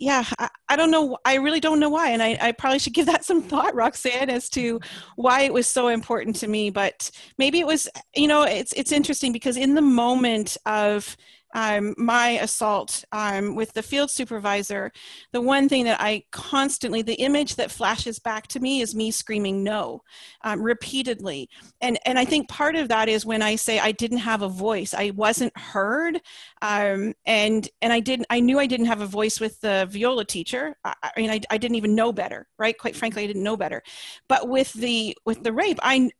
yeah, 0.00 0.24
I, 0.38 0.48
I, 0.70 0.76
don't 0.76 0.90
know. 0.90 1.18
I 1.26 1.34
really 1.34 1.60
don't 1.60 1.78
know 1.78 1.90
why. 1.90 2.08
And 2.10 2.22
I, 2.22 2.36
I 2.40 2.52
probably 2.52 2.78
should 2.78 2.94
give 2.94 3.06
that 3.06 3.24
some 3.24 3.42
thought, 3.42 3.74
Roxanne, 3.74 4.30
as 4.30 4.48
to 4.50 4.80
why 5.16 5.42
it 5.42 5.52
was 5.52 5.68
so 5.68 5.88
important 5.88 6.36
to 6.36 6.48
me. 6.48 6.70
But 6.70 7.10
maybe 7.36 7.60
it 7.60 7.66
was, 7.66 7.86
you 8.16 8.26
know, 8.26 8.42
it's, 8.42 8.72
it's 8.72 8.92
interesting 8.92 9.30
because 9.30 9.58
in 9.58 9.74
the 9.74 9.82
moment 9.82 10.56
of 10.64 11.16
um, 11.54 11.94
my 11.96 12.30
assault 12.30 13.04
um, 13.12 13.54
with 13.54 13.72
the 13.72 13.82
field 13.82 14.10
supervisor, 14.10 14.92
the 15.32 15.40
one 15.40 15.68
thing 15.68 15.84
that 15.84 16.00
I 16.00 16.24
constantly, 16.30 17.02
the 17.02 17.14
image 17.14 17.56
that 17.56 17.70
flashes 17.70 18.18
back 18.18 18.46
to 18.48 18.60
me 18.60 18.80
is 18.80 18.94
me 18.94 19.10
screaming 19.10 19.62
no 19.64 20.02
um, 20.42 20.62
repeatedly. 20.62 21.48
And, 21.80 21.98
and 22.06 22.18
I 22.18 22.24
think 22.24 22.48
part 22.48 22.76
of 22.76 22.88
that 22.88 23.08
is 23.08 23.26
when 23.26 23.42
I 23.42 23.56
say 23.56 23.78
I 23.78 23.92
didn't 23.92 24.18
have 24.18 24.42
a 24.42 24.48
voice, 24.48 24.94
I 24.94 25.10
wasn't 25.10 25.56
heard. 25.56 26.20
Um, 26.62 27.14
and, 27.26 27.68
and 27.82 27.92
I 27.92 28.00
didn't, 28.00 28.26
I 28.30 28.40
knew 28.40 28.58
I 28.58 28.66
didn't 28.66 28.86
have 28.86 29.00
a 29.00 29.06
voice 29.06 29.40
with 29.40 29.60
the 29.60 29.86
viola 29.90 30.24
teacher. 30.24 30.76
I, 30.84 30.94
I 31.02 31.20
mean, 31.20 31.30
I, 31.30 31.40
I 31.50 31.58
didn't 31.58 31.76
even 31.76 31.94
know 31.94 32.12
better, 32.12 32.46
right? 32.58 32.78
Quite 32.78 32.96
frankly, 32.96 33.24
I 33.24 33.26
didn't 33.26 33.42
know 33.42 33.56
better. 33.56 33.82
But 34.28 34.48
with 34.48 34.72
the, 34.74 35.16
with 35.24 35.42
the 35.42 35.52
rape, 35.52 35.78
I, 35.82 36.10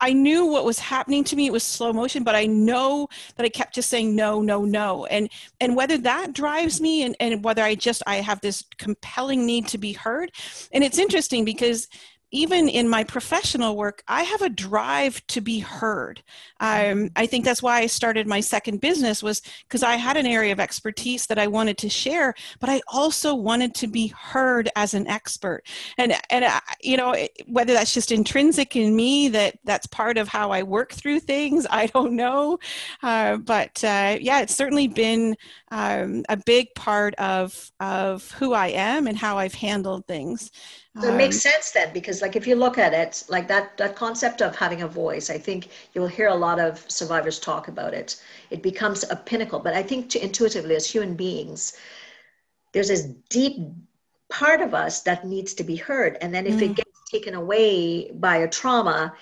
I 0.00 0.12
knew 0.12 0.46
what 0.46 0.64
was 0.64 0.78
happening 0.78 1.24
to 1.24 1.36
me. 1.36 1.46
It 1.46 1.52
was 1.52 1.62
slow 1.62 1.92
motion, 1.92 2.24
but 2.24 2.34
I 2.34 2.46
know 2.46 3.08
that 3.36 3.44
I 3.44 3.48
kept 3.48 3.74
just 3.74 3.90
saying 3.90 4.16
no, 4.16 4.40
no, 4.40 4.64
no. 4.64 5.06
And 5.06 5.30
and 5.60 5.76
whether 5.76 5.98
that 5.98 6.32
drives 6.32 6.80
me 6.80 7.02
and, 7.04 7.16
and 7.20 7.44
whether 7.44 7.62
I 7.62 7.74
just 7.74 8.02
I 8.06 8.16
have 8.16 8.40
this 8.40 8.64
compelling 8.78 9.46
need 9.46 9.68
to 9.68 9.78
be 9.78 9.92
heard. 9.92 10.32
And 10.72 10.82
it's 10.82 10.98
interesting 10.98 11.44
because 11.44 11.88
even 12.32 12.68
in 12.68 12.88
my 12.88 13.02
professional 13.02 13.76
work, 13.76 14.02
I 14.06 14.22
have 14.22 14.42
a 14.42 14.48
drive 14.48 15.26
to 15.28 15.40
be 15.40 15.58
heard. 15.58 16.22
Um, 16.60 17.10
I 17.16 17.26
think 17.26 17.44
that's 17.44 17.62
why 17.62 17.80
I 17.80 17.86
started 17.86 18.26
my 18.26 18.40
second 18.40 18.80
business 18.80 19.22
was 19.22 19.42
because 19.62 19.82
I 19.82 19.96
had 19.96 20.16
an 20.16 20.26
area 20.26 20.52
of 20.52 20.60
expertise 20.60 21.26
that 21.26 21.38
I 21.38 21.48
wanted 21.48 21.76
to 21.78 21.88
share, 21.88 22.34
but 22.60 22.70
I 22.70 22.80
also 22.88 23.34
wanted 23.34 23.74
to 23.76 23.88
be 23.88 24.08
heard 24.08 24.68
as 24.76 24.94
an 24.94 25.06
expert. 25.08 25.62
And 25.98 26.14
and 26.30 26.44
you 26.80 26.96
know 26.96 27.16
whether 27.46 27.72
that's 27.72 27.94
just 27.94 28.12
intrinsic 28.12 28.76
in 28.76 28.94
me 28.94 29.28
that 29.30 29.58
that's 29.64 29.86
part 29.86 30.16
of 30.16 30.28
how 30.28 30.50
I 30.50 30.62
work 30.62 30.92
through 30.92 31.20
things, 31.20 31.66
I 31.70 31.86
don't 31.86 32.14
know. 32.14 32.58
Uh, 33.02 33.38
but 33.38 33.82
uh, 33.82 34.18
yeah, 34.20 34.40
it's 34.40 34.54
certainly 34.54 34.88
been 34.88 35.36
um, 35.72 36.24
a 36.28 36.36
big 36.36 36.68
part 36.76 37.14
of 37.16 37.70
of 37.80 38.30
who 38.32 38.52
I 38.52 38.68
am 38.68 39.06
and 39.06 39.16
how 39.16 39.38
I've 39.38 39.54
handled 39.54 40.06
things. 40.06 40.50
So 40.98 41.08
it 41.08 41.16
makes 41.16 41.36
um, 41.36 41.52
sense 41.52 41.70
then, 41.70 41.92
because 41.92 42.20
like 42.20 42.34
if 42.34 42.48
you 42.48 42.56
look 42.56 42.76
at 42.76 42.92
it, 42.92 43.22
like 43.28 43.46
that 43.46 43.76
that 43.76 43.94
concept 43.94 44.42
of 44.42 44.56
having 44.56 44.82
a 44.82 44.88
voice, 44.88 45.30
I 45.30 45.38
think 45.38 45.68
you'll 45.94 46.08
hear 46.08 46.26
a 46.26 46.34
lot 46.34 46.58
of 46.58 46.84
survivors 46.90 47.38
talk 47.38 47.68
about 47.68 47.94
it. 47.94 48.20
It 48.50 48.60
becomes 48.60 49.04
a 49.08 49.14
pinnacle. 49.14 49.60
But 49.60 49.74
I 49.74 49.84
think 49.84 50.10
to, 50.10 50.22
intuitively, 50.22 50.74
as 50.74 50.90
human 50.90 51.14
beings, 51.14 51.74
there's 52.72 52.88
this 52.88 53.04
deep 53.28 53.58
part 54.30 54.60
of 54.60 54.74
us 54.74 55.02
that 55.02 55.24
needs 55.24 55.54
to 55.54 55.64
be 55.64 55.76
heard. 55.76 56.18
And 56.20 56.34
then 56.34 56.46
if 56.46 56.56
mm. 56.56 56.62
it 56.62 56.74
gets 56.74 57.10
taken 57.10 57.34
away 57.34 58.10
by 58.10 58.38
a 58.38 58.48
trauma, 58.48 59.12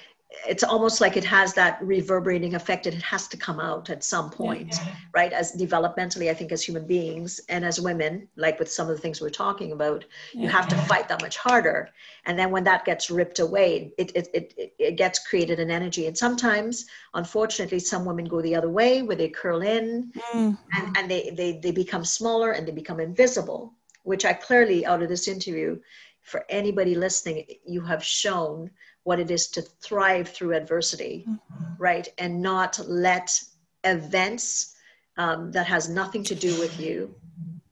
it's 0.47 0.63
almost 0.63 1.01
like 1.01 1.17
it 1.17 1.25
has 1.25 1.55
that 1.55 1.83
reverberating 1.83 2.55
effect 2.55 2.87
it 2.87 2.95
has 3.03 3.27
to 3.29 3.37
come 3.37 3.59
out 3.59 3.89
at 3.89 4.05
some 4.05 4.29
point 4.29 4.75
yeah. 4.75 4.95
right 5.15 5.33
as 5.33 5.53
developmentally 5.53 6.31
i 6.31 6.35
think 6.35 6.53
as 6.53 6.63
human 6.63 6.87
beings 6.87 7.41
and 7.49 7.65
as 7.65 7.81
women 7.81 8.29
like 8.37 8.59
with 8.59 8.71
some 8.71 8.91
of 8.91 8.95
the 8.95 9.01
things 9.01 9.21
we're 9.21 9.31
talking 9.31 9.73
about 9.73 10.05
yeah. 10.35 10.43
you 10.43 10.49
have 10.49 10.69
to 10.69 10.77
fight 10.83 11.09
that 11.09 11.23
much 11.23 11.39
harder 11.39 11.89
and 12.27 12.39
then 12.39 12.51
when 12.51 12.63
that 12.63 12.85
gets 12.85 13.11
ripped 13.11 13.39
away 13.39 13.93
it, 13.97 14.13
it, 14.15 14.29
it, 14.35 14.75
it 14.79 14.97
gets 14.97 15.27
created 15.27 15.61
an 15.61 15.71
energy 15.71 16.07
and 16.07 16.17
sometimes 16.17 16.85
unfortunately 17.15 17.79
some 17.79 18.05
women 18.05 18.27
go 18.27 18.43
the 18.43 18.55
other 18.55 18.71
way 18.71 19.01
where 19.03 19.17
they 19.17 19.29
curl 19.29 19.63
in 19.63 20.13
mm. 20.35 20.59
and, 20.75 20.97
and 20.97 21.11
they, 21.11 21.31
they, 21.31 21.59
they 21.63 21.73
become 21.73 22.05
smaller 22.05 22.53
and 22.53 22.69
they 22.69 22.73
become 22.73 23.01
invisible 23.01 23.73
which 24.03 24.27
i 24.27 24.33
clearly 24.35 24.85
out 24.85 25.03
of 25.03 25.09
this 25.09 25.27
interview 25.27 25.79
for 26.21 26.45
anybody 26.51 26.95
listening 26.95 27.47
you 27.67 27.81
have 27.81 28.05
shown 28.05 28.71
what 29.05 29.19
it 29.19 29.31
is 29.31 29.49
to 29.49 29.63
thrive 29.63 30.29
through 30.29 30.55
adversity, 30.55 31.25
mm-hmm. 31.27 31.65
right? 31.79 32.09
And 32.19 32.43
not 32.43 32.79
let 32.87 33.41
events 33.85 34.75
um, 35.17 35.51
that 35.53 35.67
has 35.67 35.89
nothing 35.89 36.23
to 36.25 36.35
do 36.35 36.59
with 36.61 36.79
you 36.79 37.15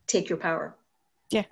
take 0.06 0.28
your 0.28 0.38
power. 0.38 0.74
Yeah. 1.30 1.44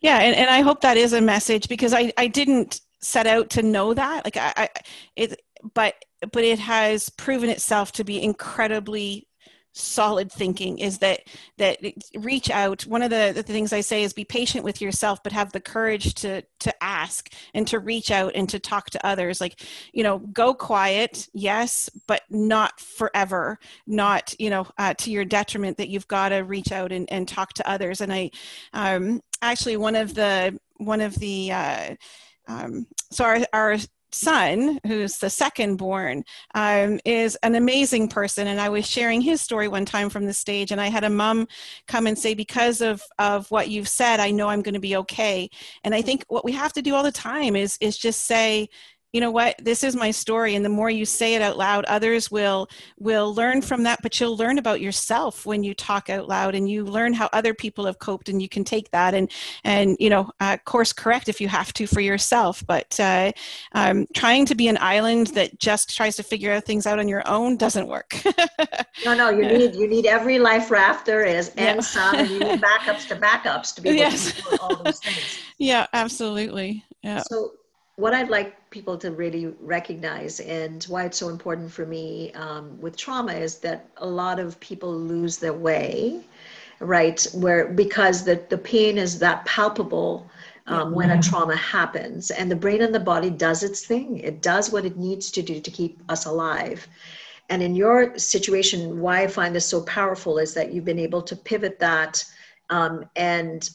Yeah. 0.00 0.18
And, 0.18 0.34
and 0.34 0.50
I 0.50 0.62
hope 0.62 0.80
that 0.80 0.96
is 0.96 1.12
a 1.12 1.20
message 1.20 1.68
because 1.68 1.94
I, 1.94 2.12
I 2.16 2.26
didn't 2.26 2.80
set 3.00 3.26
out 3.26 3.50
to 3.50 3.62
know 3.62 3.94
that. 3.94 4.24
Like 4.24 4.36
I, 4.36 4.52
I 4.56 4.68
it, 5.14 5.40
but, 5.74 5.94
but 6.32 6.42
it 6.42 6.58
has 6.58 7.08
proven 7.10 7.50
itself 7.50 7.92
to 7.92 8.04
be 8.04 8.22
incredibly 8.22 9.27
solid 9.72 10.30
thinking 10.32 10.78
is 10.78 10.98
that 10.98 11.20
that 11.58 11.78
reach 12.16 12.50
out. 12.50 12.82
One 12.82 13.02
of 13.02 13.10
the, 13.10 13.32
the 13.34 13.42
things 13.42 13.72
i 13.72 13.80
say 13.80 14.02
is 14.02 14.12
be 14.12 14.24
patient 14.24 14.64
with 14.64 14.80
yourself 14.80 15.22
but 15.22 15.32
have 15.32 15.52
the 15.52 15.60
courage 15.60 16.14
to 16.14 16.42
to 16.60 16.82
ask 16.82 17.32
and 17.54 17.66
to 17.68 17.78
reach 17.78 18.10
out 18.10 18.32
and 18.34 18.48
to 18.48 18.58
talk 18.58 18.90
to 18.90 19.06
others. 19.06 19.40
Like 19.40 19.60
you 19.92 20.02
know 20.02 20.18
go 20.18 20.54
quiet 20.54 21.28
yes 21.32 21.88
but 22.06 22.22
not 22.30 22.80
forever. 22.80 23.58
Not 23.86 24.34
you 24.38 24.50
know 24.50 24.66
uh, 24.78 24.94
to 24.94 25.10
your 25.10 25.24
detriment 25.24 25.76
that 25.78 25.88
you've 25.88 26.08
got 26.08 26.30
to 26.30 26.38
reach 26.38 26.72
out 26.72 26.92
and, 26.92 27.10
and 27.10 27.28
talk 27.28 27.52
to 27.54 27.68
others. 27.68 28.00
And 28.00 28.12
i 28.12 28.30
um 28.72 29.20
actually 29.42 29.76
one 29.76 29.94
of 29.94 30.14
the 30.14 30.58
one 30.76 31.00
of 31.00 31.14
the 31.16 31.52
uh 31.52 31.94
um, 32.48 32.86
so 33.10 33.24
our, 33.24 33.40
our 33.52 33.76
son, 34.12 34.78
who's 34.86 35.18
the 35.18 35.30
second 35.30 35.76
born, 35.76 36.24
um, 36.54 37.00
is 37.04 37.36
an 37.42 37.54
amazing 37.54 38.08
person. 38.08 38.46
And 38.46 38.60
I 38.60 38.68
was 38.68 38.86
sharing 38.86 39.20
his 39.20 39.40
story 39.40 39.68
one 39.68 39.84
time 39.84 40.10
from 40.10 40.26
the 40.26 40.32
stage, 40.32 40.72
and 40.72 40.80
I 40.80 40.88
had 40.88 41.04
a 41.04 41.10
mom 41.10 41.46
come 41.86 42.06
and 42.06 42.18
say, 42.18 42.34
Because 42.34 42.80
of, 42.80 43.02
of 43.18 43.50
what 43.50 43.68
you've 43.68 43.88
said, 43.88 44.20
I 44.20 44.30
know 44.30 44.48
I'm 44.48 44.62
going 44.62 44.74
to 44.74 44.80
be 44.80 44.96
okay. 44.96 45.50
And 45.84 45.94
I 45.94 46.02
think 46.02 46.24
what 46.28 46.44
we 46.44 46.52
have 46.52 46.72
to 46.74 46.82
do 46.82 46.94
all 46.94 47.02
the 47.02 47.12
time 47.12 47.56
is, 47.56 47.76
is 47.80 47.98
just 47.98 48.26
say, 48.26 48.68
you 49.12 49.20
know 49.20 49.30
what 49.30 49.54
this 49.62 49.82
is 49.82 49.96
my 49.96 50.10
story 50.10 50.54
and 50.54 50.64
the 50.64 50.68
more 50.68 50.90
you 50.90 51.04
say 51.04 51.34
it 51.34 51.42
out 51.42 51.56
loud 51.56 51.84
others 51.86 52.30
will 52.30 52.68
will 52.98 53.34
learn 53.34 53.62
from 53.62 53.82
that 53.82 54.00
but 54.02 54.18
you'll 54.20 54.36
learn 54.36 54.58
about 54.58 54.80
yourself 54.80 55.46
when 55.46 55.62
you 55.62 55.74
talk 55.74 56.10
out 56.10 56.28
loud 56.28 56.54
and 56.54 56.70
you 56.70 56.84
learn 56.84 57.12
how 57.12 57.28
other 57.32 57.54
people 57.54 57.86
have 57.86 57.98
coped 57.98 58.28
and 58.28 58.40
you 58.42 58.48
can 58.48 58.64
take 58.64 58.90
that 58.90 59.14
and 59.14 59.30
and 59.64 59.96
you 59.98 60.10
know 60.10 60.30
uh, 60.40 60.56
course 60.64 60.92
correct 60.92 61.28
if 61.28 61.40
you 61.40 61.48
have 61.48 61.72
to 61.72 61.86
for 61.86 62.00
yourself. 62.00 62.64
But 62.66 62.98
uh, 63.00 63.32
um, 63.72 64.06
trying 64.14 64.46
to 64.46 64.54
be 64.54 64.68
an 64.68 64.78
island 64.80 65.28
that 65.28 65.58
just 65.58 65.96
tries 65.96 66.16
to 66.16 66.22
figure 66.22 66.52
out 66.52 66.64
things 66.64 66.86
out 66.86 66.98
on 66.98 67.08
your 67.08 67.26
own 67.26 67.56
doesn't 67.56 67.88
work. 67.88 68.20
No 69.04 69.14
no 69.14 69.30
you 69.30 69.46
need 69.46 69.76
you 69.76 69.86
need 69.86 70.06
every 70.06 70.40
life 70.40 70.72
raft 70.72 71.06
there 71.06 71.24
is 71.24 71.50
and 71.50 71.76
yeah. 71.76 71.80
some 71.80 72.16
and 72.16 72.28
you 72.28 72.40
need 72.40 72.60
backups 72.60 73.06
to 73.08 73.16
backups 73.16 73.72
to 73.76 73.80
be 73.80 73.90
able 73.90 73.98
yes. 74.10 74.32
to 74.32 74.42
do 74.42 74.56
all 74.60 74.82
those 74.82 74.98
things. 74.98 75.38
Yeah 75.58 75.86
absolutely. 75.92 76.84
Yeah. 77.02 77.22
So 77.28 77.52
what 77.98 78.14
I'd 78.14 78.30
like 78.30 78.70
people 78.70 78.96
to 78.98 79.10
really 79.10 79.52
recognize 79.60 80.38
and 80.38 80.84
why 80.84 81.04
it's 81.06 81.18
so 81.18 81.30
important 81.30 81.72
for 81.72 81.84
me 81.84 82.30
um, 82.34 82.80
with 82.80 82.96
trauma 82.96 83.32
is 83.32 83.56
that 83.58 83.88
a 83.96 84.06
lot 84.06 84.38
of 84.38 84.58
people 84.60 84.94
lose 84.96 85.38
their 85.38 85.52
way, 85.52 86.20
right? 86.78 87.26
Where 87.34 87.66
because 87.66 88.24
the, 88.24 88.40
the 88.50 88.56
pain 88.56 88.98
is 88.98 89.18
that 89.18 89.44
palpable 89.46 90.30
um, 90.68 90.92
when 90.92 91.10
a 91.10 91.20
trauma 91.20 91.56
happens, 91.56 92.30
and 92.30 92.48
the 92.48 92.54
brain 92.54 92.82
and 92.82 92.94
the 92.94 93.00
body 93.00 93.30
does 93.30 93.64
its 93.64 93.84
thing. 93.84 94.18
It 94.18 94.42
does 94.42 94.70
what 94.70 94.84
it 94.84 94.96
needs 94.96 95.32
to 95.32 95.42
do 95.42 95.60
to 95.60 95.70
keep 95.70 96.00
us 96.08 96.24
alive. 96.24 96.86
And 97.48 97.64
in 97.64 97.74
your 97.74 98.16
situation, 98.16 99.00
why 99.00 99.22
I 99.22 99.26
find 99.26 99.56
this 99.56 99.66
so 99.66 99.82
powerful 99.82 100.38
is 100.38 100.54
that 100.54 100.72
you've 100.72 100.84
been 100.84 101.00
able 101.00 101.22
to 101.22 101.34
pivot 101.34 101.80
that 101.80 102.24
um, 102.70 103.06
and 103.16 103.68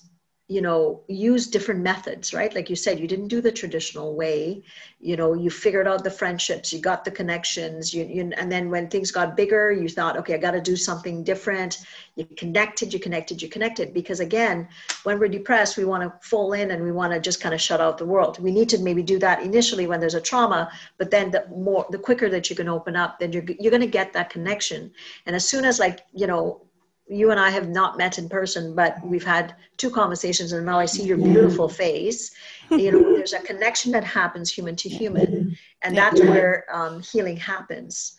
you 0.50 0.62
know 0.62 1.02
use 1.08 1.48
different 1.48 1.82
methods 1.82 2.34
right? 2.34 2.54
Like 2.54 2.70
you 2.70 2.76
said 2.76 3.00
you 3.00 3.08
didn't 3.08 3.30
do 3.30 3.40
the 3.40 3.52
traditional 3.52 4.14
way. 4.16 4.62
You 5.00 5.16
know 5.16 5.34
you 5.34 5.50
figured 5.50 5.88
out 5.88 6.04
the 6.04 6.12
friendships 6.12 6.74
you 6.74 6.80
got 6.80 7.06
the 7.06 7.12
connections 7.12 7.94
you, 7.94 8.04
you 8.04 8.32
and 8.36 8.52
then 8.52 8.70
when 8.70 8.90
things 8.90 9.10
got 9.10 9.38
bigger 9.38 9.72
you 9.72 9.88
thought 9.88 10.18
okay 10.18 10.34
i 10.34 10.38
got 10.38 10.52
to 10.52 10.62
do 10.62 10.76
something 10.76 11.24
different. 11.24 11.86
You 12.16 12.26
connected 12.38 12.94
you 12.94 13.00
connected 13.00 13.42
you 13.42 13.48
connected. 13.48 13.94
Because 13.94 14.20
again 14.20 14.68
when 15.04 15.18
we're 15.18 15.30
depressed 15.30 15.78
we 15.78 15.86
want 15.86 16.04
to 16.04 16.28
fall 16.28 16.52
in 16.52 16.72
and 16.72 16.84
we 16.84 16.92
want 16.92 17.14
to 17.14 17.22
just 17.22 17.40
kind 17.40 17.56
of 17.56 17.62
shut 17.62 17.80
out 17.80 17.98
the 17.98 18.06
world. 18.06 18.38
We 18.40 18.52
need 18.52 18.68
to 18.70 18.80
maybe 18.80 19.02
do 19.02 19.20
that 19.20 19.44
initially 19.44 19.88
when 19.88 20.02
there's 20.02 20.14
a 20.14 20.22
trauma 20.22 20.70
but 20.98 21.10
then 21.10 21.32
the 21.32 21.46
more 21.56 21.86
the 21.90 21.98
quicker 21.98 22.28
that 22.30 22.50
you 22.50 22.56
can 22.56 22.68
open 22.68 22.98
up 22.98 23.18
then 23.18 23.32
you're, 23.32 23.46
you're 23.60 23.72
going 23.72 23.82
to 23.82 23.88
get 23.88 24.12
that 24.12 24.30
connection. 24.30 24.92
And 25.26 25.38
as 25.38 25.48
soon 25.48 25.64
as 25.64 25.80
like 25.80 26.02
you 26.14 26.28
know 26.28 26.62
you 27.08 27.32
and 27.32 27.40
I 27.40 27.50
have 27.50 27.70
not 27.70 27.98
met 27.98 28.18
in 28.18 28.30
person, 28.30 28.76
but 28.76 28.98
we've 29.06 29.26
had 29.26 29.56
two 29.78 29.90
conversations, 29.90 30.52
and 30.52 30.66
now 30.66 30.80
I 30.80 30.86
see 30.86 31.04
your 31.04 31.18
beautiful 31.18 31.68
face. 31.68 32.32
You 32.70 32.92
know, 32.92 33.16
there's 33.16 33.34
a 33.34 33.40
connection 33.40 33.92
that 33.92 34.04
happens 34.04 34.52
human 34.52 34.76
to 34.78 34.90
human, 34.90 35.58
and 35.82 35.98
that's 35.98 36.20
where 36.22 36.66
um, 36.72 37.02
healing 37.02 37.38
happens. 37.38 38.16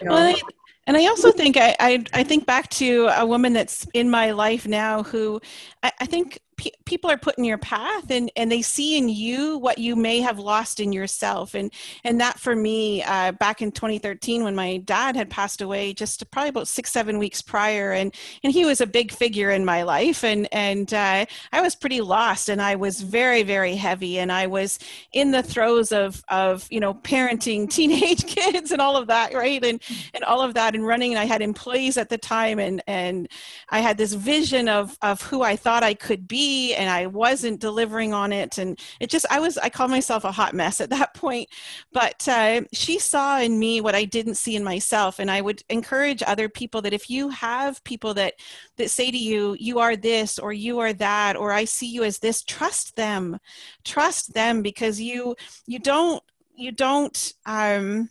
You 0.00 0.06
know, 0.06 0.14
well, 0.14 0.36
and 0.86 0.96
I 0.96 1.06
also 1.06 1.30
think 1.30 1.56
I, 1.56 1.76
I, 1.78 2.04
I 2.12 2.24
think 2.24 2.46
back 2.46 2.68
to 2.70 3.08
a 3.16 3.24
woman 3.24 3.52
that's 3.52 3.86
in 3.94 4.10
my 4.10 4.32
life 4.32 4.66
now 4.66 5.02
who 5.02 5.40
I, 5.82 5.92
I 6.00 6.06
think 6.06 6.40
people 6.84 7.10
are 7.10 7.16
put 7.16 7.38
in 7.38 7.44
your 7.44 7.58
path 7.58 8.10
and, 8.10 8.30
and 8.36 8.50
they 8.50 8.62
see 8.62 8.96
in 8.96 9.08
you 9.08 9.58
what 9.58 9.78
you 9.78 9.96
may 9.96 10.20
have 10.20 10.38
lost 10.38 10.80
in 10.80 10.92
yourself. 10.92 11.54
And, 11.54 11.72
and 12.04 12.20
that 12.20 12.38
for 12.38 12.54
me, 12.54 13.02
uh, 13.02 13.32
back 13.32 13.62
in 13.62 13.72
2013, 13.72 14.44
when 14.44 14.54
my 14.54 14.78
dad 14.78 15.16
had 15.16 15.30
passed 15.30 15.60
away, 15.60 15.92
just 15.94 16.28
probably 16.30 16.50
about 16.50 16.68
six, 16.68 16.92
seven 16.92 17.18
weeks 17.18 17.42
prior, 17.42 17.92
and, 17.92 18.14
and 18.44 18.52
he 18.52 18.64
was 18.64 18.80
a 18.80 18.86
big 18.86 19.12
figure 19.12 19.50
in 19.50 19.64
my 19.64 19.82
life. 19.82 20.24
And, 20.24 20.48
and 20.52 20.92
uh, 20.92 21.26
I 21.52 21.60
was 21.60 21.74
pretty 21.74 22.00
lost 22.00 22.48
and 22.48 22.60
I 22.60 22.76
was 22.76 23.00
very, 23.00 23.42
very 23.42 23.74
heavy. 23.74 24.18
And 24.18 24.30
I 24.30 24.46
was 24.46 24.78
in 25.12 25.30
the 25.30 25.42
throes 25.42 25.92
of, 25.92 26.22
of 26.28 26.66
you 26.70 26.80
know, 26.80 26.94
parenting 26.94 27.70
teenage 27.70 28.26
kids 28.26 28.70
and 28.70 28.80
all 28.80 28.96
of 28.96 29.08
that, 29.08 29.34
right? 29.34 29.64
And, 29.64 29.80
and 30.14 30.24
all 30.24 30.42
of 30.42 30.54
that 30.54 30.74
and 30.74 30.86
running. 30.86 31.12
And 31.12 31.18
I 31.18 31.24
had 31.24 31.42
employees 31.42 31.96
at 31.96 32.08
the 32.08 32.18
time 32.18 32.58
and, 32.58 32.82
and 32.86 33.28
I 33.70 33.80
had 33.80 33.98
this 33.98 34.12
vision 34.12 34.68
of, 34.68 34.98
of 35.02 35.22
who 35.22 35.42
I 35.42 35.56
thought 35.56 35.82
I 35.82 35.94
could 35.94 36.28
be 36.28 36.51
and 36.74 36.90
I 36.90 37.06
wasn't 37.06 37.60
delivering 37.60 38.12
on 38.12 38.32
it. 38.32 38.58
And 38.58 38.78
it 39.00 39.10
just, 39.10 39.26
I 39.30 39.40
was, 39.40 39.58
I 39.58 39.68
called 39.68 39.90
myself 39.90 40.24
a 40.24 40.32
hot 40.32 40.54
mess 40.54 40.80
at 40.80 40.90
that 40.90 41.14
point. 41.22 41.48
But 41.92 42.26
uh, 42.28 42.62
she 42.72 42.98
saw 42.98 43.40
in 43.40 43.58
me 43.58 43.80
what 43.80 43.94
I 43.94 44.04
didn't 44.04 44.36
see 44.36 44.56
in 44.56 44.64
myself. 44.64 45.18
And 45.18 45.30
I 45.30 45.40
would 45.40 45.62
encourage 45.68 46.22
other 46.26 46.48
people 46.48 46.82
that 46.82 46.92
if 46.92 47.10
you 47.10 47.28
have 47.30 47.82
people 47.84 48.14
that, 48.14 48.34
that 48.76 48.90
say 48.90 49.10
to 49.10 49.18
you, 49.18 49.56
you 49.58 49.78
are 49.78 49.96
this 49.96 50.38
or 50.38 50.52
you 50.52 50.78
are 50.80 50.92
that, 50.94 51.36
or 51.36 51.52
I 51.52 51.64
see 51.64 51.88
you 51.88 52.04
as 52.04 52.18
this, 52.18 52.42
trust 52.42 52.96
them, 52.96 53.38
trust 53.84 54.34
them 54.34 54.62
because 54.62 55.00
you, 55.00 55.36
you 55.66 55.78
don't, 55.78 56.22
you 56.54 56.72
don't, 56.72 57.32
um, 57.46 58.10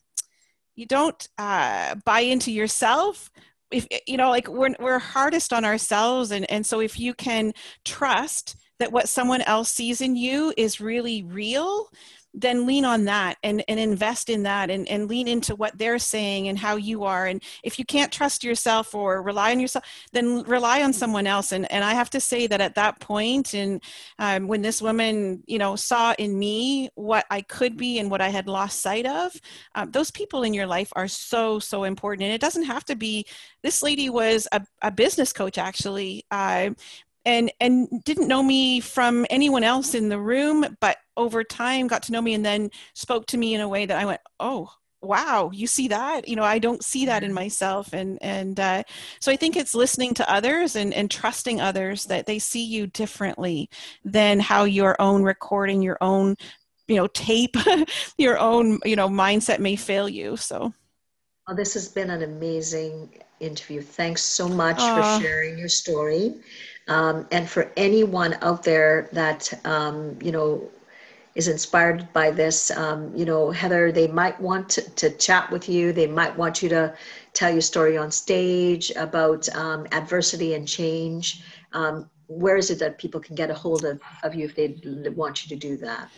you 0.76 0.86
don't 0.86 1.28
uh, 1.38 1.96
buy 2.06 2.22
into 2.22 2.52
yourself 2.52 3.30
if 3.72 3.88
you 4.06 4.18
know 4.18 4.30
like 4.30 4.48
we're 4.48 4.76
we're 4.80 5.00
hardest 5.00 5.54
on 5.54 5.66
ourselves. 5.66 6.32
And 6.32 6.50
and 6.50 6.66
so 6.66 6.80
if 6.80 7.00
you 7.00 7.14
can 7.14 7.54
trust 7.86 8.56
that 8.80 8.92
what 8.92 9.10
someone 9.10 9.42
else 9.42 9.72
sees 9.72 10.02
in 10.02 10.16
you 10.16 10.54
is 10.58 10.82
really 10.82 11.24
real 11.24 11.88
then 12.34 12.66
lean 12.66 12.86
on 12.86 13.06
that 13.06 13.38
and, 13.44 13.64
and 13.68 13.80
invest 13.80 14.30
in 14.30 14.44
that 14.44 14.70
and, 14.70 14.88
and 14.88 15.10
lean 15.10 15.28
into 15.28 15.56
what 15.56 15.78
they're 15.78 16.00
saying 16.00 16.48
and 16.48 16.58
how 16.58 16.76
you 16.76 17.04
are. 17.04 17.26
And 17.26 17.44
if 17.64 17.78
you 17.78 17.86
can't 17.86 18.12
trust 18.12 18.44
yourself 18.44 18.96
or 18.96 19.22
rely 19.22 19.52
on 19.52 19.60
yourself, 19.60 19.86
then 20.14 20.44
rely 20.44 20.82
on 20.82 20.94
someone 20.94 21.28
else. 21.28 21.52
And, 21.52 21.70
and 21.72 21.84
I 21.84 21.94
have 21.94 22.10
to 22.12 22.20
say 22.20 22.48
that 22.48 22.62
at 22.62 22.76
that 22.76 23.00
point, 23.00 23.54
and 23.54 23.82
um, 24.20 24.48
when 24.48 24.62
this 24.62 24.82
woman, 24.82 25.44
you 25.46 25.58
know, 25.58 25.76
saw 25.76 26.14
in 26.18 26.38
me 26.38 26.90
what 26.96 27.26
I 27.30 27.42
could 27.42 27.76
be 27.76 28.00
and 28.00 28.10
what 28.10 28.22
I 28.22 28.30
had 28.30 28.48
lost 28.48 28.80
sight 28.80 29.06
of, 29.06 29.34
um, 29.76 29.92
those 29.92 30.12
people 30.12 30.44
in 30.44 30.54
your 30.54 30.68
life 30.68 30.92
are 30.96 31.08
so, 31.08 31.60
so 31.60 31.84
important. 31.84 32.24
And 32.24 32.34
it 32.34 32.42
doesn't 32.42 32.64
have 32.64 32.86
to 32.86 32.96
be, 32.96 33.26
this 33.62 33.84
lady 33.84 34.10
was 34.10 34.48
a, 34.52 34.62
a 34.82 34.92
business 34.92 35.34
coach 35.34 35.58
actually. 35.58 36.26
Uh, 36.32 36.72
and 37.26 37.52
and 37.60 37.88
didn't 38.04 38.28
know 38.28 38.44
me 38.44 38.80
from 38.80 39.26
anyone 39.30 39.64
else 39.64 39.94
in 39.94 40.10
the 40.10 40.20
room 40.20 40.66
but 40.80 40.98
over 41.18 41.44
time 41.44 41.88
got 41.88 42.04
to 42.04 42.12
know 42.12 42.22
me 42.22 42.34
and 42.34 42.46
then 42.46 42.70
spoke 42.94 43.26
to 43.28 43.38
me 43.38 43.54
in 43.54 43.62
a 43.62 43.68
way 43.68 43.86
that 43.86 43.98
i 43.98 44.06
went 44.06 44.22
oh 44.40 44.70
wow 45.02 45.50
you 45.52 45.68
see 45.68 45.88
that? 45.88 46.28
You 46.28 46.36
know 46.36 46.44
i 46.44 46.60
don't 46.60 46.84
see 46.84 47.06
that 47.08 47.24
in 47.24 47.30
mm-hmm. 47.30 47.36
myself. 47.36 47.94
And 47.94 48.18
and 48.22 48.60
uh, 48.60 48.84
so 49.20 49.32
i 49.32 49.36
think 49.36 49.56
it's 49.56 49.76
listening 49.76 50.14
to 50.16 50.32
others 50.32 50.76
and 50.76 50.94
and 50.94 51.10
trusting 51.10 51.60
others 51.60 52.06
that 52.06 52.26
they 52.26 52.40
see 52.40 52.64
you 52.64 52.88
differently 52.88 53.70
than 54.06 54.40
how 54.40 54.64
your 54.64 54.96
own 55.02 55.24
recording 55.24 55.82
your 55.82 55.98
own 56.02 56.36
you 56.88 56.96
know 56.96 57.08
tape 57.08 57.56
your 58.18 58.38
own 58.38 58.80
you 58.86 58.96
know 58.96 59.10
mindset 59.10 59.60
may 59.60 59.76
fail 59.76 60.08
you 60.08 60.38
so. 60.38 60.74
Well, 61.48 61.58
this 61.58 61.74
has 61.74 61.90
been 61.90 62.12
an 62.12 62.22
amazing 62.22 63.20
interview. 63.40 63.82
Thanks 63.82 64.22
so 64.22 64.48
much 64.48 64.78
Aww. 64.78 65.18
for 65.18 65.24
sharing 65.24 65.58
your 65.58 65.70
story 65.70 66.36
um, 66.88 67.28
and 67.32 67.50
for 67.50 67.72
anyone 67.78 68.38
out 68.42 68.64
there 68.64 69.10
that, 69.14 69.54
um, 69.66 70.18
you 70.22 70.32
know, 70.32 70.70
is 71.36 71.48
inspired 71.48 72.12
by 72.12 72.30
this, 72.30 72.72
um, 72.72 73.16
you 73.16 73.24
know, 73.24 73.52
Heather, 73.52 73.92
they 73.92 74.08
might 74.08 74.40
want 74.42 74.68
to, 74.70 74.82
to, 74.96 75.10
chat 75.12 75.50
with 75.50 75.70
you. 75.70 75.94
They 75.94 76.08
might 76.08 76.36
want 76.38 76.62
you 76.62 76.68
to 76.70 76.94
tell 77.34 77.50
your 77.52 77.62
story 77.62 77.98
on 77.98 78.12
stage 78.12 78.92
about 78.92 79.48
um, 79.56 79.88
adversity 79.94 80.56
and 80.56 80.68
change. 80.68 81.44
Um, 81.72 82.10
where 82.28 82.58
is 82.58 82.70
it 82.70 82.80
that 82.80 82.98
people 82.98 83.22
can 83.22 83.36
get 83.36 83.50
a 83.50 83.54
hold 83.54 83.86
of, 83.86 84.02
of 84.24 84.36
you 84.36 84.46
if 84.46 84.56
they 84.56 84.76
want 85.12 85.44
you 85.44 85.56
to 85.56 85.68
do 85.68 85.78
that? 85.78 86.10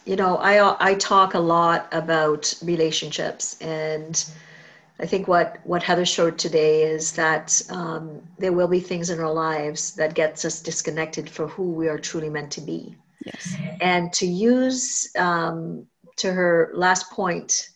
you 0.05 0.15
know 0.15 0.37
i 0.37 0.53
i 0.79 0.95
talk 0.95 1.35
a 1.35 1.39
lot 1.39 1.87
about 1.91 2.53
relationships 2.63 3.59
and 3.61 4.25
I 5.01 5.07
think 5.07 5.27
what, 5.27 5.57
what 5.63 5.81
Heather 5.81 6.05
showed 6.05 6.37
today 6.37 6.83
is 6.83 7.13
that 7.13 7.59
um, 7.71 8.21
there 8.37 8.51
will 8.51 8.67
be 8.67 8.79
things 8.79 9.09
in 9.09 9.19
our 9.19 9.33
lives 9.33 9.93
that 9.95 10.13
gets 10.13 10.45
us 10.45 10.61
disconnected 10.61 11.27
for 11.27 11.47
who 11.47 11.71
we 11.71 11.87
are 11.87 11.97
truly 11.97 12.29
meant 12.29 12.51
to 12.51 12.61
be. 12.61 12.95
Yes. 13.25 13.55
And 13.81 14.13
to 14.13 14.27
use, 14.27 15.09
um, 15.17 15.87
to 16.17 16.31
her 16.31 16.71
last 16.75 17.09
point, 17.09 17.69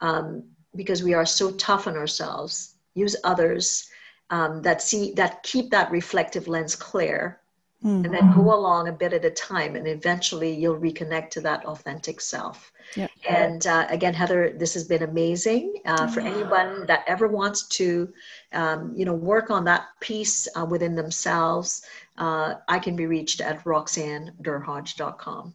um, 0.00 0.44
because 0.74 1.02
we 1.02 1.12
are 1.12 1.26
so 1.26 1.50
tough 1.52 1.86
on 1.86 1.96
ourselves, 1.96 2.76
use 2.94 3.14
others 3.24 3.88
um, 4.30 4.62
that 4.62 4.80
see 4.80 5.12
that 5.14 5.42
keep 5.42 5.70
that 5.70 5.90
reflective 5.90 6.48
lens 6.48 6.76
clear 6.76 7.39
mm-hmm. 7.84 8.04
and 8.04 8.14
then 8.14 8.32
go 8.34 8.54
along 8.54 8.88
a 8.88 8.92
bit 8.92 9.12
at 9.12 9.24
a 9.24 9.30
time 9.30 9.76
and 9.76 9.86
eventually 9.86 10.54
you'll 10.54 10.78
reconnect 10.78 11.30
to 11.30 11.40
that 11.40 11.64
authentic 11.64 12.20
self 12.20 12.72
yeah. 12.96 13.08
and 13.28 13.66
uh, 13.66 13.86
again 13.88 14.14
heather 14.14 14.54
this 14.56 14.74
has 14.74 14.84
been 14.84 15.02
amazing 15.02 15.74
uh, 15.86 16.06
for 16.06 16.20
anyone 16.20 16.86
that 16.86 17.04
ever 17.06 17.28
wants 17.28 17.66
to 17.68 18.12
um, 18.52 18.92
you 18.96 19.04
know 19.04 19.14
work 19.14 19.50
on 19.50 19.64
that 19.64 19.86
piece 20.00 20.48
uh, 20.56 20.64
within 20.64 20.94
themselves 20.94 21.84
uh, 22.18 22.54
i 22.68 22.78
can 22.78 22.96
be 22.96 23.06
reached 23.06 23.40
at 23.40 23.62
roxannederhodge.com 23.64 25.54